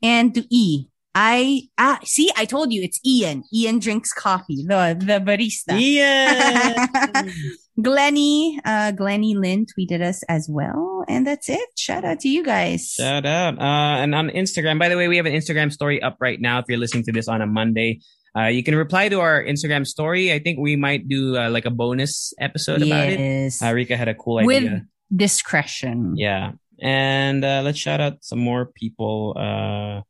and 0.03 0.35
to 0.35 0.43
E. 0.51 0.87
I, 1.15 1.69
ah, 1.77 2.01
see, 2.05 2.31
I 2.37 2.47
told 2.47 2.73
you 2.73 2.83
it's 2.83 2.99
Ian. 3.05 3.45
Ian 3.53 3.79
drinks 3.79 4.13
coffee, 4.13 4.65
the, 4.67 4.97
the 4.99 5.21
barista. 5.21 5.77
Yeah. 5.79 6.89
Glenny, 7.81 8.61
uh, 8.65 8.93
Glenny 8.93 9.35
Lynn 9.35 9.67
tweeted 9.67 10.03
us 10.03 10.23
as 10.29 10.47
well. 10.51 11.05
And 11.09 11.27
that's 11.27 11.49
it. 11.49 11.69
Shout 11.77 12.05
out 12.05 12.21
to 12.21 12.29
you 12.29 12.45
guys. 12.45 12.95
Shout 12.99 13.25
out. 13.25 13.59
Uh, 13.59 14.03
and 14.03 14.15
on 14.15 14.29
Instagram, 14.29 14.79
by 14.79 14.89
the 14.89 14.97
way, 14.97 15.09
we 15.09 15.17
have 15.17 15.27
an 15.27 15.33
Instagram 15.33 15.73
story 15.73 16.03
up 16.03 16.17
right 16.21 16.41
now. 16.41 16.59
If 16.59 16.67
you're 16.69 16.79
listening 16.79 17.05
to 17.05 17.13
this 17.13 17.29
on 17.29 17.41
a 17.41 17.47
Monday, 17.47 18.01
uh, 18.37 18.47
you 18.47 18.63
can 18.63 18.75
reply 18.75 19.09
to 19.09 19.21
our 19.21 19.43
Instagram 19.43 19.87
story. 19.87 20.33
I 20.33 20.39
think 20.39 20.59
we 20.59 20.77
might 20.77 21.09
do 21.09 21.37
uh, 21.37 21.51
like 21.51 21.65
a 21.65 21.71
bonus 21.71 22.33
episode 22.39 22.83
about 22.83 23.09
it. 23.09 23.55
Uh, 23.63 23.73
Rica 23.73 23.97
had 23.97 24.09
a 24.09 24.15
cool 24.15 24.39
idea. 24.39 24.47
With 24.47 24.83
discretion. 25.15 26.15
Yeah. 26.17 26.53
And 26.81 27.45
uh, 27.45 27.63
let's 27.65 27.79
shout 27.79 28.01
out 28.01 28.19
some 28.23 28.39
more 28.39 28.67
people. 28.67 29.37
Uh, 29.39 30.03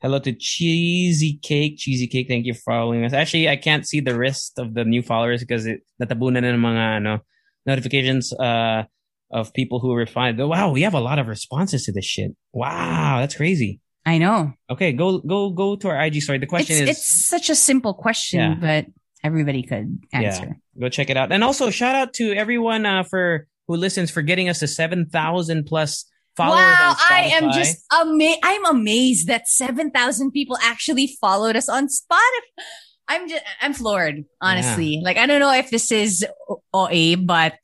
hello 0.00 0.18
to 0.18 0.32
Cheesy 0.32 1.38
Cake. 1.42 1.76
Cheesy 1.78 2.06
Cake, 2.06 2.26
thank 2.28 2.46
you 2.46 2.54
for 2.54 2.60
following 2.72 3.04
us. 3.04 3.12
Actually, 3.12 3.48
I 3.48 3.56
can't 3.56 3.86
see 3.86 4.00
the 4.00 4.16
rest 4.16 4.58
of 4.58 4.74
the 4.74 4.84
new 4.84 5.02
followers 5.02 5.40
because 5.40 5.66
it 5.66 5.80
natabunan 6.02 6.42
na 6.42 6.54
ng 6.54 6.60
mga 6.60 6.96
ano, 7.02 7.18
notifications 7.66 8.32
uh, 8.32 8.84
of 9.30 9.52
people 9.52 9.80
who 9.80 9.94
responded. 9.94 10.44
Wow, 10.44 10.72
we 10.72 10.82
have 10.82 10.94
a 10.94 11.00
lot 11.00 11.18
of 11.18 11.26
responses 11.28 11.84
to 11.84 11.92
this 11.92 12.04
shit. 12.04 12.32
Wow, 12.52 13.18
that's 13.20 13.36
crazy. 13.36 13.80
I 14.06 14.18
know. 14.18 14.52
Okay, 14.70 14.92
go 14.92 15.18
go 15.18 15.50
go 15.50 15.76
to 15.76 15.88
our 15.88 16.00
IG 16.04 16.22
story. 16.22 16.38
The 16.38 16.46
question 16.46 16.76
It's, 16.76 16.82
is 16.82 16.88
it's 16.96 17.06
such 17.28 17.50
a 17.50 17.54
simple 17.54 17.92
question, 17.92 18.40
Yeah. 18.40 18.54
but 18.56 18.86
everybody 19.22 19.62
could 19.62 19.98
answer. 20.12 20.56
go 20.80 20.88
check 20.88 21.10
it 21.10 21.16
out. 21.16 21.30
And 21.32 21.44
also 21.44 21.68
shout 21.70 21.94
out 21.94 22.14
to 22.14 22.32
everyone 22.32 22.86
uh, 22.86 23.02
for 23.02 23.48
who 23.66 23.76
listens 23.76 24.10
for 24.10 24.22
getting 24.22 24.48
us 24.48 24.60
to 24.60 24.66
seven 24.66 25.04
thousand 25.06 25.66
plus 25.66 26.06
Wow, 26.38 26.94
I 27.10 27.30
am 27.34 27.52
just 27.52 27.84
amazed. 28.00 28.38
I'm 28.42 28.64
amazed 28.66 29.26
that 29.28 29.48
7,000 29.48 30.30
people 30.30 30.56
actually 30.62 31.16
followed 31.20 31.56
us 31.56 31.68
on 31.68 31.86
Spotify. 31.88 32.62
I'm 33.08 33.28
just, 33.28 33.42
I'm 33.62 33.72
floored, 33.72 34.24
honestly. 34.40 35.00
Like, 35.02 35.16
I 35.16 35.26
don't 35.26 35.40
know 35.40 35.52
if 35.52 35.70
this 35.70 35.90
is 35.90 36.26
OA, 36.74 37.16
but 37.16 37.54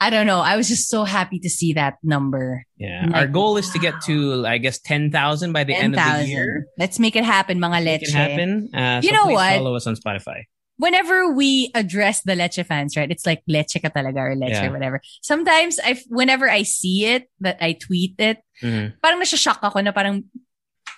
I 0.00 0.10
don't 0.10 0.26
know. 0.26 0.38
I 0.40 0.56
was 0.56 0.68
just 0.68 0.88
so 0.88 1.04
happy 1.04 1.38
to 1.40 1.50
see 1.50 1.72
that 1.74 1.94
number. 2.02 2.64
yeah. 2.76 3.04
Like, 3.06 3.14
Our 3.16 3.26
goal 3.26 3.56
is 3.56 3.68
to 3.70 3.78
get 3.78 4.00
to 4.06 4.46
I 4.46 4.58
guess 4.58 4.78
ten 4.78 5.10
thousand 5.10 5.52
by 5.52 5.64
the 5.64 5.74
end 5.74 5.94
of 5.98 6.00
the 6.18 6.24
year. 6.26 6.66
Let's 6.78 6.98
make 6.98 7.16
it 7.16 7.24
happen, 7.24 7.58
mga 7.58 7.84
Make 7.84 8.00
leche. 8.02 8.08
it 8.08 8.14
happen. 8.14 8.70
Uh, 8.72 9.00
You 9.02 9.10
so 9.10 9.14
know 9.16 9.26
what? 9.32 9.54
Follow 9.56 9.74
us 9.74 9.86
on 9.86 9.96
Spotify. 9.96 10.44
Whenever 10.78 11.30
we 11.34 11.70
address 11.74 12.22
the 12.22 12.34
leche 12.38 12.62
fans, 12.66 12.96
right? 12.96 13.10
It's 13.10 13.26
like 13.26 13.42
leche 13.46 13.76
ka 13.82 13.90
talaga 13.90 14.30
or 14.30 14.34
leche 14.38 14.62
Yeah. 14.62 14.70
or 14.70 14.72
whatever. 14.72 15.00
Sometimes 15.22 15.78
I, 15.82 15.98
whenever 16.08 16.48
I 16.48 16.62
see 16.62 17.04
it, 17.04 17.26
that 17.40 17.58
I 17.60 17.72
tweet 17.74 18.14
it, 18.18 18.38
Mhm. 18.62 18.94
parang 19.02 19.18
nasha-shock 19.18 19.58
ako 19.62 19.80
na 19.82 19.90
parang 19.90 20.24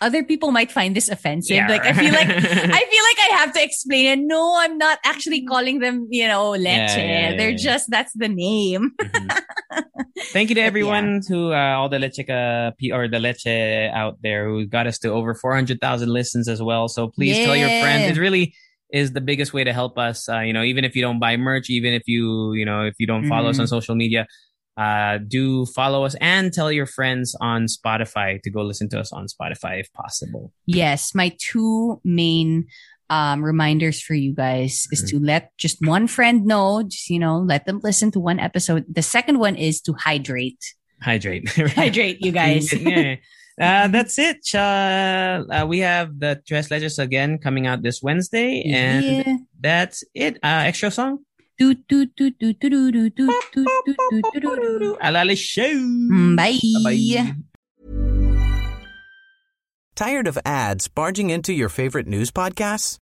other 0.01 0.25
people 0.25 0.49
might 0.53 0.73
find 0.73 0.97
this 0.97 1.09
offensive. 1.09 1.57
Yeah. 1.57 1.69
Like 1.69 1.85
I 1.85 1.93
feel 1.93 2.13
like 2.13 2.29
I 2.79 2.83
feel 2.89 3.05
like 3.09 3.21
I 3.21 3.31
have 3.41 3.53
to 3.57 3.61
explain 3.65 4.07
it. 4.07 4.21
No, 4.25 4.57
I'm 4.61 4.77
not 4.81 4.97
actually 5.05 5.45
calling 5.45 5.81
them, 5.81 6.09
you 6.13 6.29
know, 6.29 6.51
leche. 6.57 6.97
Yeah, 6.97 7.33
yeah, 7.33 7.37
They're 7.37 7.57
just 7.57 7.89
that's 7.91 8.13
the 8.17 8.29
name. 8.29 8.93
Mhm. 9.01 9.29
Thank 10.33 10.49
you 10.53 10.55
to 10.57 10.61
everyone 10.63 11.21
to 11.29 11.53
uh, 11.57 11.81
all 11.81 11.89
the 11.89 11.97
Lechica 11.97 12.77
P 12.77 12.93
or 12.93 13.09
the 13.09 13.19
Leche 13.19 13.49
out 13.93 14.21
there 14.23 14.45
who 14.49 14.67
got 14.69 14.87
us 14.87 14.99
to 15.01 15.09
over 15.09 15.33
400,000 15.35 15.81
listens 16.09 16.49
as 16.49 16.61
well. 16.63 16.89
So 16.89 17.09
please 17.09 17.37
tell 17.41 17.57
your 17.57 17.69
friends. 17.81 18.05
It 18.17 18.21
really 18.21 18.55
is 18.93 19.13
the 19.13 19.21
biggest 19.21 19.53
way 19.53 19.65
to 19.65 19.73
help 19.73 19.99
us. 19.99 20.29
Uh, 20.29 20.41
you 20.41 20.53
know, 20.53 20.63
even 20.63 20.85
if 20.85 20.95
you 20.97 21.03
don't 21.03 21.19
buy 21.21 21.37
merch, 21.37 21.71
even 21.71 21.93
if 21.93 22.03
you, 22.07 22.53
you 22.55 22.65
know, 22.65 22.83
if 22.85 22.95
you 22.99 23.07
don't 23.07 23.27
follow 23.29 23.51
us 23.51 23.57
Mhm. 23.57 23.61
on 23.61 23.67
social 23.69 23.95
media, 23.95 24.27
uh, 24.77 25.19
do 25.29 25.67
follow 25.67 26.05
us 26.05 26.15
and 26.21 26.53
tell 26.53 26.73
your 26.73 26.87
friends 26.87 27.37
on 27.41 27.67
Spotify 27.67 28.41
to 28.43 28.51
go 28.51 28.63
listen 28.63 28.89
to 28.91 28.99
us 29.01 29.13
on 29.13 29.27
Spotify 29.27 29.79
if 29.81 29.93
possible. 29.93 30.53
Yes, 30.67 31.15
my 31.15 31.35
two 31.39 32.01
main 32.05 32.67
um, 33.11 33.45
reminders 33.45 34.01
for 34.01 34.15
you 34.15 34.33
guys 34.33 34.87
is 34.93 35.03
Mm-hmm. 35.03 35.19
to 35.19 35.25
let 35.25 35.51
just 35.59 35.79
one 35.85 36.07
friend 36.07 36.45
know, 36.47 36.85
just 36.85 37.11
you 37.11 37.19
know, 37.19 37.39
let 37.39 37.67
them 37.67 37.81
listen 37.83 38.11
to 38.13 38.21
one 38.21 38.39
episode. 38.39 38.85
The 38.89 39.03
second 39.03 39.39
one 39.41 39.57
is 39.57 39.81
to 39.83 39.95
hydrate. 39.95 40.63
Hydrate. 41.03 41.49
Hydrate, 41.75 42.19
you 42.25 42.31
guys. 42.43 42.73
yeah 42.73 43.17
that's 43.89 44.19
it. 44.19 44.55
Uh, 44.55 45.45
uh, 45.51 45.67
we 45.69 45.81
have 45.81 46.19
the 46.19 46.41
Tres 46.47 46.69
Leches 46.69 46.99
again 46.99 47.39
coming 47.39 47.67
out 47.67 47.83
this 47.83 48.03
Wednesday, 48.03 48.63
and 48.67 49.05
yeah. 49.05 49.37
that's 49.61 50.03
it. 50.15 50.39
extra 50.43 50.91
song. 50.91 51.19
Bye. 56.37 56.59
Bye. 56.83 57.35
Tired 59.95 60.27
of 60.27 60.39
ads 60.47 60.89
barging 60.89 61.29
into 61.29 61.53
your 61.53 61.69
favorite 61.69 62.07
news 62.07 62.31
podcasts? 62.31 62.97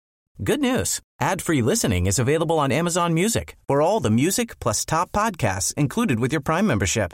Good 0.44 0.60
news! 0.60 1.02
Ad-free 1.22 1.62
listening 1.62 2.08
is 2.08 2.18
available 2.18 2.58
on 2.58 2.72
Amazon 2.72 3.14
Music 3.14 3.56
for 3.68 3.84
all 3.84 4.00
the 4.00 4.10
music 4.10 4.60
plus 4.60 4.86
top 4.86 5.12
podcasts 5.12 5.74
included 5.76 6.20
with 6.20 6.32
your 6.32 6.42
Prime 6.42 6.66
membership. 6.66 7.14